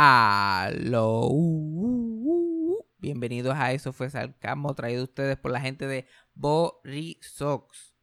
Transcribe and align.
Aló. 0.00 1.28
Bienvenidos 2.98 3.56
a 3.56 3.72
Eso 3.72 3.92
fue 3.92 4.08
Sarcasmo, 4.08 4.72
traído 4.76 5.00
a 5.00 5.04
ustedes 5.04 5.36
por 5.36 5.50
la 5.50 5.60
gente 5.60 5.88
de 5.88 6.06
Borisox. 6.34 7.96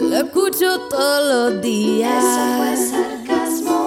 Lo 0.00 0.16
escucho 0.16 0.88
todos 0.90 1.52
los 1.52 1.62
días. 1.62 2.22
Eso 2.22 2.56
fue 2.58 2.76
sarcasmo. 2.76 3.78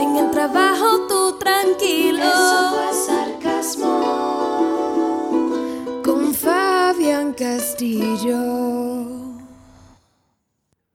En 0.00 0.16
el 0.16 0.30
trabajo 0.32 1.06
tú 1.06 1.38
tranquilo. 1.38 2.24
Eso 2.24 2.74
fue 2.74 2.92
sarcasmo. 3.06 4.33
Castillo. 7.84 9.36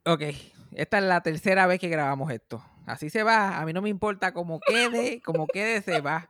Ok, 0.06 0.24
esta 0.74 0.98
es 0.98 1.04
la 1.04 1.22
tercera 1.22 1.68
vez 1.68 1.80
que 1.80 1.88
grabamos 1.88 2.32
esto. 2.32 2.64
Así 2.88 3.12
se 3.12 3.22
va. 3.22 3.60
A 3.60 3.66
mí 3.66 3.74
no 3.74 3.82
me 3.84 3.90
importa 3.90 4.34
cómo 4.34 4.60
quede, 4.60 5.22
como 5.22 5.46
quede, 5.46 5.84
se 5.84 6.02
va. 6.02 6.28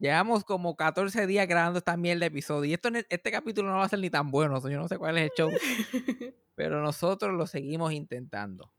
Llevamos 0.00 0.44
como 0.44 0.76
14 0.76 1.28
días 1.28 1.46
grabando 1.46 1.78
esta 1.78 1.96
mierda 1.96 2.20
de 2.20 2.26
episodio. 2.26 2.70
Y 2.70 2.74
esto, 2.74 2.88
este 3.08 3.30
capítulo 3.30 3.70
no 3.70 3.76
va 3.76 3.84
a 3.84 3.88
ser 3.88 4.00
ni 4.00 4.10
tan 4.10 4.32
bueno. 4.32 4.60
Yo 4.68 4.78
no 4.78 4.88
sé 4.88 4.98
cuál 4.98 5.18
es 5.18 5.24
el 5.24 5.30
show. 5.36 5.50
Pero 6.56 6.82
nosotros 6.82 7.32
lo 7.32 7.46
seguimos 7.46 7.92
intentando. 7.92 8.72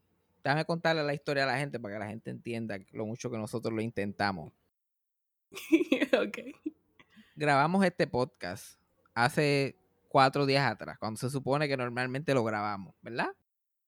Déjame 0.44 0.66
contarle 0.66 1.04
la 1.04 1.14
historia 1.14 1.44
a 1.44 1.48
la 1.48 1.58
gente 1.60 1.80
para 1.80 1.96
que 1.96 2.00
la 2.00 2.08
gente 2.08 2.30
entienda 2.30 2.78
lo 2.92 3.06
mucho 3.06 3.32
que 3.32 3.38
nosotros 3.38 3.74
lo 3.74 3.82
intentamos. 3.82 4.52
ok. 6.14 6.40
Grabamos 7.36 7.86
este 7.86 8.08
podcast 8.08 8.82
hace 9.14 9.81
cuatro 10.12 10.46
días 10.46 10.70
atrás, 10.70 10.98
cuando 11.00 11.18
se 11.18 11.30
supone 11.30 11.68
que 11.70 11.78
normalmente 11.78 12.34
lo 12.34 12.44
grabamos, 12.44 12.94
¿verdad? 13.02 13.30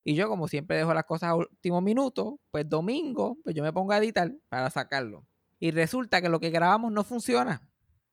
Y 0.06 0.16
yo, 0.16 0.28
como 0.30 0.48
siempre, 0.48 0.78
dejo 0.78 0.94
las 0.94 1.04
cosas 1.06 1.30
a 1.30 1.36
último 1.36 1.82
minuto, 1.82 2.40
pues 2.52 2.68
domingo, 2.68 3.38
pues 3.44 3.56
yo 3.56 3.64
me 3.64 3.72
pongo 3.74 3.92
a 3.94 3.98
editar 3.98 4.32
para 4.50 4.70
sacarlo. 4.70 5.26
Y 5.60 5.72
resulta 5.72 6.22
que 6.22 6.30
lo 6.30 6.40
que 6.40 6.50
grabamos 6.50 6.92
no 6.92 7.04
funciona. 7.04 7.62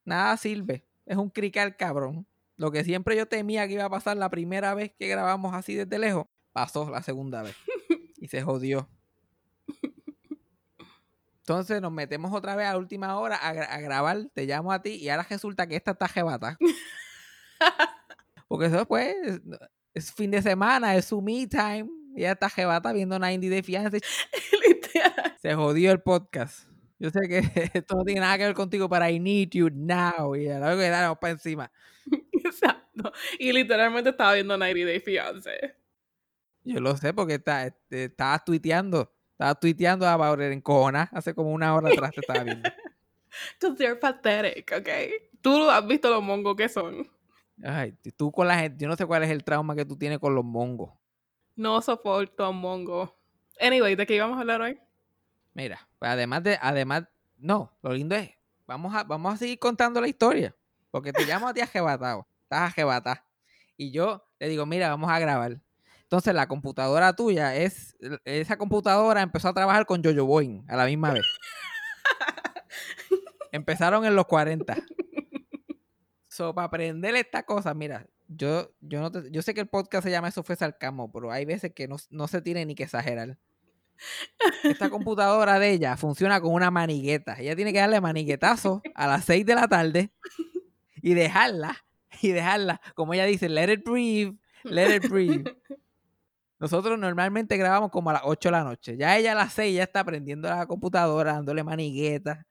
Nada 0.04 0.37
sirve. 0.37 0.84
Es 1.06 1.16
un 1.16 1.31
crical 1.31 1.76
cabrón. 1.76 2.26
Lo 2.56 2.70
que 2.70 2.84
siempre 2.84 3.16
yo 3.16 3.26
temía 3.26 3.66
que 3.66 3.75
iba 3.75 3.84
a 3.87 3.91
pasar 3.91 4.16
la 4.16 4.28
primera 4.31 4.75
vez 4.75 4.93
que 4.99 5.09
grabamos 5.09 5.54
así 5.54 5.75
desde 5.75 5.99
lejos, 5.99 6.26
pasó 6.53 6.88
la 6.91 7.03
segunda 7.03 7.43
vez. 7.43 7.56
Y 8.22 8.28
se 8.28 8.43
jodió. 8.43 8.87
Entonces 11.38 11.81
nos 11.81 11.91
metemos 11.91 12.32
otra 12.34 12.54
vez 12.54 12.66
a 12.66 12.76
última 12.76 13.19
hora 13.19 13.37
a, 13.37 13.54
gra- 13.54 13.69
a 13.70 13.81
grabar, 13.81 14.26
te 14.34 14.44
llamo 14.47 14.72
a 14.72 14.82
ti 14.82 14.91
y 14.91 15.09
ahora 15.09 15.26
resulta 15.28 15.66
que 15.66 15.75
esta 15.76 15.93
está 15.93 16.06
jebata. 16.06 16.56
Porque 18.50 18.66
eso 18.66 18.84
pues 18.84 19.15
es, 19.94 20.12
fin 20.12 20.33
de 20.33 20.43
semana, 20.43 20.97
es 20.97 21.05
su 21.05 21.22
me 21.22 21.47
time. 21.47 21.88
Y 22.16 22.22
ella 22.22 22.33
está 22.33 22.50
jebata 22.50 22.93
viendo 22.93 23.16
90 23.16 23.47
de 23.47 23.62
fianza. 23.62 23.99
Se 25.41 25.55
jodió 25.55 25.93
el 25.93 26.00
podcast. 26.00 26.69
Yo 26.99 27.11
sé 27.11 27.21
que 27.28 27.38
esto 27.75 27.94
no 27.94 28.03
tiene 28.03 28.22
nada 28.22 28.37
que 28.37 28.47
ver 28.47 28.55
contigo, 28.55 28.88
pero 28.88 29.09
I 29.09 29.21
need 29.21 29.50
you 29.53 29.71
now. 29.71 30.34
Y 30.34 30.49
a 30.49 30.59
la 30.59 30.77
que 30.77 30.88
daremos 30.88 31.19
para 31.19 31.31
encima. 31.31 31.71
Exacto. 32.33 33.12
Y 33.38 33.53
literalmente 33.53 34.11
estaba 34.11 34.34
viendo 34.34 34.59
90 34.59 34.84
Day 34.84 34.99
Fiance. 34.99 35.77
Yo 36.65 36.81
lo 36.81 36.97
sé 36.97 37.15
porque 37.15 37.34
está, 37.34 37.69
este, 37.69 38.06
estabas 38.06 38.44
tuiteando. 38.44 39.15
Estabas 39.31 39.61
tuiteando 39.61 40.09
a 40.09 40.17
Bauer 40.17 40.50
en 40.50 40.61
Cojona. 40.61 41.09
Hace 41.12 41.37
como 41.37 41.53
una 41.53 41.72
hora 41.72 41.91
atrás 41.91 42.11
te 42.11 42.21
estaba 42.21 42.43
viendo. 42.43 42.69
Because 43.61 43.77
they're 43.77 43.94
pathetic, 43.94 44.72
ok. 44.77 44.88
Tú 45.41 45.71
has 45.71 45.87
visto 45.87 46.11
los 46.11 46.21
mongos 46.21 46.56
que 46.56 46.69
son. 46.69 47.09
Ay, 47.62 47.94
tú 48.16 48.32
con 48.32 48.48
la 48.48 48.59
gente, 48.59 48.82
yo 48.82 48.88
no 48.88 48.97
sé 48.97 49.06
cuál 49.06 49.22
es 49.22 49.31
el 49.31 49.44
trauma 49.44 49.75
que 49.75 49.84
tú 49.84 49.97
tienes 49.97 50.19
con 50.19 50.34
los 50.34 50.44
mongos. 50.44 50.93
No 51.56 51.81
soporto 51.82 52.44
a 52.44 52.53
mongo. 52.53 53.15
Anyway, 53.60 53.94
¿de 53.94 54.06
qué 54.06 54.15
íbamos 54.15 54.38
a 54.38 54.41
hablar 54.41 54.62
hoy? 54.62 54.81
Mira, 55.53 55.87
pues 55.99 56.10
además 56.10 56.43
de, 56.43 56.59
además, 56.60 57.04
no, 57.38 57.72
lo 57.82 57.93
lindo 57.93 58.15
es, 58.15 58.31
vamos 58.66 58.94
a, 58.94 59.04
vamos 59.04 59.34
a 59.34 59.37
seguir 59.37 59.59
contando 59.59 60.00
la 60.00 60.09
historia. 60.09 60.54
Porque 60.91 61.12
te 61.12 61.25
llamo 61.25 61.49
a 61.49 61.54
ti 61.54 61.60
ajebatado, 61.60 62.26
estás 62.43 62.70
ajebatado. 62.70 63.20
Y 63.76 63.91
yo 63.91 64.25
le 64.38 64.49
digo, 64.49 64.66
mira, 64.66 64.88
vamos 64.88 65.10
a 65.10 65.19
grabar. 65.19 65.60
Entonces 66.03 66.34
la 66.34 66.49
computadora 66.49 67.15
tuya 67.15 67.54
es, 67.54 67.97
esa 68.25 68.59
computadora 68.59 69.22
empezó 69.22 69.49
a 69.49 69.54
trabajar 69.54 69.87
con 69.87 70.03
Jojo 70.03 70.25
Boing 70.25 70.65
a 70.69 70.76
la 70.76 70.87
misma 70.87 71.12
vez. 71.12 71.25
Empezaron 73.52 74.05
en 74.05 74.17
los 74.17 74.26
40. 74.26 74.76
So, 76.40 76.54
para 76.54 76.69
aprender 76.69 77.14
esta 77.16 77.42
cosa, 77.42 77.75
mira, 77.75 78.06
yo, 78.26 78.72
yo, 78.81 79.02
no 79.02 79.12
te- 79.12 79.31
yo 79.31 79.42
sé 79.42 79.52
que 79.52 79.60
el 79.60 79.66
podcast 79.69 80.04
se 80.04 80.10
llama 80.10 80.28
Eso 80.28 80.42
fue 80.42 80.56
sarcasmo, 80.56 81.12
pero 81.12 81.31
hay 81.31 81.44
veces 81.44 81.75
que 81.75 81.87
no, 81.87 81.96
no 82.08 82.28
se 82.28 82.40
tiene 82.40 82.64
ni 82.64 82.75
que 82.75 82.84
exagerar. 82.84 83.37
Esta 84.64 84.88
computadora 84.90 85.58
de 85.58 85.69
ella 85.70 85.98
funciona 85.98 86.40
con 86.40 86.54
una 86.54 86.70
manigueta. 86.70 87.38
Ella 87.38 87.54
tiene 87.54 87.75
que 87.75 87.78
darle 87.81 88.00
maniguetazo 88.00 88.81
a 88.94 89.06
las 89.06 89.26
6 89.26 89.44
de 89.44 89.54
la 89.54 89.69
tarde 89.69 90.12
y 91.02 91.12
dejarla, 91.12 91.76
y 92.22 92.31
dejarla, 92.31 92.81
como 92.94 93.12
ella 93.12 93.26
dice, 93.26 93.50
let 93.50 93.70
it 93.70 93.84
breathe, 93.84 94.32
let 94.64 94.96
it 94.96 95.10
breathe. 95.10 95.44
Nosotros 96.58 96.98
normalmente 96.98 97.58
grabamos 97.58 97.90
como 97.90 98.08
a 98.08 98.14
las 98.14 98.22
8 98.25 98.48
de 98.48 98.52
la 98.52 98.64
noche. 98.64 98.96
Ya 98.96 99.14
ella 99.19 99.32
a 99.32 99.34
las 99.34 99.52
6 99.52 99.76
ya 99.76 99.82
está 99.82 100.02
prendiendo 100.04 100.48
la 100.48 100.64
computadora, 100.64 101.34
dándole 101.34 101.62
manigueta, 101.64 102.46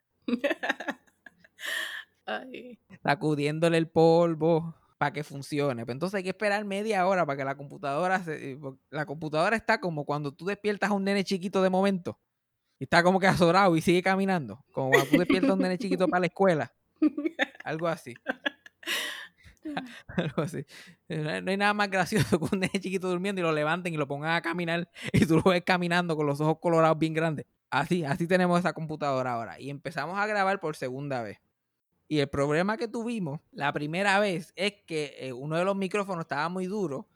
Ay. 2.30 2.80
sacudiéndole 3.04 3.78
el 3.78 3.88
polvo 3.88 4.76
para 5.00 5.14
que 5.14 5.24
funcione. 5.24 5.86
Pero 5.86 5.94
entonces 5.94 6.18
hay 6.18 6.24
que 6.24 6.30
esperar 6.30 6.66
media 6.66 7.08
hora 7.08 7.26
para 7.26 7.38
que 7.38 7.46
la 7.46 7.56
computadora 7.56 8.24
se... 8.24 8.60
La 8.90 9.06
computadora 9.06 9.56
está 9.56 9.80
como 9.80 10.06
cuando 10.06 10.34
tú 10.34 10.46
despiertas 10.46 10.90
a 10.92 10.94
un 10.94 11.06
nene 11.06 11.24
chiquito 11.24 11.64
de 11.64 11.70
momento. 11.70 12.20
Y 12.80 12.84
está 12.84 13.02
como 13.02 13.20
que 13.20 13.28
azorado 13.28 13.76
y 13.76 13.82
sigue 13.82 14.04
caminando. 14.04 14.64
Como 14.72 14.92
cuando 14.92 15.10
tú 15.10 15.18
despiertas 15.18 15.50
a 15.50 15.54
un 15.54 15.60
nene 15.60 15.78
chiquito 15.78 16.08
para 16.08 16.22
la 16.22 16.28
escuela. 16.28 16.74
Algo 17.64 17.88
así. 17.88 18.14
Algo 20.18 20.42
así. 20.42 20.66
No 21.08 21.30
hay, 21.30 21.42
no 21.42 21.52
hay 21.52 21.58
nada 21.58 21.74
más 21.74 21.90
gracioso 21.90 22.40
que 22.40 22.56
un 22.56 22.60
nene 22.60 22.80
chiquito 22.80 23.10
durmiendo 23.10 23.40
y 23.40 23.44
lo 23.44 23.52
levanten 23.52 23.94
y 23.94 23.98
lo 23.98 24.08
pongan 24.08 24.32
a 24.32 24.42
caminar 24.42 24.90
y 25.14 25.26
tú 25.26 25.38
lo 25.38 25.44
ves 25.44 25.64
caminando 25.64 26.16
con 26.16 26.26
los 26.26 26.42
ojos 26.42 26.58
colorados 26.60 27.00
bien 27.00 27.14
grandes. 27.14 27.46
Así, 27.70 28.04
así 28.04 28.28
tenemos 28.28 28.60
esa 28.60 28.74
computadora 28.74 29.34
ahora. 29.34 29.60
Y 29.60 29.70
empezamos 29.70 30.18
a 30.18 30.26
grabar 30.26 30.60
por 30.60 30.76
segunda 30.76 31.22
vez. 31.22 31.40
Y 32.10 32.20
el 32.20 32.28
problema 32.28 32.76
que 32.76 32.88
tuvimos 32.88 33.40
la 33.52 33.72
primera 33.72 34.20
vez 34.20 34.52
es 34.56 34.74
que 34.88 35.16
eh, 35.20 35.32
uno 35.32 35.56
de 35.58 35.64
los 35.64 35.76
micrófonos 35.76 36.24
estaba 36.24 36.50
muy 36.50 36.66
duro 36.66 37.08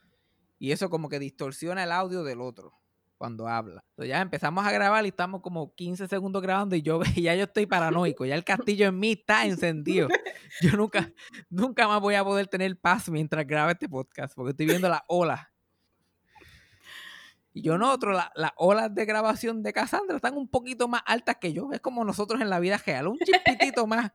y 0.59 0.71
eso 0.71 0.89
como 0.89 1.09
que 1.09 1.17
distorsiona 1.19 1.83
el 1.83 1.91
audio 1.91 2.23
del 2.23 2.39
otro 2.39 2.79
cuando 3.17 3.47
habla. 3.47 3.83
Entonces 3.89 4.09
ya 4.09 4.21
empezamos 4.21 4.63
a 4.65 4.71
grabar 4.71 5.03
y 5.05 5.07
estamos 5.09 5.41
como 5.41 5.73
15 5.73 6.07
segundos 6.07 6.41
grabando 6.43 6.75
y 6.75 6.83
yo 6.83 7.01
ya 7.15 7.33
yo 7.33 7.45
estoy 7.45 7.65
paranoico, 7.65 8.23
ya 8.25 8.35
el 8.35 8.43
castillo 8.43 8.85
en 8.87 8.99
mí 8.99 9.13
está 9.13 9.45
encendido. 9.45 10.07
Yo 10.61 10.73
nunca 10.77 11.11
nunca 11.49 11.87
más 11.87 11.99
voy 11.99 12.13
a 12.13 12.23
poder 12.23 12.45
tener 12.45 12.77
paz 12.79 13.09
mientras 13.09 13.47
grabo 13.47 13.71
este 13.71 13.89
podcast 13.89 14.35
porque 14.35 14.51
estoy 14.51 14.67
viendo 14.67 14.87
las 14.87 15.01
olas. 15.07 15.47
Y 17.55 17.61
yo 17.61 17.77
no 17.77 17.91
otro, 17.91 18.11
la- 18.13 18.31
las 18.35 18.51
olas 18.57 18.93
de 18.93 19.05
grabación 19.05 19.61
de 19.63 19.73
Cassandra 19.73 20.15
están 20.15 20.35
un 20.37 20.47
poquito 20.47 20.87
más 20.87 21.01
altas 21.05 21.37
que 21.39 21.53
yo. 21.53 21.71
Es 21.71 21.79
como 21.81 22.03
nosotros 22.03 22.41
en 22.41 22.49
la 22.49 22.59
vida 22.59 22.77
real, 22.83 23.07
un 23.07 23.17
chispitito 23.19 23.85
más 23.87 24.11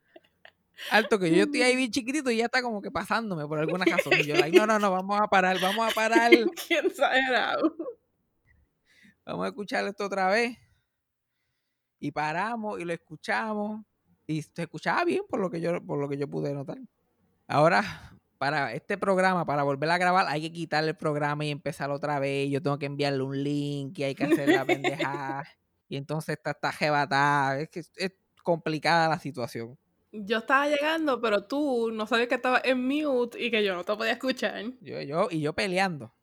alto 0.91 1.19
que 1.19 1.35
yo. 1.35 1.45
Estoy 1.45 1.63
ahí 1.63 1.77
bien 1.77 1.91
chiquitito 1.91 2.31
y 2.31 2.39
ya 2.39 2.47
está 2.47 2.63
como 2.63 2.81
que 2.81 2.91
pasándome 2.91 3.47
por 3.47 3.59
alguna 3.59 3.85
razón. 3.85 4.15
Y 4.21 4.25
yo, 4.25 4.37
like, 4.37 4.57
no, 4.57 4.67
no, 4.67 4.79
no, 4.79 4.91
vamos 4.93 5.21
a 5.21 5.29
parar, 5.29 5.61
vamos 5.61 5.91
a 5.91 5.95
parar. 5.95 6.31
Qué 6.69 6.79
exagerado. 6.79 7.75
Vamos 9.25 9.45
a 9.45 9.49
escuchar 9.49 9.87
esto 9.87 10.07
otra 10.07 10.29
vez. 10.29 10.57
Y 12.01 12.13
paramos 12.13 12.81
y 12.81 12.85
lo 12.85 12.93
escuchamos. 12.93 13.85
Y 14.27 14.43
se 14.43 14.63
escuchaba 14.63 15.05
bien 15.05 15.23
por 15.29 15.41
lo 15.41 15.51
que 15.51 15.61
yo, 15.61 15.85
por 15.85 15.99
lo 15.99 16.09
que 16.09 16.17
yo 16.17 16.29
pude 16.29 16.53
notar. 16.53 16.79
Ahora, 17.47 18.13
para 18.37 18.73
este 18.73 18.99
programa, 18.99 19.45
para 19.45 19.63
volver 19.63 19.91
a 19.91 19.99
grabar, 19.99 20.27
hay 20.29 20.43
que 20.43 20.53
quitarle 20.53 20.91
el 20.91 20.97
programa 20.97 21.45
y 21.45 21.51
empezar 21.51 21.91
otra 21.91 22.19
vez. 22.19 22.51
Yo 22.51 22.63
tengo 22.63 22.79
que 22.79 22.87
enviarle 22.87 23.23
un 23.23 23.43
link 23.43 23.99
y 23.99 24.05
hay 24.05 24.15
que 24.15 24.25
hacer 24.25 24.49
la 24.51 24.65
pendejada. 24.65 25.45
Y 25.89 25.97
entonces 25.97 26.37
está, 26.37 26.51
está 26.51 26.73
jebatada. 26.73 27.59
Es 27.59 27.69
que 27.71 27.81
es 27.81 28.13
complicada 28.43 29.09
la 29.09 29.19
situación. 29.19 29.79
Yo 30.13 30.39
estaba 30.39 30.69
llegando, 30.69 31.21
pero 31.21 31.45
tú 31.45 31.91
no 31.93 32.07
sabías 32.07 32.29
que 32.29 32.37
estaba 32.37 32.61
en 32.65 32.87
mute 32.87 33.43
y 33.43 33.51
que 33.51 33.63
yo 33.63 33.75
no 33.75 33.85
te 33.85 33.95
podía 33.95 34.13
escuchar. 34.13 34.63
Yo, 34.81 35.01
yo, 35.03 35.29
y 35.31 35.41
yo 35.41 35.53
peleando. 35.55 36.15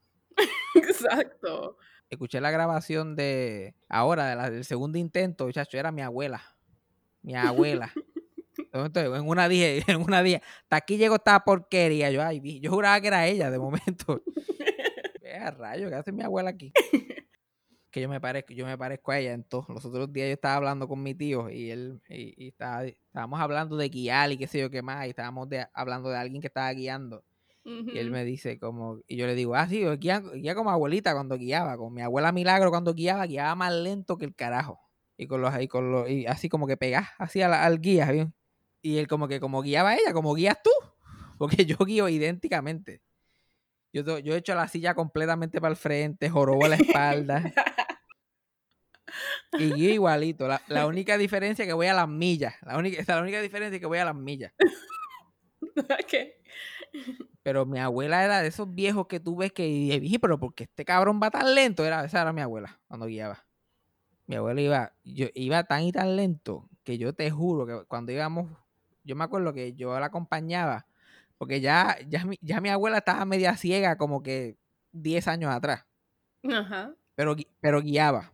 Exacto. 0.75 1.77
escuché 2.09 2.39
la 2.41 2.51
grabación 2.51 3.15
de 3.15 3.75
ahora, 3.89 4.27
de 4.29 4.35
la- 4.35 4.49
del 4.49 4.65
segundo 4.65 4.97
intento, 4.97 5.51
chacho, 5.51 5.77
era 5.77 5.91
mi 5.91 6.01
abuela. 6.01 6.41
Mi 7.21 7.35
abuela. 7.35 7.91
Entonces, 8.73 9.05
en 9.05 9.27
una 9.27 9.47
dije, 9.49 9.83
en 9.87 10.01
una 10.01 10.21
dije, 10.21 10.41
hasta 10.63 10.75
aquí 10.77 10.97
llegó 10.97 11.15
esta 11.15 11.39
porquería. 11.43 12.11
Yo, 12.11 12.21
ay, 12.23 12.39
vi- 12.39 12.59
yo 12.59 12.71
juraba 12.71 12.99
que 13.01 13.07
era 13.07 13.27
ella 13.27 13.49
de 13.51 13.59
momento. 13.59 14.21
Vea 15.21 15.51
rayo, 15.51 15.89
¿qué 15.89 15.95
hace 15.95 16.11
mi 16.11 16.23
abuela 16.23 16.49
aquí? 16.51 16.71
Que 17.95 18.01
yo 18.01 18.09
me 18.09 18.19
parezco, 18.19 18.51
yo 18.51 18.65
me 18.65 18.77
parezco 18.77 19.13
a 19.13 19.19
ella 19.19 19.31
en 19.31 19.45
todo. 19.45 19.65
Los 19.69 19.85
otros 19.85 20.11
días 20.11 20.27
yo 20.27 20.33
estaba 20.33 20.55
hablando 20.55 20.85
con 20.85 21.01
mi 21.01 21.15
tío 21.15 21.49
y 21.49 21.71
él, 21.71 22.01
y, 22.09 22.43
y 22.43 22.47
estaba- 22.49 22.83
estábamos 22.83 23.39
hablando 23.39 23.77
de 23.77 23.87
guiar 23.87 24.33
y 24.33 24.37
qué 24.37 24.47
sé 24.47 24.59
yo 24.59 24.69
qué 24.69 24.81
más, 24.81 25.05
y 25.07 25.11
estábamos 25.11 25.47
de- 25.47 25.65
hablando 25.73 26.09
de 26.09 26.17
alguien 26.17 26.41
que 26.41 26.47
estaba 26.47 26.69
guiando. 26.73 27.23
Y 27.63 27.97
él 27.99 28.11
me 28.11 28.25
dice 28.25 28.59
como, 28.59 28.99
y 29.07 29.15
yo 29.15 29.25
le 29.27 29.33
digo, 29.33 29.55
ah, 29.55 29.65
sí, 29.69 29.79
yo 29.79 29.95
guía, 29.97 30.19
guía 30.19 30.55
como 30.55 30.71
abuelita 30.71 31.13
cuando 31.13 31.37
guiaba, 31.37 31.77
con 31.77 31.93
mi 31.93 32.01
abuela 32.01 32.33
Milagro 32.33 32.69
cuando 32.69 32.93
guiaba, 32.93 33.25
guiaba 33.27 33.55
más 33.55 33.71
lento 33.73 34.17
que 34.17 34.25
el 34.25 34.35
carajo. 34.35 34.77
Y 35.15 35.27
con 35.27 35.39
los, 35.41 35.57
y 35.61 35.69
con 35.69 35.89
los, 35.89 36.09
y 36.09 36.27
así 36.27 36.49
como 36.49 36.67
que 36.67 36.75
pegás 36.75 37.07
así 37.17 37.41
al 37.41 37.79
guía, 37.79 38.11
¿bien? 38.11 38.33
Y 38.81 38.97
él 38.97 39.07
como 39.07 39.29
que 39.29 39.39
como 39.39 39.61
guiaba 39.61 39.95
ella, 39.95 40.11
como 40.11 40.33
guías 40.33 40.57
tú. 40.61 40.69
Porque 41.39 41.65
yo 41.65 41.77
guío 41.77 42.09
idénticamente. 42.09 43.01
Yo, 43.93 44.19
yo 44.19 44.33
he 44.35 44.37
hecho 44.39 44.53
la 44.55 44.67
silla 44.67 44.93
completamente 44.93 45.61
para 45.61 45.71
el 45.71 45.77
frente, 45.77 46.29
jorobo 46.29 46.67
la 46.67 46.75
espalda. 46.81 47.53
Y 49.59 49.73
guío 49.73 49.93
igualito. 49.93 50.47
La, 50.47 50.61
la 50.67 50.87
única 50.87 51.17
diferencia 51.17 51.63
es 51.63 51.67
que 51.67 51.73
voy 51.73 51.87
a 51.87 51.93
las 51.93 52.07
millas. 52.07 52.55
La 52.61 52.77
única, 52.77 53.01
esa 53.01 53.13
es 53.13 53.17
la 53.17 53.21
única 53.21 53.41
diferencia 53.41 53.75
es 53.75 53.79
que 53.81 53.87
voy 53.87 53.97
a 53.97 54.05
las 54.05 54.15
millas. 54.15 54.53
¿Qué? 56.07 56.41
Pero 57.43 57.65
mi 57.65 57.79
abuela 57.79 58.23
era 58.23 58.41
de 58.41 58.47
esos 58.47 58.73
viejos 58.73 59.07
que 59.07 59.19
tú 59.19 59.35
ves 59.35 59.51
que 59.51 59.67
y 59.67 59.99
dije, 59.99 60.19
pero 60.19 60.39
porque 60.39 60.63
este 60.63 60.85
cabrón 60.85 61.19
va 61.21 61.29
tan 61.29 61.53
lento? 61.53 61.85
Era, 61.85 62.03
esa 62.03 62.21
era 62.21 62.33
mi 62.33 62.41
abuela 62.41 62.79
cuando 62.87 63.05
guiaba. 63.05 63.45
Mi 64.27 64.35
abuela 64.35 64.61
iba, 64.61 64.93
yo 65.03 65.27
iba 65.35 65.63
tan 65.65 65.83
y 65.83 65.91
tan 65.91 66.15
lento 66.15 66.67
que 66.83 66.97
yo 66.97 67.13
te 67.13 67.29
juro 67.29 67.67
que 67.67 67.85
cuando 67.87 68.11
íbamos, 68.11 68.49
yo 69.03 69.15
me 69.15 69.23
acuerdo 69.23 69.53
que 69.53 69.73
yo 69.73 69.99
la 69.99 70.07
acompañaba, 70.07 70.87
porque 71.37 71.61
ya, 71.61 71.97
ya, 72.07 72.25
mi, 72.25 72.39
ya 72.41 72.61
mi 72.61 72.69
abuela 72.69 72.97
estaba 72.97 73.23
media 73.25 73.55
ciega 73.55 73.97
como 73.97 74.23
que 74.23 74.57
10 74.91 75.27
años 75.27 75.51
atrás, 75.51 75.85
Ajá. 76.51 76.95
pero, 77.13 77.35
pero 77.59 77.81
guiaba. 77.81 78.31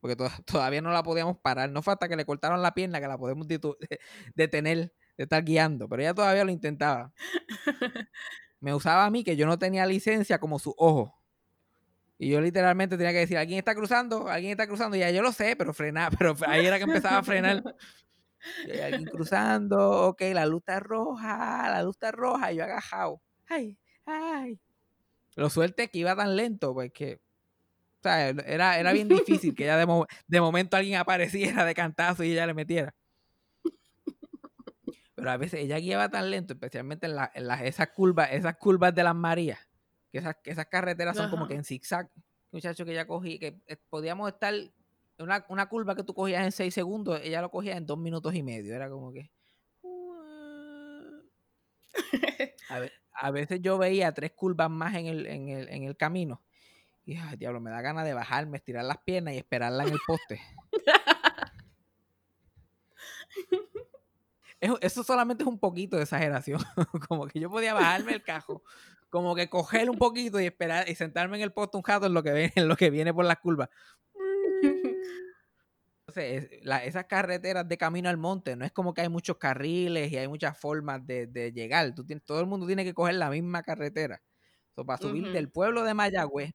Porque 0.00 0.16
to- 0.16 0.28
todavía 0.46 0.80
no 0.82 0.90
la 0.92 1.02
podíamos 1.02 1.38
parar. 1.38 1.70
No 1.70 1.82
fue 1.82 1.92
hasta 1.92 2.08
que 2.08 2.16
le 2.16 2.24
cortaron 2.24 2.62
la 2.62 2.74
pierna 2.74 3.00
que 3.00 3.08
la 3.08 3.18
podemos 3.18 3.46
detener 4.34 4.92
de 5.16 5.24
estar 5.24 5.44
guiando. 5.44 5.88
Pero 5.88 6.02
ella 6.02 6.14
todavía 6.14 6.44
lo 6.44 6.50
intentaba. 6.50 7.12
me 8.60 8.74
usaba 8.74 9.06
a 9.06 9.10
mí 9.10 9.24
que 9.24 9.36
yo 9.36 9.46
no 9.46 9.58
tenía 9.58 9.86
licencia 9.86 10.38
como 10.38 10.58
su 10.58 10.74
ojo. 10.76 11.16
Y 12.18 12.28
yo 12.28 12.40
literalmente 12.42 12.98
tenía 12.98 13.12
que 13.12 13.20
decir, 13.20 13.38
alguien 13.38 13.58
está 13.58 13.74
cruzando, 13.74 14.28
alguien 14.28 14.50
está 14.52 14.66
cruzando. 14.66 14.94
Y 14.96 15.00
ya 15.00 15.10
yo 15.10 15.22
lo 15.22 15.32
sé, 15.32 15.56
pero 15.56 15.72
frenar, 15.72 16.12
pero 16.18 16.36
ahí 16.46 16.66
era 16.66 16.76
que 16.76 16.84
empezaba 16.84 17.18
a 17.18 17.22
frenar. 17.22 17.62
Y 18.66 18.70
hay 18.72 18.80
alguien 18.80 19.04
cruzando, 19.06 20.08
ok, 20.08 20.20
la 20.34 20.44
luz 20.44 20.60
está 20.60 20.80
roja, 20.80 21.70
la 21.70 21.82
luz 21.82 21.96
está 21.96 22.12
roja, 22.12 22.52
y 22.52 22.56
yo 22.56 22.64
agajado. 22.64 23.22
Ay, 23.48 23.78
ay. 24.04 24.58
Lo 25.34 25.48
suerte 25.48 25.84
es 25.84 25.90
que 25.90 25.98
iba 25.98 26.14
tan 26.14 26.36
lento, 26.36 26.74
pues 26.74 26.92
que, 26.92 27.20
o 28.00 28.02
sea, 28.02 28.28
era, 28.30 28.78
era 28.78 28.92
bien 28.92 29.08
difícil 29.08 29.54
que 29.54 29.66
ya 29.66 29.76
de, 29.76 29.84
mo- 29.86 30.06
de 30.26 30.40
momento 30.40 30.76
alguien 30.76 30.96
apareciera 30.98 31.64
de 31.64 31.74
cantazo 31.74 32.24
y 32.24 32.32
ella 32.32 32.46
le 32.46 32.54
metiera. 32.54 32.94
Pero 35.14 35.30
a 35.30 35.36
veces 35.36 35.60
ella 35.60 35.78
guiaba 35.78 36.08
tan 36.08 36.30
lento, 36.30 36.54
especialmente 36.54 37.06
en, 37.06 37.16
la- 37.16 37.30
en 37.34 37.46
las, 37.46 37.60
esas 37.62 37.88
curvas, 37.88 38.30
esas 38.32 38.56
curvas 38.56 38.94
de 38.94 39.04
las 39.04 39.14
Marías, 39.14 39.58
que 40.10 40.18
esas, 40.18 40.36
que 40.42 40.50
esas 40.50 40.66
carreteras 40.66 41.14
son 41.16 41.30
como 41.30 41.46
que 41.46 41.54
en 41.54 41.64
zigzag. 41.64 42.08
Muchacho 42.52 42.84
que 42.86 42.92
ella 42.92 43.06
cogía, 43.06 43.38
que 43.38 43.60
eh, 43.66 43.76
podíamos 43.90 44.28
estar 44.32 44.54
una, 45.18 45.44
una 45.50 45.68
curva 45.68 45.94
que 45.94 46.02
tú 46.02 46.14
cogías 46.14 46.42
en 46.44 46.52
seis 46.52 46.72
segundos, 46.72 47.20
ella 47.22 47.42
lo 47.42 47.50
cogía 47.50 47.76
en 47.76 47.84
dos 47.86 47.98
minutos 47.98 48.34
y 48.34 48.42
medio. 48.42 48.74
Era 48.74 48.88
como 48.88 49.12
que. 49.12 49.30
A, 52.70 52.78
ve- 52.78 52.92
a 53.12 53.30
veces 53.30 53.60
yo 53.60 53.76
veía 53.78 54.12
tres 54.12 54.32
curvas 54.32 54.70
más 54.70 54.94
en 54.94 55.06
el, 55.06 55.26
en 55.26 55.48
el, 55.50 55.68
en 55.68 55.82
el 55.84 55.96
camino. 55.96 56.42
Y 57.04 57.16
ay, 57.16 57.36
diablo, 57.36 57.60
me 57.60 57.70
da 57.70 57.80
ganas 57.80 58.04
de 58.04 58.14
bajarme, 58.14 58.58
estirar 58.58 58.84
las 58.84 58.98
piernas 58.98 59.34
y 59.34 59.38
esperarla 59.38 59.84
en 59.84 59.92
el 59.94 59.98
poste. 60.06 60.40
Es- 64.60 64.70
Eso 64.82 65.02
solamente 65.04 65.42
es 65.42 65.48
un 65.48 65.58
poquito 65.58 65.96
de 65.96 66.02
exageración. 66.02 66.60
como 67.08 67.26
que 67.26 67.40
yo 67.40 67.50
podía 67.50 67.72
bajarme 67.74 68.12
el 68.12 68.22
cajo, 68.22 68.62
como 69.08 69.34
que 69.34 69.48
coger 69.48 69.88
un 69.90 69.96
poquito 69.96 70.38
y 70.40 70.46
esperar 70.46 70.88
y 70.88 70.94
sentarme 70.94 71.36
en 71.38 71.42
el 71.42 71.52
poste 71.52 71.78
un 71.78 71.84
rato 71.84 72.06
en 72.06 72.14
lo 72.14 72.22
que 72.22 72.32
viene, 72.32 72.52
en 72.56 72.68
lo 72.68 72.76
que 72.76 72.90
viene 72.90 73.14
por 73.14 73.24
las 73.24 73.38
curvas. 73.38 73.70
Entonces, 76.06 76.50
es- 76.52 76.64
la- 76.64 76.84
esas 76.84 77.06
carreteras 77.06 77.66
de 77.68 77.78
camino 77.78 78.08
al 78.10 78.16
monte, 78.18 78.56
no 78.56 78.64
es 78.64 78.72
como 78.72 78.92
que 78.92 79.00
hay 79.02 79.08
muchos 79.08 79.38
carriles 79.38 80.10
y 80.12 80.16
hay 80.18 80.28
muchas 80.28 80.58
formas 80.58 81.06
de, 81.06 81.26
de 81.26 81.52
llegar. 81.52 81.94
Tú 81.94 82.04
tienes- 82.04 82.24
todo 82.24 82.40
el 82.40 82.46
mundo 82.46 82.66
tiene 82.66 82.84
que 82.84 82.94
coger 82.94 83.14
la 83.14 83.30
misma 83.30 83.62
carretera. 83.62 84.20
So, 84.74 84.84
para 84.84 84.98
subir 84.98 85.30
del 85.32 85.50
pueblo 85.50 85.84
de 85.84 85.94
Mayagüez 85.94 86.52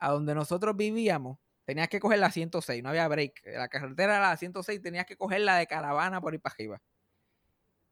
a 0.00 0.10
donde 0.10 0.34
nosotros 0.34 0.76
vivíamos, 0.76 1.38
tenías 1.64 1.88
que 1.88 2.00
coger 2.00 2.18
la 2.18 2.32
106, 2.32 2.82
no 2.82 2.88
había 2.88 3.06
break. 3.06 3.42
La 3.54 3.68
carretera 3.68 4.16
era 4.16 4.28
la 4.30 4.36
106, 4.36 4.82
tenías 4.82 5.06
que 5.06 5.16
coger 5.16 5.42
la 5.42 5.56
de 5.56 5.66
caravana 5.68 6.20
por 6.20 6.34
ir 6.34 6.40
para 6.40 6.54
arriba. 6.54 6.82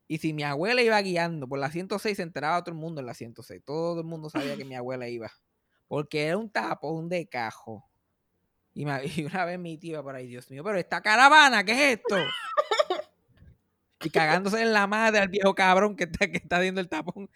Y 0.09 0.19
si 0.19 0.33
mi 0.33 0.43
abuela 0.43 0.81
iba 0.83 1.01
guiando 1.03 1.47
por 1.47 1.59
la 1.59 1.71
106, 1.71 2.17
se 2.17 2.23
enteraba 2.23 2.65
todo 2.65 2.75
el 2.75 2.81
mundo 2.81 3.01
en 3.01 3.07
la 3.07 3.15
106. 3.15 3.63
Todo 3.65 4.01
el 4.01 4.07
mundo 4.07 4.31
sabía 4.31 4.57
que 4.57 4.65
mi 4.65 4.75
abuela 4.75 5.07
iba. 5.09 5.31
Porque 5.87 6.25
era 6.27 6.39
un 6.39 6.51
tapón 6.51 7.09
de 7.11 7.29
cajo. 7.29 7.85
Y, 8.75 8.87
me- 8.87 9.03
y 9.23 9.25
una 9.27 9.45
vez 9.45 9.59
mi 9.59 9.77
tío 9.77 9.93
iba 9.93 10.03
por 10.03 10.15
ahí, 10.17 10.27
Dios 10.27 10.51
mío, 10.51 10.65
pero 10.65 10.79
esta 10.79 11.03
caravana, 11.03 11.63
¿qué 11.65 11.73
es 11.73 11.99
esto? 11.99 12.17
Y 14.01 14.11
cagándose 14.11 14.63
en 14.63 14.73
la 14.73 14.87
madre 14.87 15.19
al 15.19 15.29
viejo 15.29 15.55
cabrón 15.57 15.97
que 15.97 16.05
está, 16.05 16.29
que 16.31 16.37
está 16.39 16.59
haciendo 16.59 16.81
el 16.81 16.89
tapón. 16.89 17.29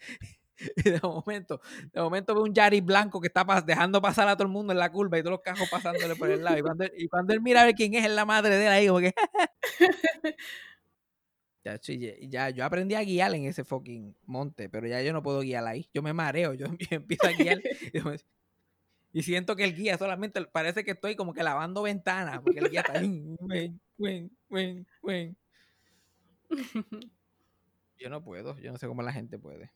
Y 0.77 0.89
de 0.91 0.99
momento, 1.01 1.61
de 1.91 2.01
momento 2.01 2.35
ve 2.35 2.41
un 2.41 2.53
Yari 2.53 2.81
blanco 2.81 3.19
que 3.19 3.27
está 3.27 3.45
pas- 3.45 3.65
dejando 3.65 4.01
pasar 4.01 4.27
a 4.27 4.35
todo 4.35 4.43
el 4.47 4.53
mundo 4.53 4.71
en 4.73 4.79
la 4.79 4.91
curva 4.91 5.17
y 5.17 5.21
todos 5.23 5.31
los 5.31 5.41
cajos 5.41 5.67
pasándole 5.69 6.15
por 6.15 6.29
el 6.29 6.43
lado. 6.43 6.57
Y 6.57 6.61
cuando, 6.61 6.85
y 6.97 7.07
cuando 7.07 7.33
él 7.33 7.41
mira 7.41 7.61
a 7.61 7.65
ver 7.65 7.75
quién 7.75 7.93
es, 7.95 8.05
es 8.05 8.11
la 8.11 8.25
madre 8.25 8.55
de 8.57 8.65
él 8.67 8.71
ahí, 8.71 8.87
como 8.87 8.99
que. 8.99 9.13
Ya, 11.63 11.79
ya, 12.27 12.49
yo 12.49 12.65
aprendí 12.65 12.93
a 12.95 13.03
guiar 13.03 13.33
en 13.35 13.45
ese 13.45 13.63
fucking 13.63 14.13
monte, 14.25 14.67
pero 14.67 14.85
ya 14.85 15.01
yo 15.01 15.13
no 15.13 15.23
puedo 15.23 15.39
guiar 15.39 15.65
ahí. 15.65 15.89
Yo 15.93 16.01
me 16.01 16.11
mareo, 16.11 16.53
yo, 16.53 16.65
empiezo 16.91 17.27
a 17.27 17.31
guiar. 17.31 17.59
y, 17.93 17.99
Y 19.19 19.23
siento 19.23 19.55
que 19.55 19.63
el 19.63 19.75
guía 19.75 19.97
solamente 19.97 20.43
parece 20.47 20.83
que 20.83 20.91
estoy 20.91 21.15
como 21.15 21.33
que 21.33 21.43
lavando 21.43 21.83
ventanas, 21.83 22.41
porque 22.41 22.59
el 22.59 22.69
guía 22.69 22.81
está 22.81 22.93
ahí. 22.99 23.23
"Wen, 23.39 23.79
wen, 23.97 24.31
wen, 24.49 24.87
wen". 25.03 25.37
Yo 27.97 28.09
no 28.09 28.23
puedo, 28.23 28.57
yo 28.59 28.71
no 28.71 28.77
sé 28.77 28.87
cómo 28.87 29.01
la 29.01 29.13
gente 29.13 29.39
puede. 29.39 29.71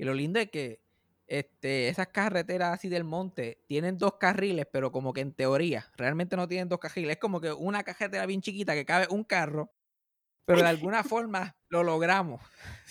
Y 0.00 0.04
lo 0.04 0.14
lindo 0.14 0.40
es 0.40 0.50
que 0.50 0.80
este, 1.26 1.90
esas 1.90 2.08
carreteras 2.08 2.72
así 2.72 2.88
del 2.88 3.04
monte 3.04 3.62
tienen 3.66 3.98
dos 3.98 4.14
carriles, 4.14 4.66
pero 4.72 4.90
como 4.90 5.12
que 5.12 5.20
en 5.20 5.34
teoría, 5.34 5.92
realmente 5.94 6.38
no 6.38 6.48
tienen 6.48 6.70
dos 6.70 6.78
carriles. 6.78 7.10
Es 7.10 7.18
como 7.18 7.38
que 7.38 7.52
una 7.52 7.82
carretera 7.82 8.24
bien 8.24 8.40
chiquita 8.40 8.72
que 8.72 8.86
cabe 8.86 9.08
un 9.10 9.24
carro, 9.24 9.74
pero 10.46 10.62
de 10.62 10.68
alguna 10.68 11.04
forma 11.04 11.54
lo 11.68 11.82
logramos. 11.82 12.40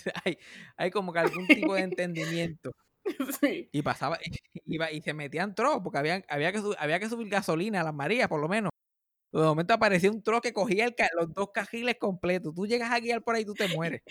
hay, 0.23 0.37
hay 0.77 0.91
como 0.91 1.11
que 1.11 1.17
algún 1.17 1.47
tipo 1.47 1.73
de 1.73 1.81
entendimiento. 1.81 2.71
Sí. 3.41 3.69
Y 3.71 3.81
pasaba, 3.81 4.19
iba, 4.65 4.91
y 4.91 5.01
se 5.01 5.15
metían 5.15 5.55
tros, 5.55 5.79
porque 5.83 5.97
había, 5.97 6.23
había, 6.29 6.51
que, 6.51 6.61
había 6.77 6.99
que 6.99 7.09
subir 7.09 7.27
gasolina 7.27 7.81
a 7.81 7.83
las 7.83 7.93
Marías, 7.93 8.27
por 8.27 8.39
lo 8.39 8.47
menos. 8.47 8.69
De 9.31 9.41
momento 9.41 9.73
aparecía 9.73 10.11
un 10.11 10.21
tro 10.21 10.41
que 10.41 10.53
cogía 10.53 10.85
el 10.85 10.93
los 11.17 11.33
dos 11.33 11.49
carriles 11.51 11.95
completos. 11.99 12.53
Tú 12.53 12.67
llegas 12.67 12.91
a 12.91 12.99
guiar 12.99 13.23
por 13.23 13.33
ahí, 13.33 13.45
tú 13.45 13.55
te 13.55 13.67
mueres. 13.69 14.03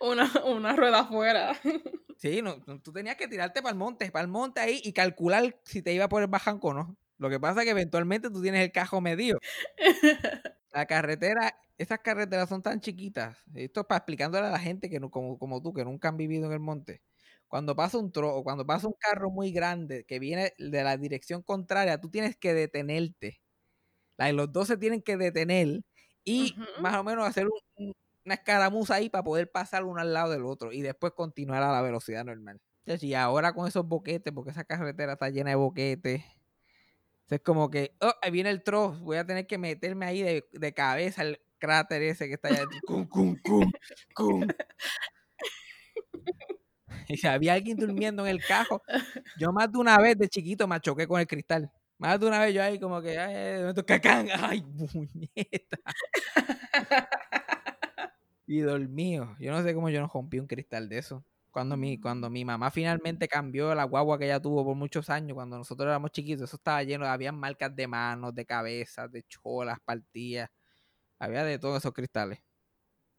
Una, 0.00 0.30
una 0.44 0.74
rueda 0.76 1.00
afuera. 1.00 1.58
Sí, 2.18 2.40
no, 2.40 2.62
tú 2.82 2.92
tenías 2.92 3.16
que 3.16 3.28
tirarte 3.28 3.60
para 3.60 3.72
el 3.72 3.78
monte, 3.78 4.10
para 4.10 4.22
el 4.22 4.28
monte 4.30 4.60
ahí 4.60 4.80
y 4.82 4.94
calcular 4.94 5.60
si 5.66 5.82
te 5.82 5.92
iba 5.92 6.08
por 6.08 6.22
el 6.22 6.28
bajanco 6.28 6.68
o 6.68 6.74
no. 6.74 6.96
Lo 7.18 7.28
que 7.28 7.38
pasa 7.38 7.60
es 7.60 7.64
que 7.66 7.70
eventualmente 7.72 8.30
tú 8.30 8.40
tienes 8.40 8.62
el 8.64 8.72
cajo 8.72 9.02
medido. 9.02 9.38
La 10.72 10.86
carretera, 10.86 11.54
esas 11.78 11.98
carreteras 12.00 12.48
son 12.48 12.62
tan 12.62 12.80
chiquitas. 12.80 13.38
Esto 13.54 13.80
es 13.80 13.86
para 13.86 13.98
explicándole 13.98 14.46
a 14.46 14.50
la 14.50 14.58
gente 14.58 14.88
que 14.90 14.98
no, 15.00 15.10
como, 15.10 15.38
como 15.38 15.62
tú, 15.62 15.72
que 15.74 15.84
nunca 15.84 16.08
han 16.08 16.16
vivido 16.16 16.46
en 16.46 16.52
el 16.52 16.60
monte. 16.60 17.02
Cuando 17.48 17.76
pasa 17.76 17.98
un 17.98 18.10
tro 18.12 18.34
o 18.34 18.42
cuando 18.44 18.66
pasa 18.66 18.86
un 18.88 18.94
carro 18.98 19.30
muy 19.30 19.52
grande 19.52 20.04
que 20.06 20.18
viene 20.18 20.52
de 20.58 20.84
la 20.84 20.96
dirección 20.96 21.42
contraria, 21.42 22.00
tú 22.00 22.10
tienes 22.10 22.36
que 22.36 22.54
detenerte. 22.54 23.40
Los 24.18 24.52
dos 24.52 24.68
se 24.68 24.76
tienen 24.78 25.02
que 25.02 25.16
detener 25.16 25.80
y 26.24 26.62
más 26.74 26.96
o 26.96 27.04
menos 27.04 27.26
hacer 27.26 27.46
un- 27.76 27.92
una 28.26 28.34
escaramuza 28.34 28.96
ahí 28.96 29.08
para 29.08 29.24
poder 29.24 29.50
pasar 29.50 29.84
uno 29.84 30.00
al 30.00 30.12
lado 30.12 30.32
del 30.32 30.44
otro 30.44 30.72
y 30.72 30.82
después 30.82 31.12
continuar 31.14 31.62
a 31.62 31.72
la 31.72 31.80
velocidad 31.80 32.24
normal. 32.24 32.60
Y 32.84 33.14
ahora 33.14 33.52
con 33.52 33.66
esos 33.66 33.86
boquetes, 33.86 34.32
porque 34.32 34.50
esa 34.50 34.64
carretera 34.64 35.14
está 35.14 35.30
llena 35.30 35.50
de 35.50 35.56
boquetes. 35.56 36.22
Es 37.28 37.40
como 37.40 37.70
que, 37.70 37.96
oh, 38.00 38.12
ahí 38.22 38.30
viene 38.30 38.50
el 38.50 38.62
troz, 38.62 39.00
voy 39.00 39.16
a 39.16 39.26
tener 39.26 39.46
que 39.46 39.58
meterme 39.58 40.06
ahí 40.06 40.22
de, 40.22 40.44
de 40.52 40.74
cabeza 40.74 41.22
al 41.22 41.40
cráter 41.58 42.02
ese 42.02 42.28
que 42.28 42.34
está 42.34 42.48
allá. 42.48 42.64
Cum, 42.86 43.06
cum, 43.08 43.36
cum, 43.42 43.70
cum. 44.14 44.46
Y 47.08 47.16
si 47.16 47.26
había 47.26 47.54
alguien 47.54 47.76
durmiendo 47.76 48.26
en 48.26 48.32
el 48.32 48.44
cajo, 48.44 48.82
yo 49.38 49.52
más 49.52 49.70
de 49.70 49.78
una 49.78 49.98
vez 49.98 50.18
de 50.18 50.28
chiquito 50.28 50.66
me 50.66 50.80
choqué 50.80 51.06
con 51.06 51.20
el 51.20 51.26
cristal. 51.26 51.70
Más 51.98 52.20
de 52.20 52.26
una 52.26 52.40
vez 52.40 52.54
yo 52.54 52.62
ahí 52.62 52.78
como 52.78 53.00
que, 53.00 53.18
ay, 53.18 53.72
cacán, 53.86 54.28
ay, 54.34 54.62
puñeta. 54.62 55.78
Y 58.46 58.60
dormido. 58.60 59.36
Yo 59.40 59.52
no 59.52 59.62
sé 59.62 59.74
cómo 59.74 59.90
yo 59.90 60.00
no 60.00 60.08
rompí 60.12 60.38
un 60.38 60.46
cristal 60.46 60.88
de 60.88 60.98
eso. 60.98 61.24
Cuando 61.50 61.76
mi, 61.76 61.98
cuando 61.98 62.28
mi 62.28 62.44
mamá 62.44 62.70
finalmente 62.70 63.28
cambió 63.28 63.74
la 63.74 63.84
guagua 63.84 64.18
que 64.18 64.26
ella 64.26 64.40
tuvo 64.40 64.64
por 64.64 64.76
muchos 64.76 65.08
años, 65.08 65.34
cuando 65.34 65.56
nosotros 65.56 65.86
éramos 65.86 66.10
chiquitos, 66.12 66.42
eso 66.44 66.56
estaba 66.56 66.82
lleno, 66.82 67.06
había 67.06 67.32
marcas 67.32 67.74
de 67.74 67.86
manos, 67.86 68.34
de 68.34 68.44
cabezas, 68.44 69.10
de 69.10 69.22
cholas, 69.24 69.78
partidas. 69.84 70.50
Había 71.18 71.44
de 71.44 71.58
todos 71.58 71.78
esos 71.78 71.92
cristales. 71.94 72.40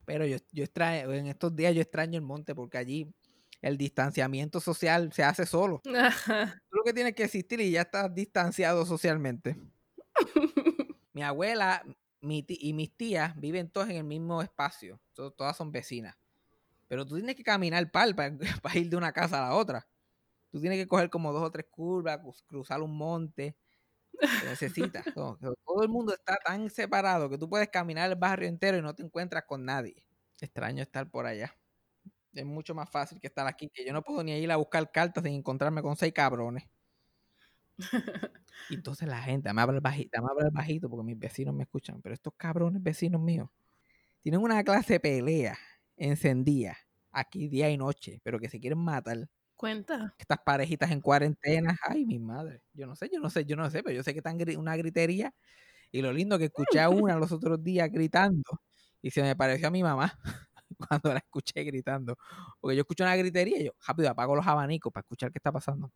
Pero 0.06 0.26
yo, 0.26 0.38
yo 0.52 0.64
extraño, 0.64 1.12
en 1.14 1.28
estos 1.28 1.56
días 1.56 1.76
yo 1.76 1.82
extraño 1.82 2.18
el 2.18 2.24
monte 2.24 2.56
porque 2.56 2.78
allí 2.78 3.14
el 3.62 3.78
distanciamiento 3.78 4.60
social 4.60 5.12
se 5.12 5.24
hace 5.24 5.46
solo. 5.46 5.82
Ajá. 5.96 6.62
Tú 6.70 6.78
lo 6.78 6.84
que 6.84 6.94
tienes 6.94 7.16
que 7.16 7.24
existir 7.24 7.60
y 7.60 7.72
ya 7.72 7.82
estás 7.82 8.14
distanciado 8.14 8.86
socialmente. 8.86 9.58
Mi 11.14 11.24
abuela 11.24 11.84
y 12.34 12.74
mis 12.74 12.96
tías 12.96 13.36
viven 13.40 13.70
todas 13.70 13.90
en 13.90 13.98
el 13.98 14.04
mismo 14.04 14.42
espacio. 14.42 15.00
to- 15.14 15.32
todas 15.32 15.58
son 15.58 15.72
vecinas. 15.72 16.18
Pero 16.88 17.06
tú 17.06 17.16
tienes 17.18 17.36
que 17.36 17.44
caminar 17.44 17.92
par 17.92 18.16
para, 18.16 18.38
ir 18.76 18.90
de 18.90 18.98
una 18.98 19.14
casa 19.14 19.40
a 19.48 19.50
la 19.52 19.56
otra. 19.56 19.88
Tú 20.52 20.62
tienes 20.62 20.80
que 20.80 20.88
coger 20.88 21.10
como 21.12 21.34
dos 21.34 21.44
o 21.44 21.52
tres 21.52 21.68
curvas, 21.72 22.20
cruz- 22.20 22.44
cruzar 22.48 22.82
un 22.82 22.98
monte. 22.98 23.58
Necesitas. 24.42 25.06
todo, 25.16 25.38
todo 25.66 25.84
el 25.84 25.90
mundo 25.90 26.14
está 26.14 26.38
tan 26.46 26.70
separado 26.70 27.30
que 27.30 27.38
tú 27.38 27.50
puedes 27.50 27.70
caminar 27.70 28.10
el 28.10 28.16
barrio 28.18 28.48
entero 28.50 28.78
y 28.78 28.82
no 28.82 28.96
te 28.96 29.04
encuentras 29.04 29.44
con 29.46 29.66
nadie. 29.66 30.04
Extraño 30.42 30.84
estar 30.84 31.10
por 31.10 31.26
allá. 31.26 31.56
Es 32.34 32.46
mucho 32.46 32.76
más 32.76 32.90
fácil 32.90 33.20
que 33.22 33.28
estar 33.28 33.48
aquí, 33.48 33.70
que 33.74 33.86
yo 33.86 33.94
no 33.94 34.04
puedo 34.04 34.24
ni 34.24 34.34
ir 34.34 34.52
a 34.52 34.58
buscar 34.58 34.92
cartas 34.92 35.24
sin 35.26 35.34
encontrarme 35.36 35.82
con 35.84 35.98
seis 35.98 36.14
cabrones. 36.14 36.66
Y 38.68 38.76
entonces 38.76 39.08
la 39.08 39.22
gente, 39.22 39.52
me 39.54 39.62
habla 39.62 39.80
bajito, 39.80 40.22
me 40.22 40.28
habla 40.30 40.50
bajito 40.52 40.90
porque 40.90 41.04
mis 41.06 41.18
vecinos 41.20 41.56
me 41.56 41.64
escuchan, 41.64 42.02
pero 42.02 42.14
estos 42.14 42.34
cabrones 42.36 42.84
vecinos 42.84 43.22
míos 43.22 43.50
tienen 44.22 44.42
una 44.42 44.64
clase 44.64 44.96
de 44.96 45.00
pelea 45.02 45.58
encendida 45.98 46.78
aquí 47.12 47.48
día 47.50 47.70
y 47.72 47.78
noche, 47.78 48.22
pero 48.24 48.40
que 48.40 48.50
se 48.50 48.60
quieren 48.60 48.80
matar. 48.80 49.30
Cuenta. 49.56 50.16
Estas 50.18 50.40
parejitas 50.46 50.92
en 50.92 51.02
cuarentena, 51.02 51.78
ay, 51.84 52.06
mi 52.06 52.20
madre, 52.20 52.64
yo 52.74 52.88
no 52.88 52.96
sé, 52.96 53.10
yo 53.14 53.20
no 53.22 53.30
sé, 53.30 53.46
yo 53.46 53.56
no 53.58 53.70
sé, 53.70 53.84
pero 53.84 53.96
yo 53.96 54.04
sé 54.04 54.14
que 54.14 54.20
están 54.20 54.40
gri- 54.40 54.58
una 54.58 54.76
gritería 54.78 55.34
y 55.92 56.02
lo 56.02 56.14
lindo 56.14 56.40
que 56.40 56.46
escuché 56.46 56.80
a 56.82 56.90
una 56.90 57.18
los 57.18 57.32
otros 57.34 57.64
días 57.64 57.90
gritando 57.92 58.62
y 59.02 59.12
se 59.12 59.24
me 59.24 59.36
pareció 59.36 59.70
a 59.70 59.72
mi 59.72 59.84
mamá 59.84 60.20
cuando 60.90 61.14
la 61.14 61.20
escuché 61.20 61.64
gritando, 61.66 62.18
porque 62.62 62.76
yo 62.78 62.82
escucho 62.82 63.04
una 63.06 63.16
gritería 63.18 63.60
y 63.62 63.66
yo 63.66 63.72
rápido 63.88 64.10
apago 64.12 64.36
los 64.36 64.48
abanicos 64.48 64.92
para 64.94 65.04
escuchar 65.04 65.32
qué 65.32 65.40
está 65.40 65.52
pasando 65.52 65.92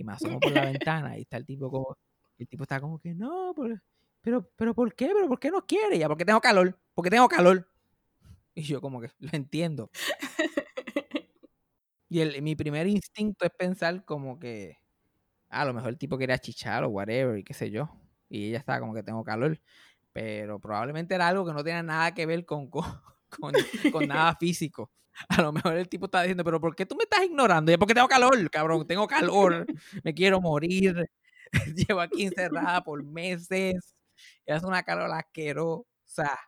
y 0.00 0.04
me 0.04 0.12
asomo 0.14 0.40
por 0.42 0.52
la 0.52 0.64
ventana 0.64 1.18
y 1.18 1.22
está 1.22 1.36
el 1.36 1.46
tipo 1.46 1.70
como, 1.70 1.96
el 2.38 2.48
tipo 2.48 2.64
está 2.64 2.80
como 2.80 2.98
que 2.98 3.14
no, 3.14 3.52
por- 3.54 3.82
pero, 4.22 4.50
pero 4.56 4.74
¿por 4.74 4.94
qué? 4.94 5.08
¿Pero 5.14 5.28
por 5.28 5.40
qué 5.40 5.50
no 5.50 5.66
quiere? 5.66 5.98
Ya, 5.98 6.08
porque 6.08 6.24
tengo 6.26 6.40
calor, 6.40 6.78
porque 6.94 7.10
tengo 7.10 7.28
calor. 7.28 7.68
Y 8.54 8.62
yo 8.64 8.80
como 8.80 9.00
que 9.00 9.10
lo 9.20 9.30
entiendo. 9.32 9.90
Y 12.08 12.20
el, 12.20 12.42
mi 12.42 12.56
primer 12.56 12.86
instinto 12.86 13.44
es 13.44 13.52
pensar 13.56 14.04
como 14.04 14.38
que 14.38 14.76
"Ah, 15.50 15.62
a 15.62 15.64
lo 15.66 15.74
mejor 15.74 15.90
el 15.90 15.98
tipo 15.98 16.18
quería 16.18 16.38
chichar 16.38 16.84
o 16.84 16.88
whatever 16.90 17.38
y 17.38 17.44
qué 17.44 17.54
sé 17.54 17.70
yo. 17.70 17.90
Y 18.28 18.48
ella 18.50 18.58
estaba 18.58 18.80
como 18.80 18.94
que 18.94 19.02
tengo 19.04 19.24
calor. 19.24 19.60
Pero 20.12 20.60
probablemente 20.60 21.14
era 21.16 21.28
algo 21.28 21.46
que 21.46 21.52
no 21.54 21.64
tenía 21.64 21.82
nada 21.84 22.14
que 22.14 22.26
ver 22.26 22.46
con, 22.46 22.70
con, 22.70 22.84
con, 23.30 23.52
con 23.92 24.06
nada 24.08 24.34
físico. 24.40 24.90
A 25.28 25.42
lo 25.42 25.52
mejor 25.52 25.76
el 25.76 25.88
tipo 25.88 26.06
estaba 26.06 26.24
diciendo, 26.24 26.44
pero 26.44 26.60
¿por 26.60 26.74
qué 26.74 26.86
tú 26.86 26.96
me 26.96 27.04
estás 27.04 27.24
ignorando? 27.24 27.76
Porque 27.78 27.94
tengo 27.94 28.08
calor, 28.08 28.50
cabrón, 28.50 28.86
tengo 28.86 29.06
calor, 29.06 29.66
me 30.02 30.14
quiero 30.14 30.40
morir. 30.40 31.10
Llevo 31.76 32.00
aquí 32.00 32.24
encerrada 32.24 32.82
por 32.82 33.02
meses. 33.04 33.96
Y 34.46 34.52
hace 34.52 34.66
una 34.66 34.82
calor 34.82 35.10
asquerosa. 35.12 36.38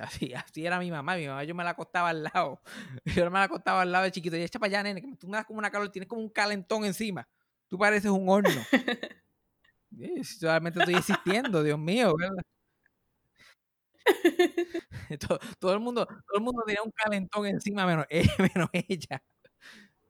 Así, 0.00 0.34
así 0.34 0.66
era 0.66 0.78
mi 0.78 0.90
mamá. 0.90 1.16
Mi 1.16 1.26
mamá 1.26 1.44
yo 1.44 1.54
me 1.54 1.64
la 1.64 1.70
acostaba 1.70 2.10
al 2.10 2.24
lado. 2.24 2.60
Yo 3.04 3.30
me 3.30 3.38
la 3.38 3.44
acostaba 3.44 3.82
al 3.82 3.92
lado 3.92 4.04
de 4.04 4.10
chiquito. 4.12 4.36
Y 4.36 4.42
echa 4.42 4.58
para 4.58 4.68
allá, 4.70 4.82
nene, 4.82 5.00
que 5.00 5.16
tú 5.16 5.28
me 5.28 5.36
das 5.36 5.46
como 5.46 5.58
una 5.58 5.70
calor, 5.70 5.88
tienes 5.90 6.08
como 6.08 6.22
un 6.22 6.30
calentón 6.30 6.84
encima. 6.84 7.28
Tú 7.68 7.78
pareces 7.78 8.10
un 8.10 8.28
horno. 8.28 8.60
Eh, 9.98 10.24
Solamente 10.24 10.80
estoy 10.80 10.94
existiendo, 10.96 11.62
Dios 11.62 11.78
mío, 11.78 12.14
¿verdad? 12.16 12.36
todo, 15.58 15.72
el 15.74 15.80
mundo, 15.80 16.06
todo 16.06 16.38
el 16.38 16.42
mundo 16.42 16.62
tenía 16.66 16.82
un 16.82 16.90
calentón 16.92 17.46
encima, 17.46 17.86
menos, 17.86 18.06
e- 18.10 18.24
menos 18.54 18.68
ella. 18.72 19.22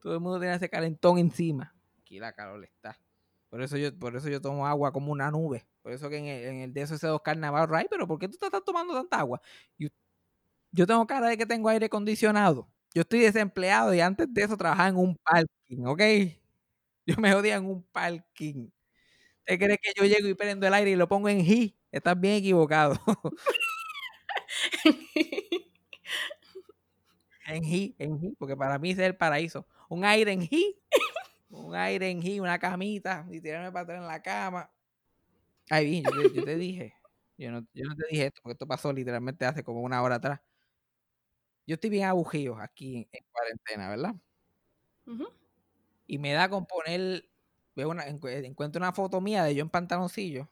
Todo 0.01 0.15
el 0.15 0.19
mundo 0.19 0.39
tenía 0.39 0.55
ese 0.55 0.69
calentón 0.69 1.17
encima. 1.17 1.73
Aquí 2.01 2.19
la 2.19 2.33
calor 2.33 2.63
está. 2.63 2.97
Por 3.49 3.61
eso 3.61 3.77
yo, 3.77 3.97
por 3.97 4.15
eso 4.15 4.29
yo 4.29 4.41
tomo 4.41 4.67
agua 4.67 4.91
como 4.91 5.11
una 5.11 5.31
nube. 5.31 5.65
Por 5.81 5.93
eso 5.93 6.09
que 6.09 6.17
en 6.17 6.25
el, 6.27 6.45
en 6.45 6.55
el 6.61 6.73
de 6.73 6.81
esos 6.81 7.01
dos 7.01 7.21
carnaval, 7.23 7.67
Ray, 7.69 7.87
pero 7.89 8.07
¿por 8.07 8.19
qué 8.19 8.27
tú 8.27 8.37
estás 8.45 8.63
tomando 8.65 8.93
tanta 8.93 9.19
agua? 9.19 9.41
Yo, 9.77 9.89
yo 10.71 10.87
tengo 10.87 11.05
cara 11.07 11.27
de 11.29 11.37
que 11.37 11.45
tengo 11.45 11.69
aire 11.69 11.87
acondicionado. 11.87 12.69
Yo 12.93 13.01
estoy 13.03 13.19
desempleado 13.21 13.93
y 13.93 14.01
antes 14.01 14.33
de 14.33 14.43
eso 14.43 14.57
trabajaba 14.57 14.89
en 14.89 14.97
un 14.97 15.17
parking, 15.17 15.85
¿ok? 15.87 16.01
Yo 17.07 17.15
me 17.17 17.33
jodía 17.33 17.55
en 17.57 17.65
un 17.67 17.83
parking. 17.91 18.69
¿Usted 19.41 19.59
cree 19.59 19.77
que 19.79 19.91
yo 19.97 20.05
llego 20.05 20.27
y 20.29 20.35
prendo 20.35 20.67
el 20.67 20.73
aire 20.75 20.91
y 20.91 20.95
lo 20.97 21.07
pongo 21.09 21.29
en 21.29 21.39
G? 21.45 21.75
Estás 21.91 22.19
bien 22.19 22.35
equivocado. 22.35 22.95
En 27.47 27.63
G, 27.63 27.95
en 27.99 28.19
G, 28.19 28.35
porque 28.37 28.55
para 28.57 28.79
mí 28.79 28.91
es 28.91 28.99
el 28.99 29.15
paraíso. 29.15 29.67
Un 29.89 30.03
aire 30.05 30.31
en 30.31 30.41
G, 30.41 30.75
un 31.49 31.75
aire 31.75 32.09
en 32.09 32.21
G, 32.21 32.41
una 32.41 32.59
camita 32.59 33.27
y 33.31 33.41
tirarme 33.41 33.71
para 33.71 33.83
atrás 33.83 34.01
en 34.01 34.07
la 34.07 34.21
cama. 34.21 34.71
Ay, 35.69 35.85
bien, 35.87 36.05
yo 36.05 36.13
te, 36.15 36.31
yo 36.31 36.43
te 36.43 36.57
dije, 36.57 36.95
yo 37.37 37.51
no, 37.51 37.61
yo 37.73 37.85
no 37.85 37.95
te 37.95 38.05
dije 38.11 38.27
esto, 38.27 38.41
porque 38.43 38.53
esto 38.53 38.67
pasó 38.67 38.93
literalmente 38.93 39.45
hace 39.45 39.63
como 39.63 39.81
una 39.81 40.01
hora 40.03 40.15
atrás. 40.15 40.41
Yo 41.67 41.75
estoy 41.75 41.89
bien 41.89 42.05
abugido 42.05 42.57
aquí 42.59 42.97
en, 42.97 43.07
en 43.11 43.25
cuarentena, 43.31 43.89
¿verdad? 43.89 44.15
Y 46.07 46.17
me 46.19 46.33
da 46.33 46.49
con 46.49 46.65
poner, 46.65 47.25
veo 47.75 47.89
una, 47.89 48.07
encu- 48.07 48.29
encuentro 48.45 48.79
una 48.79 48.93
foto 48.93 49.21
mía 49.21 49.43
de 49.43 49.55
yo 49.55 49.61
en 49.61 49.69
pantaloncillo. 49.69 50.49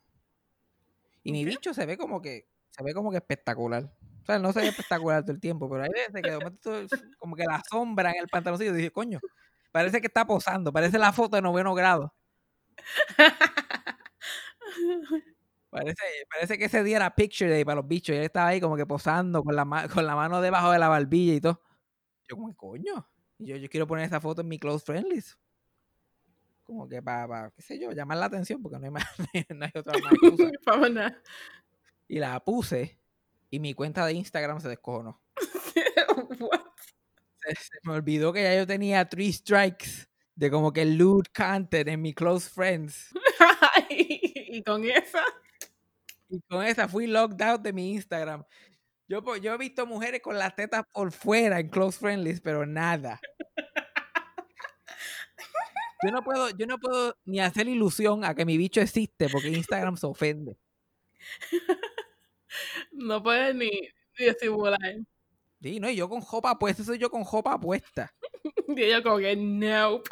Y 1.24 1.32
mi 1.32 1.44
bicho 1.46 1.74
se 1.74 1.86
ve 1.86 1.98
como 1.98 2.22
que, 2.22 2.48
se 2.70 2.84
ve 2.84 2.94
como 2.94 3.12
que 3.12 3.18
espectacular. 3.18 3.92
O 4.24 4.26
sea, 4.26 4.40
no 4.40 4.54
se 4.54 4.62
ve 4.62 4.68
espectacular 4.70 5.22
todo 5.24 5.34
el 5.34 5.40
tiempo, 5.42 5.70
pero 5.70 5.84
hay 5.84 5.90
veces 5.90 6.22
que 6.22 6.32
de 6.32 6.38
momento 6.38 6.72
como 7.20 7.36
que 7.36 7.44
la 7.44 7.62
sombra 7.70 8.12
en 8.12 8.22
el 8.22 8.30
pantaloncillo, 8.30 8.74
dije, 8.74 8.90
coño, 8.90 9.20
parece 9.72 10.00
que 10.00 10.08
está 10.08 10.26
posando, 10.26 10.72
parece 10.72 10.98
la 10.98 11.12
foto 11.12 11.36
de 11.36 11.42
noveno 11.42 11.74
grado. 11.76 12.14
Parece, 15.70 16.04
parece 16.32 16.58
que 16.58 16.66
ese 16.66 16.84
día 16.84 16.98
era 16.98 17.16
picture 17.16 17.50
day 17.50 17.66
para 17.66 17.78
los 17.78 17.88
bichos 17.88 18.14
y 18.14 18.18
él 18.20 18.24
estaba 18.26 18.48
ahí 18.50 18.62
como 18.62 18.78
que 18.78 18.86
posando 18.86 19.44
con 19.44 19.56
la, 19.56 19.66
ma- 19.66 19.88
con 19.88 20.06
la 20.06 20.16
mano 20.16 20.40
debajo 20.40 20.72
de 20.72 20.78
la 20.80 20.88
barbilla 20.88 21.34
y 21.34 21.42
todo. 21.42 21.62
Yo 22.30 22.36
como, 22.38 22.56
coño, 22.56 23.10
y 23.40 23.48
yo, 23.48 23.58
yo 23.58 23.70
quiero 23.70 23.88
poner 23.88 24.06
esa 24.06 24.22
foto 24.22 24.42
en 24.42 24.48
mi 24.48 24.60
close 24.60 24.86
friend 24.86 25.08
list. 25.12 25.34
Como 26.64 26.88
que 26.88 27.02
para, 27.02 27.52
qué 27.52 27.62
sé 27.62 27.80
yo, 27.80 27.92
llamar 27.92 28.20
la 28.20 28.26
atención 28.28 28.62
porque 28.62 28.78
no 28.78 28.86
hay, 28.86 28.92
más, 28.92 29.04
no 29.50 29.66
hay 29.66 29.72
otra 29.76 29.94
más 30.00 30.14
excusa. 30.14 30.50
Y 32.08 32.20
la 32.20 32.40
puse 32.44 33.00
y 33.54 33.60
mi 33.60 33.76
cuenta 33.76 34.04
de 34.04 34.14
Instagram 34.14 34.60
se 34.60 34.70
descojonó. 34.70 35.22
Se, 37.46 37.56
se 37.56 37.78
me 37.84 37.92
olvidó 37.92 38.32
que 38.32 38.42
ya 38.42 38.56
yo 38.56 38.66
tenía 38.66 39.08
three 39.10 39.34
strikes 39.34 40.08
de 40.34 40.50
como 40.50 40.72
que 40.72 40.86
lewd 40.86 41.26
content 41.36 41.90
en 41.90 42.02
mi 42.02 42.14
close 42.14 42.50
friends. 42.50 43.10
y 43.90 44.64
con 44.64 44.86
esa. 44.86 45.22
Y 46.30 46.40
con 46.50 46.64
esa 46.64 46.88
fui 46.88 47.06
locked 47.06 47.42
out 47.46 47.62
de 47.62 47.74
mi 47.74 47.92
Instagram. 47.92 48.46
Yo, 49.10 49.22
yo 49.36 49.54
he 49.54 49.58
visto 49.58 49.86
mujeres 49.86 50.22
con 50.22 50.40
las 50.40 50.56
tetas 50.56 50.86
por 50.94 51.12
fuera 51.12 51.60
en 51.60 51.68
close 51.68 52.00
friendlies, 52.00 52.40
pero 52.40 52.66
nada. 52.66 53.20
Yo 56.02 56.12
no 56.12 56.24
puedo, 56.24 56.50
yo 56.52 56.66
no 56.66 56.80
puedo 56.80 57.18
ni 57.26 57.42
hacer 57.42 57.68
ilusión 57.68 58.24
a 58.24 58.34
que 58.34 58.46
mi 58.46 58.58
bicho 58.58 58.80
existe 58.80 59.28
porque 59.30 59.50
Instagram 59.50 59.98
se 59.98 60.08
ofende. 60.08 60.58
No 62.92 63.22
puedes 63.24 63.56
ni, 63.56 63.70
ni 64.20 64.26
disimular. 64.26 64.80
Sí, 65.62 65.80
no, 65.80 65.90
y 65.90 65.96
yo 65.96 66.10
con 66.10 66.22
jopa 66.22 66.58
puesta, 66.60 66.84
soy 66.84 66.98
yo 66.98 67.10
con 67.10 67.24
jopa 67.24 67.60
puesta. 67.60 68.14
Y 68.78 68.82
ella 68.82 69.02
como 69.04 69.18
que, 69.18 69.36
nope. 69.36 70.10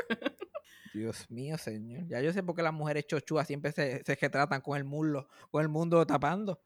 Dios 0.94 1.30
mío, 1.32 1.58
señor. 1.58 2.06
Ya 2.08 2.22
yo 2.22 2.32
sé 2.34 2.44
por 2.44 2.56
qué 2.56 2.62
las 2.62 2.74
mujeres 2.74 3.08
chochúas 3.08 3.48
siempre 3.48 3.72
se, 3.72 4.04
se 4.04 4.16
retratan 4.16 4.62
con 4.62 4.78
el 4.78 4.84
muslo, 4.84 5.28
con 5.50 5.62
el 5.62 5.70
mundo 5.70 6.06
tapando. 6.06 6.62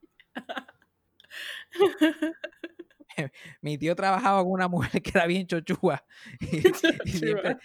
Mi 3.61 3.77
tío 3.77 3.95
trabajaba 3.95 4.41
con 4.43 4.51
una 4.51 4.67
mujer 4.67 5.01
que 5.01 5.11
era 5.11 5.25
bien 5.25 5.47
chochúa. 5.47 6.03
Y, 6.51 6.57
y 7.05 7.11
siempre- 7.11 7.57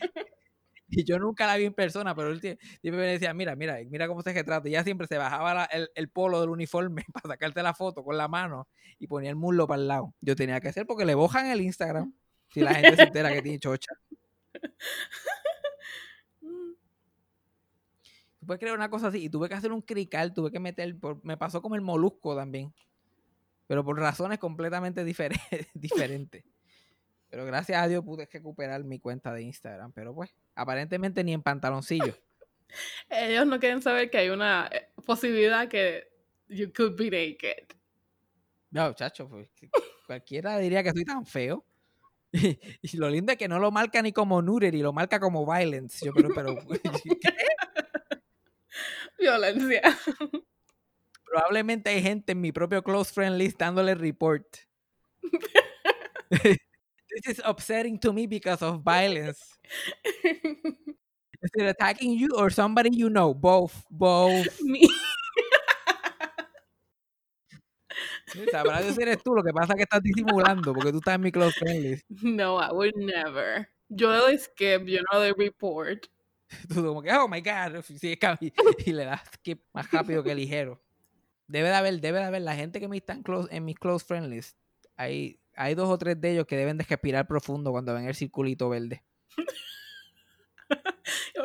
y 0.90 1.04
yo 1.04 1.18
nunca 1.18 1.46
la 1.46 1.56
vi 1.56 1.64
en 1.66 1.74
persona, 1.74 2.14
pero 2.14 2.30
él 2.30 2.40
siempre 2.40 2.58
me 2.92 3.06
decía, 3.06 3.32
mira, 3.34 3.56
mira, 3.56 3.78
mira 3.88 4.08
cómo 4.08 4.22
se 4.22 4.32
retrata. 4.32 4.68
Y 4.68 4.72
ella 4.72 4.84
siempre 4.84 5.06
se 5.06 5.18
bajaba 5.18 5.54
la- 5.54 5.64
el, 5.66 5.90
el 5.94 6.08
polo 6.08 6.40
del 6.40 6.50
uniforme 6.50 7.04
para 7.12 7.28
sacarte 7.34 7.62
la 7.62 7.74
foto 7.74 8.02
con 8.04 8.16
la 8.16 8.28
mano 8.28 8.68
y 8.98 9.06
ponía 9.06 9.30
el 9.30 9.36
muslo 9.36 9.66
para 9.66 9.80
el 9.82 9.88
lado. 9.88 10.14
Yo 10.20 10.36
tenía 10.36 10.60
que 10.60 10.68
hacer 10.68 10.86
porque 10.86 11.04
le 11.04 11.14
bojan 11.14 11.46
el 11.46 11.60
Instagram 11.60 12.12
si 12.52 12.60
la 12.60 12.74
gente 12.74 12.96
se 12.96 13.02
entera 13.04 13.32
que 13.32 13.42
tiene 13.42 13.58
chocha. 13.60 13.92
Tú 18.38 18.46
puedes 18.46 18.60
creer 18.60 18.74
una 18.74 18.88
cosa 18.90 19.08
así. 19.08 19.24
Y 19.24 19.28
tuve 19.30 19.48
que 19.48 19.54
hacer 19.54 19.72
un 19.72 19.82
crical, 19.82 20.32
tuve 20.32 20.50
que 20.50 20.60
meter. 20.60 20.98
por- 20.98 21.22
me 21.24 21.36
pasó 21.36 21.60
como 21.62 21.74
el 21.74 21.82
molusco 21.82 22.34
también. 22.34 22.72
Pero 23.66 23.84
por 23.84 23.98
razones 23.98 24.38
completamente 24.38 25.04
difere- 25.04 25.38
diferentes. 25.74 26.44
Pero 27.28 27.44
gracias 27.46 27.80
a 27.80 27.86
Dios 27.88 28.04
pude 28.04 28.26
recuperar 28.32 28.82
mi 28.84 28.98
cuenta 28.98 29.32
de 29.32 29.42
Instagram. 29.42 29.92
Pero 29.92 30.14
pues, 30.14 30.34
aparentemente 30.60 31.24
ni 31.24 31.32
en 31.32 31.42
pantaloncillo. 31.42 32.14
Ellos 33.08 33.46
no 33.46 33.58
quieren 33.58 33.82
saber 33.82 34.10
que 34.10 34.18
hay 34.18 34.28
una 34.28 34.68
eh, 34.70 34.88
posibilidad 35.04 35.68
que 35.68 36.08
you 36.48 36.72
could 36.72 36.96
be 36.96 37.10
naked. 37.10 37.76
No, 38.70 38.92
chacho, 38.92 39.28
pues 39.28 39.48
cualquiera 40.06 40.58
diría 40.58 40.82
que 40.82 40.92
soy 40.92 41.04
tan 41.04 41.26
feo. 41.26 41.64
Y, 42.32 42.58
y 42.82 42.96
lo 42.96 43.08
lindo 43.08 43.32
es 43.32 43.38
que 43.38 43.48
no 43.48 43.58
lo 43.58 43.72
marca 43.72 44.02
ni 44.02 44.12
como 44.12 44.42
nudity, 44.42 44.78
lo 44.78 44.92
marca 44.92 45.18
como 45.18 45.44
violence. 45.44 46.04
Yo, 46.04 46.12
pero, 46.12 46.28
pero 46.34 46.54
Violencia. 49.18 49.82
probablemente 51.24 51.90
hay 51.90 52.02
gente 52.02 52.32
en 52.32 52.40
mi 52.40 52.52
propio 52.52 52.82
close 52.82 53.12
friend 53.12 53.36
list 53.36 53.58
dándole 53.58 53.94
report. 53.94 54.46
This 57.10 57.36
is 57.36 57.42
upsetting 57.44 57.98
to 58.00 58.12
me 58.12 58.26
because 58.26 58.62
of 58.62 58.82
violence. 58.82 59.40
Is 61.42 61.50
it 61.54 61.64
attacking 61.64 62.18
you 62.18 62.28
or 62.36 62.50
somebody 62.50 62.90
you 62.92 63.08
know? 63.08 63.32
Both, 63.32 63.84
both. 63.90 64.46
Mi- 64.60 64.88
Sabrá 68.52 68.80
Dios 68.80 68.98
eres 68.98 69.22
tú, 69.22 69.34
lo 69.34 69.42
que 69.42 69.52
pasa 69.52 69.72
es 69.72 69.76
que 69.76 69.82
estás 69.82 70.02
disimulando 70.02 70.72
porque 70.72 70.92
tú 70.92 70.98
estás 70.98 71.16
en 71.16 71.22
mi 71.22 71.32
close 71.32 71.58
friend 71.58 71.82
list. 71.82 72.04
No, 72.22 72.60
I 72.60 72.70
would 72.72 72.94
never. 72.96 73.68
Yo 73.88 74.12
le 74.12 74.18
doy 74.18 74.38
skip, 74.38 74.86
yo 74.86 75.00
no 75.10 75.18
le 75.18 75.32
doy 75.32 75.46
report. 75.46 76.06
Tú 76.68 76.84
como 76.84 77.02
que, 77.02 77.12
oh 77.12 77.28
my 77.28 77.40
God, 77.40 77.82
y, 78.86 78.92
le 78.92 79.04
das 79.04 79.22
skip 79.34 79.62
más 79.72 79.90
rápido 79.90 80.22
que 80.22 80.34
ligero. 80.34 80.80
Debe 81.48 81.68
de 81.68 81.74
haber, 81.74 82.00
debe 82.00 82.18
de 82.18 82.24
haber 82.24 82.42
la 82.42 82.54
gente 82.54 82.80
que 82.80 82.88
me 82.88 82.96
está 82.96 83.12
en, 83.12 83.22
close, 83.22 83.48
en 83.54 83.64
mis 83.64 83.76
close 83.76 84.04
friend 84.04 84.30
list. 84.30 84.56
Hay, 84.96 85.39
hay 85.60 85.74
dos 85.74 85.90
o 85.90 85.98
tres 85.98 86.18
de 86.18 86.32
ellos 86.32 86.46
que 86.46 86.56
deben 86.56 86.78
de 86.78 86.84
respirar 86.84 87.26
profundo 87.26 87.70
cuando 87.70 87.92
ven 87.92 88.06
el 88.06 88.14
circulito 88.14 88.68
verde. 88.68 89.04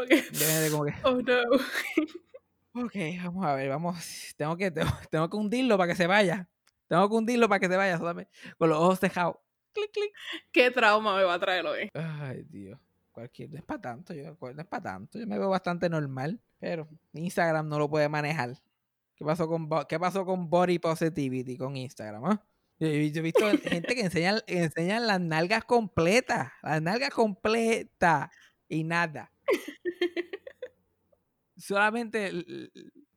Que, 0.10 0.21
Deben 0.21 0.62
de 0.62 0.71
como 0.71 0.86
que, 0.86 0.93
oh 1.04 1.21
no. 1.21 2.84
ok, 2.86 2.95
vamos 3.23 3.45
a 3.45 3.56
ver, 3.56 3.69
vamos, 3.69 4.36
tengo 4.38 4.56
que, 4.58 4.69
tengo, 4.69 4.91
tengo 5.10 5.30
que 5.30 5.38
hundirlo 5.38 5.78
para 5.78 5.91
que 5.91 5.95
se 5.95 6.06
vaya. 6.06 6.49
Tengo 6.88 7.10
que 7.10 7.15
hundirlo 7.15 7.47
para 7.47 7.60
que 7.60 7.67
se 7.67 7.78
vaya, 7.78 7.97
solamente 7.97 8.32
con 8.58 8.69
los 8.69 8.78
ojos 8.78 8.99
cejados. 8.99 9.38
Clic, 9.73 9.91
clic. 9.91 10.13
¿Qué 10.51 10.69
trauma 10.69 11.15
me 11.15 11.23
va 11.23 11.36
a 11.36 11.39
traer 11.39 11.65
hoy? 11.65 11.89
Ay, 11.93 12.43
Dios. 12.49 12.80
Cualquier, 13.13 13.51
no 13.51 13.58
es 13.58 13.63
para 13.63 13.82
tanto, 13.82 14.13
yo, 14.13 14.38
no 14.39 14.62
es 14.62 14.67
para 14.67 14.84
tanto. 14.84 15.17
Yo 15.17 15.25
me 15.25 15.39
veo 15.39 15.49
bastante 15.49 15.89
normal, 15.89 16.39
pero 16.60 16.88
Instagram 17.13 17.67
no 17.67 17.80
lo 17.80 17.89
puede 17.89 18.10
manejar. 18.10 18.54
¿Qué 19.15 19.23
pasó 19.25 19.47
con, 19.47 19.67
qué 19.88 19.97
pasó 19.97 20.25
con 20.25 20.49
body 20.49 20.78
positivity 20.78 21.58
con 21.58 21.78
Instagram? 21.78 22.25
ah? 22.25 22.43
Yo, 22.80 22.88
he 22.88 23.10
visto 23.22 23.46
gente 23.64 23.96
que 23.96 24.02
enseñan, 24.02 24.42
enseñan 24.48 25.08
las 25.08 25.22
nalgas 25.22 25.64
completas, 25.64 26.52
las 26.62 26.82
nalgas 26.82 27.12
completas 27.12 28.30
y 28.68 28.84
nada. 28.84 29.32
Solamente 31.58 32.32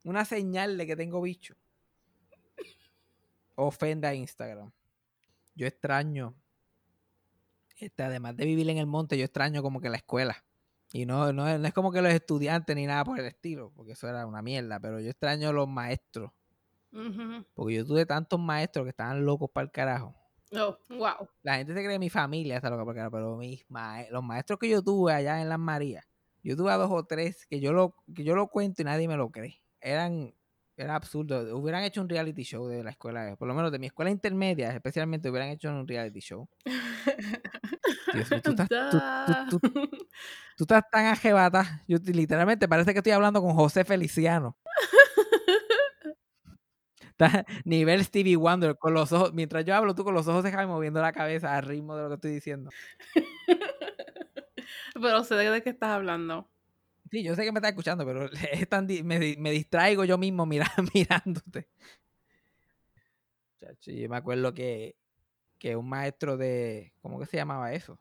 una 0.04 0.24
señal 0.24 0.78
de 0.78 0.86
que 0.86 0.96
tengo 0.96 1.20
bicho. 1.20 1.56
Ofenda 3.56 4.10
a 4.10 4.14
Instagram. 4.14 4.70
Yo 5.56 5.66
extraño 5.66 6.36
este, 7.78 8.02
además 8.02 8.36
de 8.36 8.44
vivir 8.44 8.68
en 8.70 8.78
el 8.78 8.86
monte, 8.86 9.16
yo 9.16 9.24
extraño 9.24 9.62
como 9.62 9.80
que 9.80 9.88
la 9.88 9.98
escuela. 9.98 10.44
Y 10.92 11.06
no, 11.06 11.32
no, 11.32 11.58
no 11.58 11.66
es 11.66 11.74
como 11.74 11.92
que 11.92 12.02
los 12.02 12.12
estudiantes 12.12 12.74
ni 12.74 12.86
nada 12.86 13.04
por 13.04 13.20
el 13.20 13.26
estilo, 13.26 13.72
porque 13.74 13.92
eso 13.92 14.08
era 14.08 14.26
una 14.26 14.42
mierda, 14.42 14.80
pero 14.80 15.00
yo 15.00 15.10
extraño 15.10 15.52
los 15.52 15.68
maestros. 15.68 16.32
Porque 17.54 17.74
yo 17.74 17.84
tuve 17.86 18.06
tantos 18.06 18.38
maestros 18.40 18.84
que 18.84 18.90
estaban 18.90 19.24
locos 19.24 19.50
para 19.52 19.64
el 19.64 19.70
carajo. 19.70 20.14
Oh, 20.52 20.76
wow. 20.88 21.28
La 21.42 21.56
gente 21.56 21.74
se 21.74 21.84
cree 21.84 21.98
mi 21.98 22.08
familia 22.08 22.56
está 22.56 22.70
loca 22.70 22.84
para 22.84 22.92
el 22.92 22.96
carajo, 22.96 23.12
pero 23.12 23.36
mis 23.36 23.64
mae- 23.70 24.08
los 24.10 24.22
maestros 24.24 24.58
que 24.58 24.68
yo 24.68 24.82
tuve 24.82 25.12
allá 25.12 25.42
en 25.42 25.48
Las 25.50 25.58
Marías, 25.58 26.06
yo 26.42 26.56
tuve 26.56 26.72
a 26.72 26.76
dos 26.76 26.90
o 26.90 27.04
tres 27.04 27.46
que 27.46 27.60
yo 27.60 27.72
lo, 27.72 27.94
que 28.14 28.24
yo 28.24 28.34
lo 28.34 28.48
cuento 28.48 28.80
y 28.82 28.84
nadie 28.86 29.06
me 29.08 29.16
lo 29.16 29.28
cree. 29.30 29.60
Eran, 29.80 30.34
era 30.76 30.94
absurdo. 30.94 31.54
Hubieran 31.58 31.82
hecho 31.84 32.00
un 32.00 32.08
reality 32.08 32.42
show 32.44 32.66
de 32.66 32.82
la 32.82 32.90
escuela, 32.90 33.36
por 33.36 33.46
lo 33.46 33.54
menos 33.54 33.70
de 33.70 33.78
mi 33.78 33.86
escuela 33.86 34.10
intermedia, 34.10 34.70
especialmente 34.74 35.28
hubieran 35.28 35.50
hecho 35.50 35.68
un 35.68 35.86
reality 35.86 36.20
show. 36.20 36.48
Dios 38.14 38.28
tú 38.42 38.50
estás, 38.50 38.68
tú- 39.50 39.60
estás 40.58 40.84
tan 40.90 41.06
ajebata. 41.06 41.82
Yo 41.86 42.00
te- 42.00 42.12
literalmente 42.12 42.66
parece 42.68 42.92
que 42.92 42.98
estoy 43.00 43.12
hablando 43.12 43.42
con 43.42 43.54
José 43.54 43.84
Feliciano. 43.84 44.56
Estás 47.18 47.44
nivel 47.64 48.04
Stevie 48.04 48.36
Wonder 48.36 48.76
con 48.78 48.94
los 48.94 49.10
ojos. 49.12 49.34
Mientras 49.34 49.64
yo 49.64 49.74
hablo, 49.74 49.94
tú 49.94 50.04
con 50.04 50.14
los 50.14 50.28
ojos 50.28 50.44
se 50.44 50.66
moviendo 50.66 51.00
la 51.02 51.12
cabeza 51.12 51.56
al 51.56 51.64
ritmo 51.64 51.96
de 51.96 52.02
lo 52.04 52.08
que 52.10 52.14
estoy 52.14 52.30
diciendo. 52.32 52.70
Pero 54.94 55.24
sé 55.24 55.34
de 55.34 55.62
qué 55.62 55.70
estás 55.70 55.90
hablando. 55.90 56.48
Sí, 57.10 57.22
yo 57.22 57.34
sé 57.34 57.44
que 57.44 57.52
me 57.52 57.58
estás 57.58 57.70
escuchando, 57.70 58.04
pero 58.04 58.26
es 58.52 58.68
tan 58.68 58.86
di- 58.86 59.02
me, 59.02 59.18
me 59.38 59.50
distraigo 59.50 60.04
yo 60.04 60.18
mismo 60.18 60.44
mira- 60.46 60.70
mirándote. 60.94 61.68
Chacho, 63.60 63.90
yo 63.92 64.08
me 64.08 64.16
acuerdo 64.16 64.52
que, 64.52 64.94
que 65.58 65.74
un 65.76 65.88
maestro 65.88 66.36
de. 66.36 66.92
¿Cómo 67.00 67.18
que 67.18 67.26
se 67.26 67.36
llamaba 67.38 67.72
eso? 67.72 67.98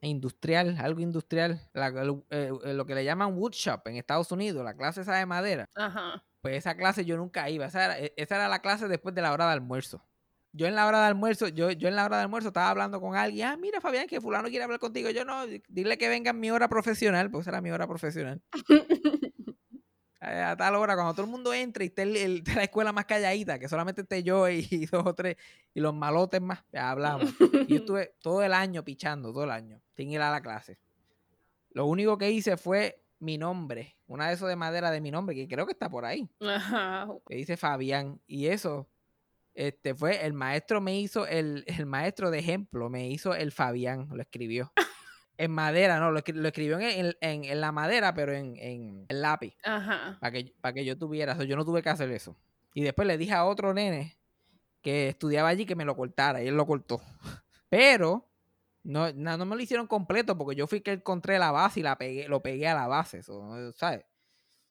Industrial, 0.00 0.76
algo 0.80 1.00
industrial. 1.00 1.60
la- 1.74 1.88
eh, 2.30 2.50
lo 2.74 2.84
que 2.86 2.94
le 2.94 3.04
llaman 3.04 3.34
woodshop 3.38 3.86
en 3.88 3.96
Estados 3.96 4.32
Unidos, 4.32 4.64
la 4.64 4.74
clase 4.74 5.02
esa 5.02 5.14
de 5.16 5.26
madera. 5.26 5.66
Ajá. 5.74 6.22
Pues 6.44 6.56
esa 6.58 6.76
clase 6.76 7.06
yo 7.06 7.16
nunca 7.16 7.48
iba. 7.48 7.64
Esa 7.64 7.84
era, 7.86 7.98
e- 7.98 8.12
esa 8.18 8.34
era 8.36 8.48
la 8.48 8.58
clase 8.60 8.86
después 8.86 9.14
de 9.14 9.22
la 9.22 9.32
hora 9.32 9.46
de 9.46 9.52
almuerzo. 9.54 10.04
Yo 10.52 10.66
en 10.66 10.74
la 10.74 10.86
hora 10.86 11.00
de 11.00 11.06
almuerzo, 11.06 11.48
yo, 11.48 11.70
yo 11.70 11.88
en 11.88 11.96
la 11.96 12.04
hora 12.04 12.18
de 12.18 12.24
almuerzo 12.24 12.48
estaba 12.48 12.68
hablando 12.68 13.00
con 13.00 13.16
alguien. 13.16 13.46
Ah, 13.48 13.56
mira, 13.56 13.80
Fabián, 13.80 14.06
que 14.06 14.20
fulano 14.20 14.50
quiere 14.50 14.62
hablar 14.62 14.78
contigo. 14.78 15.08
Yo 15.08 15.24
no, 15.24 15.46
di- 15.46 15.62
dile 15.68 15.96
que 15.96 16.06
venga 16.10 16.32
en 16.32 16.40
mi 16.40 16.50
hora 16.50 16.68
profesional, 16.68 17.30
pues 17.30 17.44
esa 17.44 17.52
era 17.52 17.60
mi 17.62 17.70
hora 17.70 17.86
profesional. 17.88 18.42
Eh, 20.26 20.40
A 20.42 20.56
tal 20.56 20.74
hora, 20.76 20.94
cuando 20.94 21.12
todo 21.12 21.26
el 21.26 21.30
mundo 21.30 21.52
entre 21.52 21.84
y 21.84 21.88
esté, 21.88 22.02
el- 22.02 22.42
la 22.54 22.62
escuela 22.64 22.92
más 22.92 23.04
calladita, 23.04 23.58
que 23.58 23.68
solamente 23.68 24.00
esté 24.02 24.22
yo 24.22 24.48
y, 24.48 24.66
y 24.70 24.86
dos 24.86 25.04
o 25.06 25.14
tres, 25.14 25.36
y 25.74 25.80
los 25.80 25.94
malotes 25.94 26.40
más, 26.40 26.64
ya 26.72 26.90
hablamos. 26.90 27.30
Y 27.68 27.74
yo 27.74 27.76
estuve 27.76 28.14
todo 28.22 28.42
el 28.42 28.54
año 28.54 28.82
pichando, 28.84 29.32
todo 29.32 29.44
el 29.44 29.50
año, 29.50 29.82
sin 29.94 30.10
ir 30.10 30.22
a 30.22 30.30
la 30.30 30.40
clase. 30.40 30.78
Lo 31.72 31.84
único 31.86 32.16
que 32.16 32.30
hice 32.30 32.56
fue 32.56 33.03
mi 33.24 33.38
nombre, 33.38 33.96
una 34.06 34.28
de 34.28 34.34
esos 34.34 34.48
de 34.48 34.56
madera 34.56 34.90
de 34.90 35.00
mi 35.00 35.10
nombre, 35.10 35.34
que 35.34 35.48
creo 35.48 35.66
que 35.66 35.72
está 35.72 35.88
por 35.90 36.04
ahí, 36.04 36.28
Ajá. 36.40 37.08
que 37.26 37.36
dice 37.36 37.56
Fabián. 37.56 38.20
Y 38.26 38.46
eso, 38.46 38.88
este 39.54 39.94
fue, 39.94 40.24
el 40.24 40.32
maestro 40.34 40.80
me 40.80 40.98
hizo, 40.98 41.26
el, 41.26 41.64
el 41.84 41.86
maestro 41.86 42.30
de 42.30 42.38
ejemplo 42.38 42.88
me 42.90 43.08
hizo 43.08 43.34
el 43.34 43.50
Fabián, 43.52 44.08
lo 44.12 44.22
escribió. 44.22 44.72
En 45.36 45.50
madera, 45.50 45.98
no, 45.98 46.12
lo, 46.12 46.20
lo 46.24 46.46
escribió 46.48 46.78
en, 46.78 47.06
en- 47.06 47.14
en- 47.20 47.44
en 47.44 47.60
la 47.60 47.72
madera, 47.72 48.14
pero 48.14 48.32
en, 48.32 48.56
en, 48.56 49.04
en 49.08 49.20
lápiz, 49.20 49.56
Ajá. 49.64 50.16
para 50.20 50.30
que, 50.30 50.54
para 50.60 50.72
que 50.74 50.84
yo 50.84 50.96
tuviera 50.96 51.32
eso. 51.32 51.42
Yo 51.42 51.56
no 51.56 51.64
tuve 51.64 51.82
que 51.82 51.88
hacer 51.88 52.08
eso. 52.12 52.36
Y 52.72 52.82
después 52.82 53.08
le 53.08 53.18
dije 53.18 53.32
a 53.32 53.44
otro 53.44 53.74
nene 53.74 54.16
que 54.80 55.08
estudiaba 55.08 55.48
allí 55.48 55.66
que 55.66 55.74
me 55.74 55.84
lo 55.84 55.96
cortara, 55.96 56.40
y 56.40 56.46
él 56.46 56.56
lo 56.56 56.64
cortó. 56.66 57.02
Pero 57.68 58.28
no, 58.84 59.12
na- 59.12 59.36
no 59.38 59.46
me 59.46 59.56
lo 59.56 59.62
hicieron 59.62 59.86
completo 59.88 60.36
porque 60.38 60.56
yo 60.56 60.66
fui 60.68 60.80
que 60.82 60.92
encontré 60.92 61.38
la 61.38 61.50
base 61.52 61.80
y 61.80 61.82
la 61.82 61.96
pegué, 61.98 62.28
lo 62.28 62.42
pegué 62.42 62.68
a 62.68 62.74
la 62.74 62.86
base, 62.86 63.18
eso, 63.18 63.42
¿no? 63.44 63.72
¿sabes? 63.72 64.04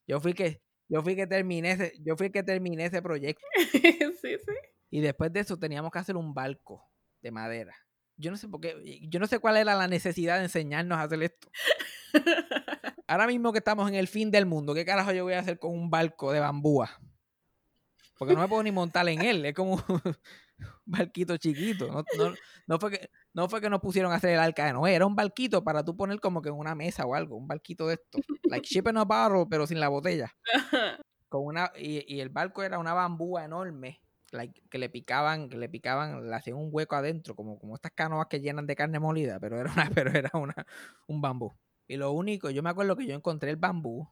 Yo 0.06 0.20
fui 0.20 0.34
que 0.34 0.62
yo 0.88 1.02
fui 1.02 1.16
que 1.16 1.26
terminé 1.26 1.72
ese, 1.72 1.92
yo 2.00 2.16
fui 2.16 2.30
que 2.30 2.42
terminé 2.42 2.86
ese 2.86 3.02
proyecto 3.02 3.44
sí, 4.22 4.36
sí. 4.38 4.52
y 4.90 5.00
después 5.00 5.32
de 5.32 5.40
eso 5.40 5.58
teníamos 5.58 5.90
que 5.92 5.98
hacer 5.98 6.16
un 6.16 6.34
barco 6.34 6.84
de 7.22 7.30
madera. 7.30 7.74
Yo 8.16 8.30
no 8.30 8.36
sé 8.36 8.48
por 8.48 8.60
qué, 8.60 8.76
yo 9.08 9.18
no 9.20 9.26
sé 9.26 9.38
cuál 9.40 9.56
era 9.56 9.74
la 9.74 9.88
necesidad 9.88 10.36
de 10.38 10.44
enseñarnos 10.44 10.98
a 10.98 11.02
hacer 11.04 11.22
esto. 11.22 11.48
Ahora 13.08 13.26
mismo 13.26 13.52
que 13.52 13.58
estamos 13.58 13.88
en 13.88 13.96
el 13.96 14.08
fin 14.08 14.30
del 14.30 14.46
mundo, 14.46 14.74
¿qué 14.74 14.84
carajo 14.84 15.12
yo 15.12 15.24
voy 15.24 15.34
a 15.34 15.40
hacer 15.40 15.58
con 15.58 15.72
un 15.72 15.90
barco 15.90 16.32
de 16.32 16.40
bambúa? 16.40 16.90
Porque 18.24 18.34
no 18.34 18.40
me 18.40 18.48
puedo 18.48 18.62
ni 18.62 18.72
montar 18.72 19.08
en 19.08 19.22
él, 19.22 19.44
es 19.44 19.54
como 19.54 19.74
un 19.74 20.14
barquito 20.86 21.36
chiquito. 21.36 21.86
No, 21.88 22.04
no- 22.18 22.34
no 22.66 22.78
fue 22.78 22.90
que, 22.92 23.10
no 23.32 23.48
fue 23.48 23.60
que 23.60 23.68
nos 23.70 23.80
pusieron 23.80 24.12
a 24.12 24.16
hacer 24.16 24.30
el 24.30 24.38
arca 24.40 24.66
de 24.66 24.72
Noé, 24.72 24.94
era 24.94 25.06
un 25.06 25.14
barquito 25.14 25.62
para 25.62 25.84
tú 25.84 25.96
poner 25.96 26.18
como 26.20 26.40
que 26.42 26.48
en 26.48 26.54
una 26.54 26.74
mesa 26.74 27.04
o 27.06 27.14
algo, 27.14 27.36
un 27.36 27.46
barquito 27.46 27.86
de 27.86 27.94
esto. 27.94 28.18
Like 28.44 28.66
ship 28.66 28.88
in 28.88 28.96
a 28.96 29.04
bottle, 29.04 29.46
pero 29.48 29.66
sin 29.66 29.80
la 29.80 29.88
botella. 29.88 30.34
Con 31.28 31.44
una, 31.44 31.70
y, 31.76 32.04
y 32.14 32.20
el 32.20 32.28
barco 32.30 32.62
era 32.62 32.78
una 32.78 32.94
bambúa 32.94 33.44
enorme, 33.44 34.00
like, 34.30 34.62
que 34.70 34.78
le 34.78 34.88
picaban, 34.88 35.48
que 35.48 35.56
le 35.56 35.68
picaban, 35.68 36.28
le 36.30 36.34
hacían 36.34 36.56
un 36.56 36.68
hueco 36.70 36.94
adentro, 36.96 37.34
como, 37.34 37.58
como 37.58 37.74
estas 37.74 37.92
canoas 37.92 38.28
que 38.28 38.40
llenan 38.40 38.66
de 38.66 38.76
carne 38.76 38.98
molida, 39.00 39.38
pero 39.40 39.58
era 39.60 39.72
una, 39.72 39.90
pero 39.94 40.10
era 40.16 40.30
una, 40.34 40.54
un 41.08 41.20
bambú. 41.20 41.52
Y 41.88 41.96
lo 41.96 42.12
único, 42.12 42.50
yo 42.50 42.62
me 42.62 42.70
acuerdo 42.70 42.96
que 42.96 43.06
yo 43.06 43.14
encontré 43.14 43.50
el 43.50 43.56
bambú 43.56 44.08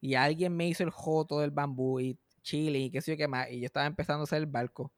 y 0.00 0.14
alguien 0.14 0.56
me 0.56 0.66
hizo 0.66 0.82
el 0.82 0.90
joto 0.90 1.40
del 1.40 1.50
bambú 1.52 2.00
y 2.00 2.18
chile 2.46 2.78
y 2.78 2.90
qué 2.90 3.00
sé 3.00 3.10
yo 3.12 3.16
qué 3.16 3.26
más, 3.28 3.50
y 3.50 3.58
yo 3.60 3.66
estaba 3.66 3.86
empezando 3.86 4.20
a 4.20 4.24
hacer 4.24 4.38
el 4.38 4.46
barco. 4.46 4.92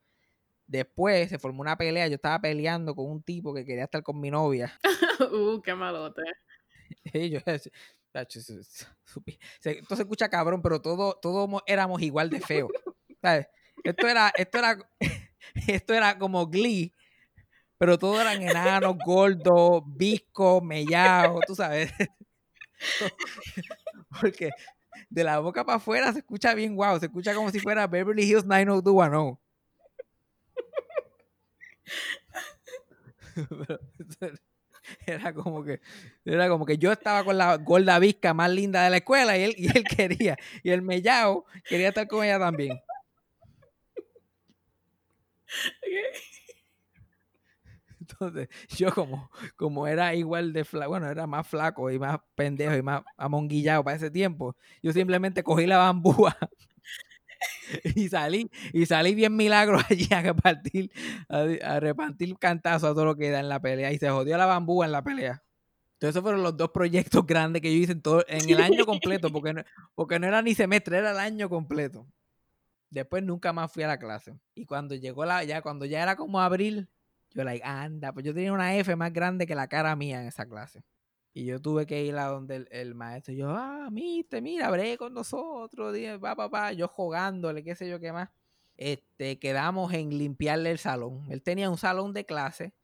Después 0.67 1.31
se 1.31 1.39
formó 1.39 1.63
una 1.63 1.79
pelea, 1.79 2.07
yo 2.09 2.17
estaba 2.17 2.39
peleando 2.41 2.95
con 2.95 3.11
un 3.11 3.23
tipo 3.23 3.55
que 3.55 3.65
quería 3.65 3.85
estar 3.85 4.03
con 4.03 4.21
mi 4.21 4.31
novia. 4.31 4.79
uh, 5.33 5.61
qué 5.63 5.75
malote. 5.75 6.23
Y 7.13 7.31
yo, 7.31 7.41
se- 7.41 7.73
esto 9.65 9.97
se 9.97 10.03
escucha 10.03 10.29
cabrón, 10.29 10.61
pero 10.63 10.81
todos 10.81 11.21
todo 11.21 11.47
mo- 11.47 11.63
éramos 11.67 12.03
igual 12.03 12.29
de 12.31 12.41
feos. 12.41 12.71
¿sabes? 13.23 13.47
Esto 13.85 14.07
era, 14.09 14.33
esto 14.37 14.59
era, 14.59 14.79
esto 15.69 15.95
era 15.95 16.19
como 16.19 16.47
Glee, 16.47 16.93
pero 17.79 17.99
todos 17.99 18.21
eran 18.21 18.43
enanos, 18.43 18.97
gordos, 19.05 19.83
viscos, 19.87 20.63
mellados, 20.63 21.45
tú 21.47 21.55
sabes. 21.55 21.93
Porque 24.21 24.51
de 25.09 25.25
la 25.25 25.39
boca 25.39 25.65
para 25.65 25.77
afuera 25.77 26.13
se 26.13 26.21
escucha 26.21 26.55
bien 26.55 26.75
guau, 26.77 26.99
se 26.99 27.07
escucha 27.07 27.35
como 27.35 27.51
si 27.51 27.61
fuera 27.61 27.87
Beverly 27.87 28.25
Hills 28.25 28.45
90210. 28.45 29.39
Pero 34.19 34.37
era 35.07 35.33
como 35.35 35.65
que 35.65 35.81
era 36.25 36.49
como 36.49 36.65
que 36.65 36.79
yo 36.79 36.93
estaba 36.93 37.25
con 37.25 37.37
la 37.39 37.57
gorda 37.57 37.99
visca 37.99 38.35
más 38.35 38.51
linda 38.51 38.85
de 38.85 38.91
la 38.91 38.97
escuela 38.99 39.37
y 39.37 39.43
él, 39.43 39.55
y 39.57 39.67
él 39.77 39.85
quería 39.85 40.37
y 40.63 40.71
el 40.71 40.83
mellao 40.83 41.45
quería 41.65 41.89
estar 41.89 42.09
con 42.09 42.25
ella 42.25 42.39
también 42.39 42.81
entonces 48.09 48.49
yo 48.77 48.93
como 48.93 49.31
como 49.57 49.87
era 49.87 50.15
igual 50.15 50.53
de 50.53 50.65
flaco 50.65 50.91
bueno 50.91 51.09
era 51.09 51.27
más 51.27 51.47
flaco 51.47 51.91
y 51.91 51.99
más 51.99 52.19
pendejo 52.35 52.77
y 52.77 52.83
más 52.83 53.03
amonguillado 53.17 53.85
para 53.85 53.97
ese 53.97 54.11
tiempo 54.11 54.57
yo 54.83 54.93
simplemente 54.93 55.43
cogí 55.43 55.67
la 55.67 55.79
bambúa 55.79 56.37
y 57.95 58.09
salí 58.09 58.51
y 58.73 58.87
salí 58.87 59.15
bien 59.15 59.37
milagro 59.37 59.79
allí 59.91 60.09
a 60.13 60.23
repartir 60.23 60.91
a, 61.29 61.47
a 61.75 61.81
repartir 61.81 62.37
cantazos 62.39 62.91
a 62.91 62.95
todo 62.95 63.05
lo 63.05 63.17
que 63.17 63.31
da 63.31 63.41
en 63.41 63.49
la 63.49 63.61
pelea 63.61 63.93
y 63.93 63.99
se 63.99 64.09
jodió 64.11 64.37
la 64.37 64.47
bambúa 64.47 64.87
en 64.87 64.93
la 64.93 65.03
pelea 65.03 65.43
entonces 65.99 66.15
esos 66.15 66.23
fueron 66.23 66.45
los 66.45 66.57
dos 66.57 66.71
proyectos 66.71 67.27
grandes 67.27 67.61
que 67.61 67.75
yo 67.75 67.83
hice 67.83 67.91
en, 67.91 68.03
todo, 68.03 68.25
en 68.29 68.49
el 68.49 68.61
año 68.61 68.87
completo, 68.87 69.33
porque 69.33 69.53
no, 69.53 69.65
porque 69.97 70.21
no 70.21 70.29
era 70.29 70.41
ni 70.43 70.55
semestre, 70.55 70.99
era 70.99 71.11
el 71.11 71.19
año 71.19 71.49
completo. 71.49 72.07
Después 72.89 73.25
nunca 73.25 73.53
más 73.53 73.73
fui 73.73 73.83
a 73.83 73.89
la 73.89 73.99
clase. 73.99 74.39
Y 74.55 74.65
cuando 74.65 74.95
llegó 74.95 75.25
la, 75.25 75.43
ya 75.43 75.61
cuando 75.61 75.87
ya 75.87 76.01
era 76.01 76.15
como 76.15 76.41
abril, 76.41 76.89
yo 77.39 77.45
like, 77.45 77.65
anda, 77.65 78.13
pues 78.13 78.27
yo 78.27 78.35
tenía 78.35 78.53
una 78.53 78.77
F 78.77 78.95
más 78.97 79.13
grande 79.13 79.47
que 79.47 79.55
la 79.55 79.69
cara 79.69 79.95
mía 79.95 80.21
en 80.21 80.27
esa 80.27 80.45
clase. 80.47 80.83
Y 81.33 81.45
yo 81.45 81.61
tuve 81.61 81.87
que 81.87 82.03
ir 82.05 82.17
a 82.17 82.25
donde 82.25 82.57
el, 82.57 82.69
el 82.73 82.95
maestro. 82.97 83.33
Yo, 83.33 83.51
ah, 83.51 83.89
mister, 83.93 84.43
mira, 84.43 84.67
abre 84.67 84.97
con 84.99 85.15
nosotros, 85.15 85.95
dije, 85.95 86.17
va, 86.17 86.35
papá, 86.35 86.73
yo 86.73 86.89
jugándole, 86.89 87.63
qué 87.63 87.77
sé 87.77 87.89
yo 87.89 88.01
qué 88.01 88.13
más. 88.13 88.29
Este, 88.77 89.39
quedamos 89.39 89.93
en 89.93 90.11
limpiarle 90.11 90.73
el 90.73 90.79
salón. 90.79 91.27
Él 91.31 91.43
tenía 91.43 91.71
un 91.71 91.79
salón 91.79 92.13
de 92.13 92.27
clase 92.27 92.75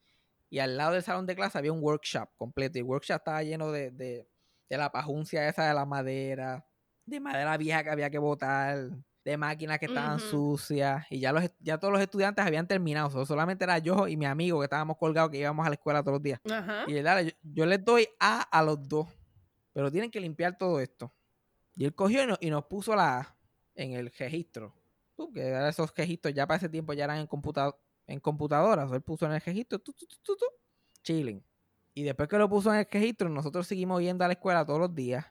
y 0.49 0.59
al 0.59 0.77
lado 0.77 0.93
del 0.93 1.03
salón 1.03 1.25
de 1.25 1.35
clase 1.35 1.57
había 1.57 1.73
un 1.73 1.83
workshop 1.83 2.29
completo. 2.37 2.77
Y 2.77 2.81
el 2.81 2.87
workshop 2.87 3.17
estaba 3.17 3.43
lleno 3.43 3.73
de, 3.73 3.91
de, 3.91 4.29
de 4.69 4.77
la 4.77 4.89
pajuncia 4.89 5.49
esa 5.49 5.67
de 5.67 5.73
la 5.73 5.85
madera, 5.85 6.65
de 7.05 7.19
madera 7.19 7.57
vieja 7.57 7.83
que 7.83 7.89
había 7.89 8.09
que 8.09 8.19
botar, 8.19 8.89
de 9.25 9.35
máquinas 9.37 9.79
que 9.79 9.87
estaban 9.87 10.19
sucias. 10.19 11.05
Y 11.09 11.19
ya, 11.19 11.33
los, 11.33 11.43
ya 11.59 11.77
todos 11.79 11.91
los 11.91 12.01
estudiantes 12.01 12.45
habían 12.45 12.67
terminado. 12.67 13.09
so- 13.09 13.25
solamente 13.25 13.63
era 13.65 13.79
yo 13.79 14.07
y 14.07 14.15
mi 14.15 14.25
amigo 14.25 14.59
que 14.59 14.65
estábamos 14.65 14.95
colgados, 14.97 15.31
que 15.31 15.39
íbamos 15.39 15.65
a 15.65 15.69
la 15.69 15.75
escuela 15.75 16.01
todos 16.03 16.13
los 16.13 16.21
días. 16.23 16.39
Y 16.87 16.95
él, 16.95 17.03
"Dale, 17.03 17.25
yo, 17.25 17.31
yo 17.41 17.65
les 17.65 17.83
doy 17.83 18.07
A 18.19 18.41
a 18.43 18.63
los 18.63 18.87
dos, 18.87 19.07
pero 19.73 19.91
tienen 19.91 20.11
que 20.11 20.19
limpiar 20.21 20.57
todo 20.57 20.79
esto. 20.79 21.11
Y 21.75 21.83
él 21.85 21.93
cogió 21.95 22.23
y 22.23 22.27
nos, 22.27 22.37
y 22.39 22.49
nos 22.49 22.65
puso 22.65 22.95
la 22.95 23.17
A 23.19 23.37
en 23.73 23.93
el 23.93 24.11
registro. 24.17 24.73
Que 25.33 25.67
esos 25.69 25.91
registros 25.95 26.33
ya 26.33 26.45
para 26.45 26.57
ese 26.57 26.69
tiempo 26.69 26.93
ya 26.93 27.05
eran 27.05 27.17
en, 27.17 27.27
computa 27.27 27.75
en 28.07 28.19
computadoras. 28.19 28.91
Él 28.91 29.01
puso 29.01 29.25
en 29.25 29.31
el 29.33 29.41
registro, 29.41 29.79
tu, 29.79 29.91
tu, 29.91 30.05
tu, 30.05 30.35
chilling. 31.01 31.43
Y 31.93 32.03
después 32.03 32.29
que 32.29 32.37
lo 32.37 32.47
puso 32.49 32.71
en 32.73 32.79
el 32.79 32.87
registro, 32.91 33.27
nosotros 33.29 33.65
seguimos 33.65 34.01
yendo 34.01 34.23
a 34.23 34.27
la 34.27 34.33
escuela 34.33 34.65
todos 34.65 34.79
los 34.79 34.93
días. 34.93 35.25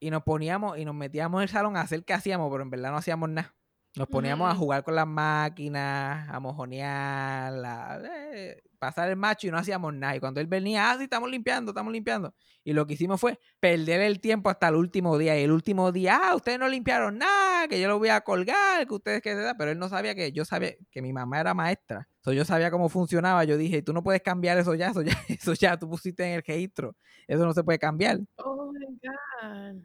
Y 0.00 0.10
nos 0.10 0.22
poníamos 0.22 0.78
y 0.78 0.84
nos 0.84 0.94
metíamos 0.94 1.38
en 1.40 1.42
el 1.44 1.48
salón 1.48 1.76
a 1.76 1.80
hacer 1.82 2.04
que 2.04 2.12
hacíamos, 2.14 2.50
pero 2.50 2.62
en 2.62 2.70
verdad 2.70 2.90
no 2.92 2.98
hacíamos 2.98 3.28
nada. 3.28 3.54
Nos 3.96 4.06
poníamos 4.08 4.48
a 4.48 4.52
Ujú. 4.52 4.60
jugar 4.60 4.84
con 4.84 4.94
las 4.94 5.06
máquinas, 5.08 6.28
a 6.28 6.38
mojonear, 6.40 7.52
a, 7.64 8.00
eh, 8.32 8.62
pasar 8.78 9.08
el 9.10 9.16
macho 9.16 9.48
y 9.48 9.50
no 9.50 9.58
hacíamos 9.58 9.92
nada. 9.94 10.14
Y 10.14 10.20
cuando 10.20 10.40
él 10.40 10.46
venía, 10.46 10.90
ah, 10.90 10.96
sí, 10.98 11.04
estamos 11.04 11.28
limpiando, 11.30 11.70
estamos 11.72 11.92
limpiando. 11.92 12.32
Y 12.62 12.74
lo 12.74 12.86
que 12.86 12.94
hicimos 12.94 13.20
fue 13.20 13.40
perder 13.58 14.00
el 14.02 14.20
tiempo 14.20 14.50
hasta 14.50 14.68
el 14.68 14.76
último 14.76 15.18
día. 15.18 15.38
Y 15.38 15.42
el 15.44 15.50
último 15.50 15.90
día, 15.90 16.20
ah, 16.22 16.36
ustedes 16.36 16.58
no 16.60 16.68
limpiaron 16.68 17.18
nada, 17.18 17.37
que 17.66 17.80
yo 17.80 17.88
lo 17.88 17.98
voy 17.98 18.10
a 18.10 18.20
colgar, 18.20 18.86
que 18.86 18.94
ustedes 18.94 19.22
que 19.22 19.34
se 19.34 19.40
da. 19.40 19.56
Pero 19.56 19.70
él 19.72 19.78
no 19.78 19.88
sabía 19.88 20.14
que 20.14 20.30
yo 20.30 20.44
sabía 20.44 20.74
que 20.90 21.02
mi 21.02 21.12
mamá 21.12 21.40
era 21.40 21.54
maestra. 21.54 22.08
So, 22.20 22.32
yo 22.32 22.44
sabía 22.44 22.70
cómo 22.70 22.88
funcionaba. 22.88 23.42
Yo 23.44 23.56
dije, 23.56 23.82
tú 23.82 23.92
no 23.92 24.02
puedes 24.02 24.22
cambiar 24.22 24.58
eso 24.58 24.74
ya, 24.74 24.90
eso 24.90 25.02
ya, 25.02 25.12
eso 25.28 25.54
ya 25.54 25.76
tú 25.78 25.88
pusiste 25.90 26.24
en 26.24 26.34
el 26.34 26.42
registro. 26.46 26.94
Eso 27.26 27.44
no 27.44 27.52
se 27.52 27.64
puede 27.64 27.78
cambiar. 27.78 28.20
Oh 28.36 28.70
my 28.72 28.86
God. 29.02 29.82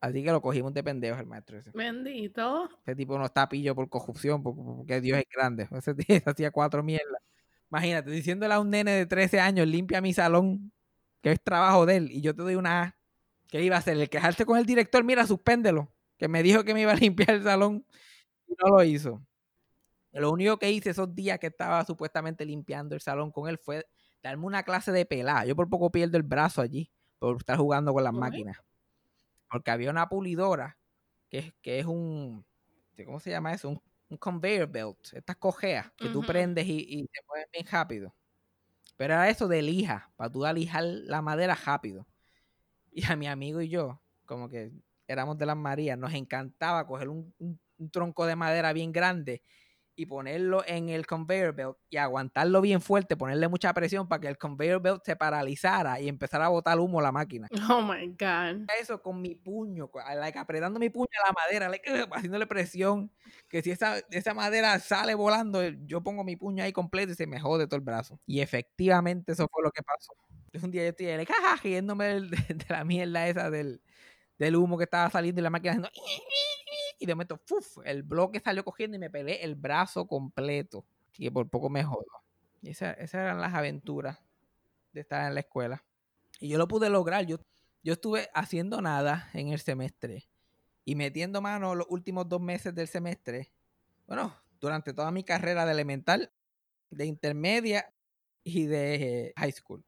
Así 0.00 0.22
que 0.22 0.30
lo 0.30 0.40
cogimos 0.42 0.74
de 0.74 0.82
pendejos 0.84 1.18
el 1.20 1.26
maestro 1.26 1.58
ese. 1.58 1.70
Bendito. 1.72 2.68
Ese 2.84 2.94
tipo 2.96 3.18
no 3.18 3.24
está 3.26 3.48
pillo 3.48 3.74
por 3.74 3.88
corrupción, 3.88 4.42
por- 4.42 4.54
porque 4.54 5.00
Dios 5.00 5.18
es 5.18 5.24
grande. 5.34 5.68
Ese 5.72 5.94
tío 5.94 6.20
hacía 6.26 6.50
cuatro 6.50 6.82
mierdas. 6.82 7.22
Imagínate, 7.70 8.10
diciéndole 8.10 8.54
a 8.54 8.60
un 8.60 8.70
nene 8.70 8.92
de 8.92 9.06
13 9.06 9.40
años, 9.40 9.66
limpia 9.66 10.00
mi 10.00 10.12
salón, 10.12 10.70
que 11.22 11.32
es 11.32 11.42
trabajo 11.42 11.84
de 11.86 11.96
él, 11.96 12.10
y 12.12 12.20
yo 12.20 12.34
te 12.34 12.42
doy 12.42 12.54
una 12.54 12.82
A. 12.82 12.96
¿Qué 13.48 13.62
iba 13.62 13.74
a 13.76 13.78
hacer? 13.80 13.96
El 13.96 14.08
quejarse 14.08 14.44
con 14.44 14.58
el 14.58 14.66
director, 14.66 15.02
mira, 15.02 15.26
suspéndelo. 15.26 15.88
Que 16.18 16.28
me 16.28 16.42
dijo 16.42 16.64
que 16.64 16.74
me 16.74 16.82
iba 16.82 16.92
a 16.92 16.96
limpiar 17.04 17.30
el 17.30 17.44
salón 17.44 17.84
y 18.46 18.54
no 18.62 18.76
lo 18.76 18.84
hizo. 18.84 19.22
Lo 20.12 20.30
único 20.30 20.58
que 20.58 20.70
hice 20.70 20.90
esos 20.90 21.14
días 21.14 21.38
que 21.38 21.48
estaba 21.48 21.84
supuestamente 21.84 22.44
limpiando 22.46 22.94
el 22.94 23.00
salón 23.02 23.30
con 23.30 23.48
él 23.48 23.58
fue 23.58 23.86
darme 24.22 24.46
una 24.46 24.62
clase 24.62 24.92
de 24.92 25.04
pelada. 25.04 25.44
Yo 25.44 25.54
por 25.54 25.68
poco 25.68 25.90
pierdo 25.90 26.16
el 26.16 26.22
brazo 26.22 26.62
allí 26.62 26.90
por 27.18 27.36
estar 27.36 27.58
jugando 27.58 27.92
con 27.92 28.02
las 28.02 28.14
máquinas. 28.14 28.58
Porque 29.50 29.70
había 29.70 29.90
una 29.90 30.08
pulidora 30.08 30.78
que 31.28 31.38
es, 31.38 31.54
que 31.60 31.78
es 31.80 31.86
un, 31.86 32.44
¿cómo 33.04 33.20
se 33.20 33.30
llama 33.30 33.52
eso? 33.52 33.68
Un, 33.68 33.82
un 34.08 34.16
conveyor 34.16 34.68
belt, 34.68 34.98
estas 35.12 35.36
cojeas 35.36 35.90
que 35.96 36.08
tú 36.08 36.22
prendes 36.22 36.66
y, 36.66 36.78
y 36.78 37.00
se 37.12 37.20
mueven 37.28 37.48
bien 37.52 37.66
rápido. 37.70 38.14
Pero 38.96 39.14
era 39.14 39.28
eso 39.28 39.48
de 39.48 39.62
lija, 39.62 40.10
para 40.16 40.30
tú 40.30 40.44
alijar 40.44 40.84
la 40.84 41.20
madera 41.20 41.54
rápido. 41.54 42.06
Y 42.90 43.04
a 43.04 43.16
mi 43.16 43.26
amigo 43.26 43.60
y 43.60 43.68
yo, 43.68 44.00
como 44.24 44.48
que 44.48 44.72
éramos 45.08 45.38
de 45.38 45.46
las 45.46 45.56
Marías, 45.56 45.98
nos 45.98 46.12
encantaba 46.14 46.86
coger 46.86 47.08
un, 47.08 47.34
un- 47.38 47.60
un 47.78 47.90
tronco 47.90 48.24
de 48.26 48.36
madera 48.36 48.72
bien 48.72 48.90
grande 48.92 49.42
y 49.98 50.04
ponerlo 50.06 50.62
en 50.66 50.90
el 50.90 51.06
conveyor 51.06 51.54
belt 51.54 51.76
y 51.88 51.96
aguantarlo 51.96 52.60
bien 52.60 52.82
fuerte, 52.82 53.16
ponerle 53.16 53.48
mucha 53.48 53.72
presión 53.72 54.08
para 54.08 54.20
que 54.20 54.28
el 54.28 54.36
conveyor 54.38 54.80
belt 54.82 55.02
se 55.04 55.16
paralizara 55.16 56.00
y 56.00 56.08
empezara 56.08 56.46
a 56.46 56.48
botar 56.50 56.78
humo 56.78 57.00
la 57.00 57.12
máquina. 57.12 57.48
Oh 57.78 57.80
my 57.82 58.08
god. 58.08 58.66
Eso 58.80 59.00
con 59.02 59.22
mi 59.22 59.34
puño, 59.34 59.90
like, 60.16 60.38
apretando 60.38 60.78
mi 60.78 60.90
puño 60.90 61.08
a 61.24 61.28
la 61.28 61.32
madera, 61.34 61.68
like, 61.70 61.84
haciéndole 62.12 62.46
presión, 62.46 63.10
que 63.48 63.62
si 63.62 63.70
esa, 63.70 63.98
esa 64.10 64.34
madera 64.34 64.78
sale 64.80 65.14
volando, 65.14 65.62
yo 65.62 66.02
pongo 66.02 66.24
mi 66.24 66.36
puño 66.36 66.62
ahí 66.62 66.72
completo 66.72 67.12
y 67.12 67.14
se 67.14 67.26
me 67.26 67.40
jode 67.40 67.66
todo 67.66 67.76
el 67.76 67.84
brazo. 67.84 68.20
Y 68.26 68.40
efectivamente 68.40 69.32
eso 69.32 69.48
fue 69.50 69.62
lo 69.62 69.70
que 69.70 69.82
pasó. 69.82 70.12
Un 70.62 70.70
día 70.70 70.82
yo 70.84 70.88
estoy 70.90 71.06
ahí, 71.06 71.16
like, 71.16 71.32
jaja, 71.32 71.56
riéndome 71.62 72.04
de 72.20 72.64
la 72.68 72.84
mierda 72.84 73.28
esa 73.28 73.50
del, 73.50 73.80
del 74.38 74.56
humo 74.56 74.76
que 74.78 74.84
estaba 74.84 75.10
saliendo 75.10 75.40
y 75.40 75.44
la 75.44 75.50
máquina 75.50 75.72
haciendo... 75.72 75.90
Y 76.98 77.04
de 77.06 77.14
momento, 77.14 77.38
¡fuf! 77.44 77.78
el 77.84 78.02
bloque 78.02 78.40
salió 78.40 78.64
cogiendo 78.64 78.96
y 78.96 79.00
me 79.00 79.10
pelé 79.10 79.44
el 79.44 79.54
brazo 79.54 80.06
completo. 80.06 80.86
Que 81.12 81.30
por 81.30 81.48
poco 81.48 81.68
me 81.68 81.84
jodo. 81.84 82.06
Y 82.62 82.70
esa- 82.70 82.92
esas 82.92 83.20
eran 83.20 83.40
las 83.40 83.54
aventuras 83.54 84.18
de 84.92 85.00
estar 85.02 85.26
en 85.26 85.34
la 85.34 85.40
escuela. 85.40 85.84
Y 86.40 86.48
yo 86.48 86.58
lo 86.58 86.68
pude 86.68 86.88
lograr. 86.90 87.26
Yo, 87.26 87.36
yo 87.82 87.92
estuve 87.94 88.28
haciendo 88.34 88.80
nada 88.80 89.28
en 89.34 89.48
el 89.48 89.60
semestre 89.60 90.28
y 90.84 90.94
metiendo 90.94 91.42
mano 91.42 91.74
los 91.74 91.86
últimos 91.90 92.28
dos 92.28 92.40
meses 92.40 92.74
del 92.74 92.88
semestre. 92.88 93.52
Bueno, 94.06 94.34
durante 94.60 94.94
toda 94.94 95.10
mi 95.10 95.22
carrera 95.24 95.66
de 95.66 95.72
elemental, 95.72 96.32
de 96.90 97.06
intermedia 97.06 97.92
y 98.44 98.66
de 98.66 99.32
high 99.36 99.52
school. 99.52 99.84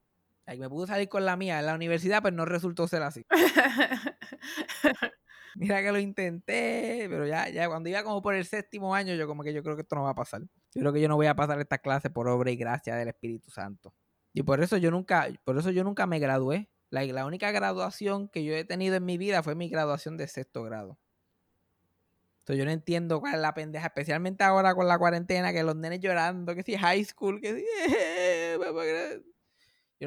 Ahí 0.48 0.58
me 0.58 0.70
pude 0.70 0.86
salir 0.86 1.10
con 1.10 1.26
la 1.26 1.36
mía 1.36 1.58
en 1.58 1.66
la 1.66 1.74
universidad, 1.74 2.22
pero 2.22 2.34
no 2.34 2.46
resultó 2.46 2.88
ser 2.88 3.02
así. 3.02 3.26
Mira 5.56 5.82
que 5.82 5.92
lo 5.92 5.98
intenté, 5.98 7.06
pero 7.10 7.26
ya, 7.26 7.50
ya 7.50 7.68
cuando 7.68 7.90
iba 7.90 8.02
como 8.02 8.22
por 8.22 8.34
el 8.34 8.46
séptimo 8.46 8.94
año, 8.94 9.14
yo 9.14 9.26
como 9.26 9.42
que 9.42 9.52
yo 9.52 9.62
creo 9.62 9.76
que 9.76 9.82
esto 9.82 9.94
no 9.94 10.04
va 10.04 10.10
a 10.10 10.14
pasar. 10.14 10.40
Yo 10.40 10.80
creo 10.80 10.94
que 10.94 11.02
yo 11.02 11.08
no 11.08 11.16
voy 11.16 11.26
a 11.26 11.36
pasar 11.36 11.60
esta 11.60 11.76
clase 11.76 12.08
por 12.08 12.28
obra 12.28 12.50
y 12.50 12.56
gracia 12.56 12.96
del 12.96 13.08
Espíritu 13.08 13.50
Santo. 13.50 13.92
Y 14.32 14.42
por 14.42 14.62
eso 14.62 14.78
yo 14.78 14.90
nunca, 14.90 15.28
por 15.44 15.58
eso 15.58 15.70
yo 15.70 15.84
nunca 15.84 16.06
me 16.06 16.18
gradué. 16.18 16.70
La, 16.88 17.04
la 17.04 17.26
única 17.26 17.50
graduación 17.50 18.30
que 18.30 18.42
yo 18.42 18.54
he 18.54 18.64
tenido 18.64 18.96
en 18.96 19.04
mi 19.04 19.18
vida 19.18 19.42
fue 19.42 19.54
mi 19.54 19.68
graduación 19.68 20.16
de 20.16 20.28
sexto 20.28 20.62
grado. 20.62 20.98
Entonces 22.38 22.58
yo 22.58 22.64
no 22.64 22.70
entiendo 22.70 23.20
cuál 23.20 23.34
es 23.34 23.40
la 23.40 23.52
pendeja, 23.52 23.88
especialmente 23.88 24.44
ahora 24.44 24.74
con 24.74 24.88
la 24.88 24.98
cuarentena, 24.98 25.52
que 25.52 25.62
los 25.62 25.76
nenes 25.76 26.00
llorando, 26.00 26.54
que 26.54 26.62
si 26.62 26.78
high 26.78 27.04
school, 27.04 27.38
que 27.38 27.54
si... 27.54 27.64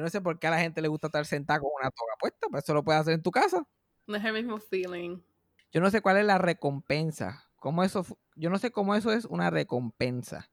Yo 0.00 0.02
no 0.02 0.10
sé 0.10 0.20
por 0.20 0.38
qué 0.38 0.46
a 0.46 0.50
la 0.50 0.58
gente 0.60 0.82
le 0.82 0.88
gusta 0.88 1.08
estar 1.08 1.26
sentada 1.26 1.60
con 1.60 1.70
una 1.80 1.90
toga 1.90 2.12
puesta, 2.18 2.48
pues 2.50 2.64
eso 2.64 2.74
lo 2.74 2.84
puedes 2.84 3.00
hacer 3.00 3.14
en 3.14 3.22
tu 3.22 3.30
casa. 3.30 3.66
No 4.06 4.16
es 4.16 4.24
el 4.24 4.32
mismo 4.32 4.58
feeling. 4.58 5.20
Yo 5.72 5.80
no 5.80 5.90
sé 5.90 6.00
cuál 6.00 6.18
es 6.18 6.24
la 6.26 6.38
recompensa. 6.38 7.50
Cómo 7.56 7.84
eso, 7.84 8.04
yo 8.34 8.50
no 8.50 8.58
sé 8.58 8.72
cómo 8.72 8.94
eso 8.94 9.12
es 9.12 9.24
una 9.24 9.50
recompensa. 9.50 10.50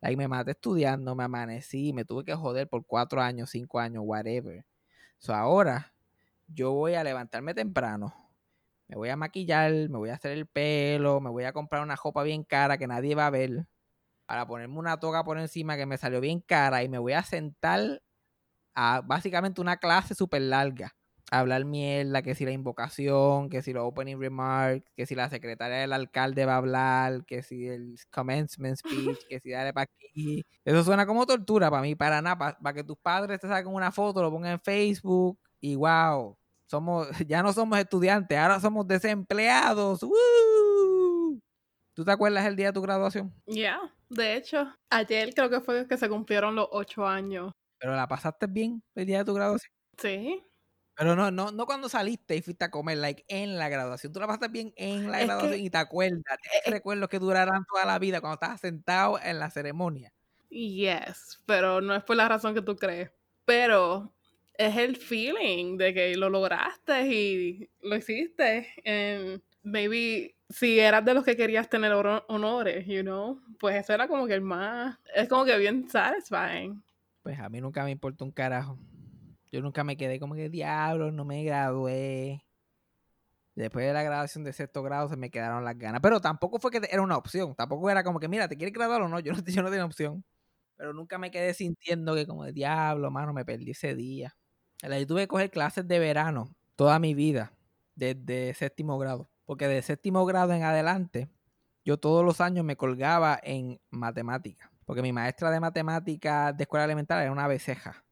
Like, 0.00 0.16
me 0.16 0.28
maté 0.28 0.52
estudiando, 0.52 1.14
me 1.14 1.24
amanecí, 1.24 1.92
me 1.92 2.04
tuve 2.04 2.24
que 2.24 2.34
joder 2.34 2.68
por 2.68 2.86
cuatro 2.86 3.20
años, 3.20 3.50
cinco 3.50 3.80
años, 3.80 4.02
whatever. 4.06 4.64
So 5.18 5.34
ahora 5.34 5.94
yo 6.46 6.72
voy 6.72 6.94
a 6.94 7.04
levantarme 7.04 7.54
temprano, 7.54 8.14
me 8.88 8.96
voy 8.96 9.08
a 9.10 9.16
maquillar, 9.16 9.72
me 9.72 9.98
voy 9.98 10.10
a 10.10 10.14
hacer 10.14 10.32
el 10.32 10.46
pelo, 10.46 11.20
me 11.20 11.30
voy 11.30 11.44
a 11.44 11.52
comprar 11.52 11.82
una 11.82 11.96
ropa 11.96 12.22
bien 12.22 12.44
cara 12.44 12.78
que 12.78 12.86
nadie 12.86 13.14
va 13.14 13.26
a 13.26 13.30
ver, 13.30 13.66
para 14.26 14.46
ponerme 14.46 14.78
una 14.78 15.00
toga 15.00 15.24
por 15.24 15.38
encima 15.38 15.76
que 15.76 15.86
me 15.86 15.98
salió 15.98 16.20
bien 16.20 16.40
cara 16.40 16.82
y 16.84 16.88
me 16.88 16.98
voy 16.98 17.14
a 17.14 17.22
sentar 17.22 18.02
básicamente 19.04 19.60
una 19.60 19.76
clase 19.76 20.14
súper 20.14 20.42
larga 20.42 20.94
hablar 21.30 21.64
mierda, 21.64 22.22
que 22.22 22.34
si 22.34 22.44
la 22.44 22.52
invocación, 22.52 23.48
que 23.48 23.62
si 23.62 23.72
los 23.72 23.84
opening 23.84 24.18
remarks, 24.18 24.90
que 24.96 25.06
si 25.06 25.14
la 25.14 25.28
secretaria 25.28 25.78
del 25.78 25.92
alcalde 25.92 26.46
va 26.46 26.54
a 26.54 26.58
hablar, 26.58 27.24
que 27.26 27.42
si 27.42 27.66
el 27.66 27.96
commencement 28.10 28.76
speech, 28.76 29.18
que 29.28 29.40
si 29.40 29.50
dale 29.50 29.72
para 29.72 29.84
aquí. 29.84 30.44
Eso 30.64 30.84
suena 30.84 31.06
como 31.06 31.26
tortura 31.26 31.70
para 31.70 31.82
mí, 31.82 31.94
para 31.94 32.22
nada, 32.22 32.58
para 32.58 32.74
que 32.74 32.84
tus 32.84 32.96
padres 32.98 33.40
te 33.40 33.48
saquen 33.48 33.72
una 33.72 33.92
foto, 33.92 34.22
lo 34.22 34.30
pongan 34.30 34.52
en 34.52 34.60
Facebook 34.60 35.38
y 35.60 35.74
wow, 35.74 36.36
somos, 36.66 37.08
ya 37.28 37.42
no 37.42 37.52
somos 37.52 37.78
estudiantes, 37.78 38.38
ahora 38.38 38.60
somos 38.60 38.86
desempleados. 38.86 40.02
¡Woo! 40.02 41.40
¿Tú 41.94 42.04
te 42.04 42.12
acuerdas 42.12 42.46
el 42.46 42.56
día 42.56 42.66
de 42.68 42.72
tu 42.72 42.82
graduación? 42.82 43.34
Yeah, 43.46 43.80
de 44.08 44.36
hecho, 44.36 44.72
ayer 44.88 45.34
creo 45.34 45.50
que 45.50 45.60
fue 45.60 45.86
que 45.86 45.96
se 45.96 46.08
cumplieron 46.08 46.54
los 46.54 46.68
ocho 46.70 47.06
años. 47.06 47.52
Pero 47.78 47.94
la 47.96 48.08
pasaste 48.08 48.46
bien 48.46 48.82
el 48.94 49.06
día 49.06 49.18
de 49.18 49.24
tu 49.24 49.34
graduación. 49.34 49.72
Sí. 49.96 50.44
Pero 50.96 51.14
no, 51.14 51.30
no, 51.30 51.52
no 51.52 51.64
cuando 51.66 51.88
saliste 51.88 52.34
y 52.36 52.42
fuiste 52.42 52.64
a 52.64 52.70
comer, 52.72 52.98
like 52.98 53.24
en 53.28 53.56
la 53.56 53.68
graduación. 53.68 54.12
Tú 54.12 54.18
la 54.18 54.26
pasaste 54.26 54.48
bien 54.48 54.72
en 54.76 55.10
la 55.10 55.18
Es 55.18 55.22
que- 55.22 55.26
graduación 55.26 55.60
y 55.60 55.70
te 55.70 55.78
acuerdas. 55.78 56.22
Tienes 56.42 56.66
eh, 56.66 56.70
recuerdos 56.70 57.08
que 57.08 57.18
durarán 57.20 57.64
toda 57.70 57.84
la 57.84 57.98
vida 58.00 58.20
cuando 58.20 58.34
estabas 58.34 58.60
sentado 58.60 59.18
en 59.22 59.38
la 59.38 59.48
ceremonia. 59.50 60.12
Yes, 60.50 61.40
pero 61.46 61.80
no 61.80 61.94
es 61.94 62.02
por 62.02 62.16
la 62.16 62.28
razón 62.28 62.54
que 62.54 62.62
tú 62.62 62.74
crees. 62.74 63.12
Pero 63.44 64.12
es 64.54 64.76
el 64.76 64.96
feeling 64.96 65.76
de 65.76 65.94
que 65.94 66.16
lo 66.16 66.30
lograste 66.30 67.06
y 67.06 67.70
lo 67.80 67.94
hiciste. 67.96 68.66
And 68.84 69.40
maybe 69.62 70.34
si 70.50 70.80
eras 70.80 71.04
de 71.04 71.14
los 71.14 71.24
que 71.24 71.36
querías 71.36 71.68
tener 71.68 71.92
honores, 71.92 72.86
you 72.86 73.02
know, 73.02 73.40
pues 73.60 73.76
eso 73.76 73.92
era 73.92 74.08
como 74.08 74.26
que 74.26 74.34
el 74.34 74.40
más. 74.40 74.98
Es 75.14 75.28
como 75.28 75.44
que 75.44 75.56
bien 75.58 75.88
satisfying. 75.88 76.82
Pues 77.28 77.40
a 77.40 77.50
mí 77.50 77.60
nunca 77.60 77.84
me 77.84 77.90
importó 77.90 78.24
un 78.24 78.30
carajo. 78.30 78.78
Yo 79.52 79.60
nunca 79.60 79.84
me 79.84 79.98
quedé 79.98 80.18
como 80.18 80.34
que 80.34 80.48
diablo, 80.48 81.12
no 81.12 81.26
me 81.26 81.44
gradué. 81.44 82.42
Después 83.54 83.84
de 83.84 83.92
la 83.92 84.02
graduación 84.02 84.44
de 84.44 84.54
sexto 84.54 84.82
grado 84.82 85.10
se 85.10 85.16
me 85.18 85.28
quedaron 85.28 85.62
las 85.62 85.76
ganas. 85.76 86.00
Pero 86.00 86.22
tampoco 86.22 86.58
fue 86.58 86.70
que 86.70 86.80
era 86.90 87.02
una 87.02 87.18
opción. 87.18 87.54
Tampoco 87.54 87.90
era 87.90 88.02
como 88.02 88.18
que, 88.18 88.28
mira, 88.28 88.48
¿te 88.48 88.56
quieres 88.56 88.72
graduar 88.72 89.02
o 89.02 89.08
no? 89.10 89.20
Yo 89.20 89.32
no, 89.34 89.40
yo 89.44 89.62
tenía 89.62 89.84
opción. 89.84 90.24
Pero 90.76 90.94
nunca 90.94 91.18
me 91.18 91.30
quedé 91.30 91.52
sintiendo 91.52 92.14
que 92.14 92.26
como 92.26 92.44
de 92.44 92.54
diablo, 92.54 93.10
mano, 93.10 93.34
me 93.34 93.44
perdí 93.44 93.72
ese 93.72 93.94
día. 93.94 94.34
Yo 94.82 95.06
tuve 95.06 95.20
que 95.20 95.28
coger 95.28 95.50
clases 95.50 95.86
de 95.86 95.98
verano 95.98 96.56
toda 96.76 96.98
mi 96.98 97.12
vida, 97.12 97.52
desde 97.94 98.54
séptimo 98.54 98.98
grado. 98.98 99.28
Porque 99.44 99.68
de 99.68 99.82
séptimo 99.82 100.24
grado 100.24 100.54
en 100.54 100.62
adelante, 100.62 101.28
yo 101.84 101.98
todos 101.98 102.24
los 102.24 102.40
años 102.40 102.64
me 102.64 102.76
colgaba 102.76 103.38
en 103.42 103.82
matemáticas. 103.90 104.67
Porque 104.88 105.02
mi 105.02 105.12
maestra 105.12 105.50
de 105.50 105.60
matemáticas 105.60 106.56
de 106.56 106.62
escuela 106.62 106.86
elemental 106.86 107.20
era 107.20 107.30
una 107.30 107.46
beceja. 107.46 108.06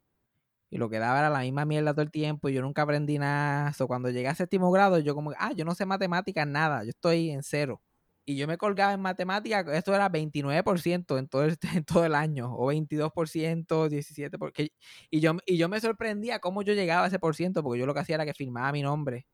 Y 0.68 0.76
lo 0.76 0.90
que 0.90 0.98
daba 0.98 1.20
era 1.20 1.30
la 1.30 1.38
misma 1.38 1.64
mierda 1.64 1.94
todo 1.94 2.02
el 2.02 2.10
tiempo. 2.10 2.50
Y 2.50 2.52
yo 2.52 2.60
nunca 2.60 2.82
aprendí 2.82 3.18
nada. 3.18 3.72
So, 3.72 3.86
cuando 3.88 4.10
llegué 4.10 4.28
a 4.28 4.34
séptimo 4.34 4.70
grado, 4.70 4.98
yo 4.98 5.14
como, 5.14 5.32
ah, 5.38 5.52
yo 5.56 5.64
no 5.64 5.74
sé 5.74 5.86
matemáticas, 5.86 6.46
nada. 6.46 6.84
Yo 6.84 6.90
estoy 6.90 7.30
en 7.30 7.42
cero. 7.42 7.80
Y 8.26 8.36
yo 8.36 8.46
me 8.46 8.58
colgaba 8.58 8.92
en 8.92 9.00
matemáticas, 9.00 9.66
esto 9.68 9.94
era 9.94 10.10
29% 10.10 11.18
en 11.18 11.28
todo, 11.28 11.44
el, 11.44 11.56
todo 11.86 12.04
el 12.04 12.14
año. 12.14 12.54
O 12.54 12.70
22%, 12.70 13.88
17%. 13.88 14.38
Porque, 14.38 14.72
y, 15.10 15.20
yo, 15.20 15.32
y 15.46 15.56
yo 15.56 15.70
me 15.70 15.80
sorprendía 15.80 16.40
cómo 16.40 16.60
yo 16.60 16.74
llegaba 16.74 17.04
a 17.04 17.08
ese 17.08 17.18
por 17.18 17.34
ciento. 17.34 17.62
Porque 17.62 17.80
yo 17.80 17.86
lo 17.86 17.94
que 17.94 18.00
hacía 18.00 18.16
era 18.16 18.26
que 18.26 18.34
firmaba 18.34 18.70
mi 18.72 18.82
nombre 18.82 19.26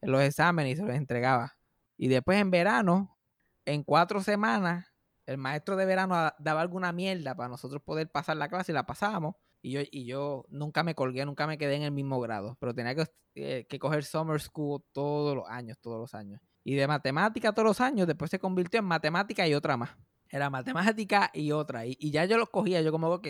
en 0.00 0.10
los 0.10 0.20
exámenes 0.22 0.72
y 0.72 0.76
se 0.78 0.82
los 0.84 0.96
entregaba. 0.96 1.54
Y 1.96 2.08
después 2.08 2.40
en 2.40 2.50
verano, 2.50 3.16
en 3.66 3.84
cuatro 3.84 4.20
semanas, 4.20 4.87
el 5.28 5.36
maestro 5.36 5.76
de 5.76 5.84
verano 5.84 6.32
daba 6.38 6.62
alguna 6.62 6.90
mierda 6.90 7.34
para 7.34 7.50
nosotros 7.50 7.82
poder 7.82 8.10
pasar 8.10 8.38
la 8.38 8.48
clase 8.48 8.72
y 8.72 8.74
la 8.74 8.86
pasábamos. 8.86 9.34
Y 9.60 9.72
yo, 9.72 9.80
y 9.90 10.06
yo 10.06 10.46
nunca 10.48 10.82
me 10.82 10.94
colgué, 10.94 11.26
nunca 11.26 11.46
me 11.46 11.58
quedé 11.58 11.74
en 11.74 11.82
el 11.82 11.92
mismo 11.92 12.18
grado, 12.18 12.56
pero 12.60 12.74
tenía 12.74 12.94
que, 12.94 13.04
eh, 13.34 13.66
que 13.68 13.78
coger 13.78 14.04
summer 14.04 14.40
school 14.40 14.82
todos 14.92 15.36
los 15.36 15.44
años, 15.46 15.76
todos 15.80 15.98
los 15.98 16.14
años. 16.14 16.40
Y 16.64 16.76
de 16.76 16.86
matemática 16.86 17.52
todos 17.52 17.66
los 17.66 17.80
años, 17.82 18.06
después 18.06 18.30
se 18.30 18.38
convirtió 18.38 18.80
en 18.80 18.86
matemática 18.86 19.46
y 19.46 19.52
otra 19.52 19.76
más. 19.76 19.90
Era 20.30 20.48
matemática 20.48 21.30
y 21.34 21.52
otra. 21.52 21.84
Y, 21.84 21.98
y 22.00 22.10
ya 22.10 22.24
yo 22.24 22.38
los 22.38 22.48
cogía, 22.48 22.80
yo 22.80 22.90
como, 22.90 23.08
ok, 23.08 23.28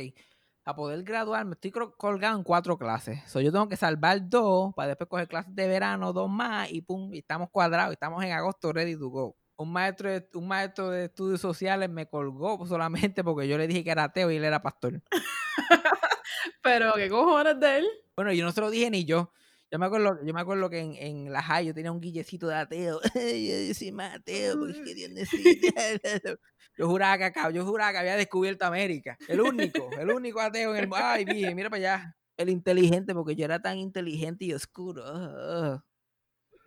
a 0.65 0.77
poder 0.77 1.03
graduarme, 1.03 1.55
estoy 1.55 1.73
colgado 1.73 2.37
en 2.37 2.45
cuatro 2.45 2.79
clases. 2.79 3.29
So, 3.29 3.41
yo 3.41 3.51
tengo 3.51 3.69
que 3.69 3.77
salvar 3.77 4.29
dos 4.29 4.73
para 4.75 4.89
después 4.89 5.09
coger 5.09 5.27
clases 5.27 5.53
de 5.53 5.67
verano, 5.67 6.13
dos 6.13 6.31
más, 6.31 6.71
y 6.71 6.81
pum, 6.81 7.13
y 7.13 7.19
estamos 7.19 7.49
cuadrados, 7.51 7.91
y 7.91 7.95
estamos 7.95 8.23
en 8.23 8.31
agosto 8.31 8.73
ready 8.73 8.97
to 8.97 9.09
go. 9.09 9.37
Un 9.59 9.73
maestro, 9.73 10.11
de, 10.11 10.29
un 10.35 10.49
maestro 10.49 10.91
de 10.91 11.07
estudios 11.07 11.41
sociales 11.41 11.91
me 11.91 12.09
colgó 12.09 12.65
solamente 12.67 13.25
porque 13.25 13.49
yo 13.49 13.59
le 13.59 13.67
dije 13.67 13.85
que 13.85 13.91
era 13.91 14.05
ateo 14.05 14.31
y 14.31 14.37
él 14.37 14.45
era 14.45 14.63
pastor. 14.63 15.03
Pero, 16.63 16.93
¿qué 16.95 17.09
cojones 17.09 17.59
de 17.59 17.79
él? 17.79 17.87
Bueno, 18.15 18.33
yo 18.33 18.45
no 18.45 18.53
se 18.53 18.61
lo 18.61 18.71
dije 18.71 18.91
ni 18.91 19.05
yo. 19.05 19.33
Yo 19.71 19.79
me 19.79 19.87
acuerdo, 19.87 20.19
yo 20.25 20.33
me 20.33 20.41
acuerdo 20.41 20.71
que 20.71 20.79
en, 20.79 20.95
en 20.95 21.33
la 21.33 21.43
high 21.43 21.67
yo 21.67 21.75
tenía 21.75 21.93
un 21.93 22.01
guillecito 22.01 22.47
de 22.47 22.55
ateo. 22.55 23.01
yo 23.15 23.75
soy 23.75 23.93
más 23.93 24.17
ateo 24.17 24.59
porque 24.59 24.95
Dios 24.95 25.11
necesita. 25.11 25.73
Yo 26.77 26.87
juraba 26.87 27.19
que 27.19 27.25
acá, 27.25 27.51
yo 27.51 27.67
juraba 27.67 27.91
que 27.91 27.99
había 27.99 28.15
descubierto 28.15 28.65
América. 28.65 29.19
El 29.27 29.41
único, 29.41 29.91
el 29.99 30.13
único 30.13 30.41
ateo 30.41 30.77
en 30.77 30.85
el 30.85 30.91
Ay, 30.95 31.25
bien, 31.25 31.57
mira 31.57 31.69
para 31.69 31.79
allá. 31.81 32.17
El 32.37 32.51
inteligente, 32.51 33.15
porque 33.15 33.35
yo 33.35 33.45
era 33.45 33.61
tan 33.61 33.79
inteligente 33.79 34.45
y 34.45 34.53
oscuro. 34.53 35.03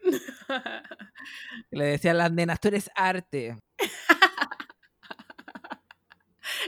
Le 1.72 1.86
decía 1.86 2.12
a 2.12 2.16
las 2.16 2.32
nenas, 2.32 2.60
tú 2.60 2.68
eres 2.70 2.90
arte. 2.96 3.58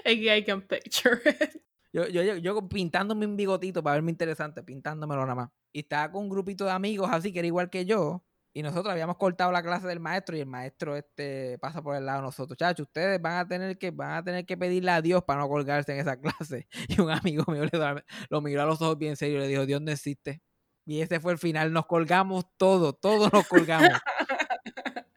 I 0.06 0.44
can 0.44 0.62
picture 0.62 1.22
it. 1.26 1.62
Yo, 1.94 2.08
yo, 2.08 2.24
yo, 2.38 2.68
pintándome 2.68 3.28
un 3.28 3.38
bigotito 3.38 3.84
para 3.84 3.96
verme 3.96 4.10
interesante, 4.12 4.64
pintándomelo 4.64 5.22
nada 5.22 5.36
más. 5.36 5.50
Y 5.72 5.82
estaba 5.82 6.12
con 6.12 6.24
un 6.24 6.30
grupito 6.30 6.66
de 6.66 6.72
amigos 6.72 7.10
así 7.12 7.32
que 7.32 7.40
era 7.40 7.48
igual 7.48 7.70
que 7.70 7.86
yo. 7.86 8.24
Y 8.56 8.62
nosotros 8.62 8.92
habíamos 8.92 9.18
cortado 9.18 9.52
la 9.52 9.64
clase 9.64 9.88
del 9.88 10.00
maestro 10.00 10.38
y 10.38 10.40
el 10.40 10.46
maestro 10.46 10.96
este 10.96 11.58
pasa 11.60 11.82
por 11.82 11.96
el 11.96 12.06
lado 12.06 12.20
de 12.20 12.26
nosotros. 12.26 12.58
Chacho, 12.58 12.84
ustedes 12.84 13.20
van 13.22 13.38
a 13.38 13.48
tener 13.48 13.78
que, 13.80 13.92
van 13.92 14.12
a 14.12 14.24
tener 14.24 14.46
que 14.46 14.58
pedirle 14.58 14.92
a 14.92 15.02
Dios 15.02 15.24
para 15.24 15.42
no 15.42 15.50
colgarse 15.50 15.94
en 15.94 16.00
esa 16.00 16.18
clase. 16.22 16.68
Y 16.88 17.02
un 17.02 17.10
amigo 17.10 17.44
mío 17.52 17.66
le 17.66 18.04
lo 18.30 18.42
miró 18.42 18.62
a 18.64 18.66
los 18.66 18.82
ojos 18.82 18.98
bien 18.98 19.16
serio 19.16 19.38
y 19.38 19.42
le 19.42 19.48
dijo, 19.48 19.66
Dios 19.66 19.82
no 19.82 19.92
existe. 19.92 20.42
Y 20.86 21.02
ese 21.02 21.20
fue 21.20 21.32
el 21.34 21.38
final. 21.38 21.72
Nos 21.72 21.86
colgamos 21.86 22.46
todo, 22.58 22.94
todos 22.94 23.32
nos 23.32 23.48
colgamos. 23.48 23.90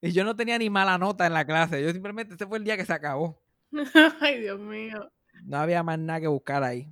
y 0.00 0.12
yo 0.12 0.24
no 0.24 0.36
tenía 0.36 0.58
ni 0.58 0.70
mala 0.70 0.98
nota 0.98 1.26
en 1.26 1.32
la 1.34 1.44
clase. 1.44 1.82
Yo 1.82 1.90
simplemente, 1.92 2.34
ese 2.34 2.46
fue 2.46 2.58
el 2.58 2.64
día 2.64 2.76
que 2.76 2.84
se 2.84 2.92
acabó. 2.92 3.42
Ay, 4.20 4.40
Dios 4.40 4.60
mío. 4.60 5.10
No 5.44 5.58
había 5.58 5.82
más 5.82 5.98
nada 5.98 6.20
que 6.20 6.28
buscar 6.28 6.62
ahí. 6.62 6.88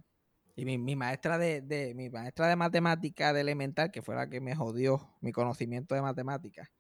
Y 0.57 0.65
mi, 0.65 0.79
mi 0.79 0.95
maestra 0.97 1.37
de, 1.39 1.61
de- 1.63 1.95
mi 1.95 2.11
maestra 2.11 2.47
de 2.47 2.57
matemática 2.57 3.33
de 3.33 3.41
elemental, 3.41 3.91
que 3.91 4.03
fue 4.03 4.15
la 4.15 4.29
que 4.29 4.41
me 4.41 4.55
jodió 4.55 5.15
mi 5.21 5.33
conocimiento 5.33 5.95
de 5.95 6.03
matemáticas, 6.03 6.71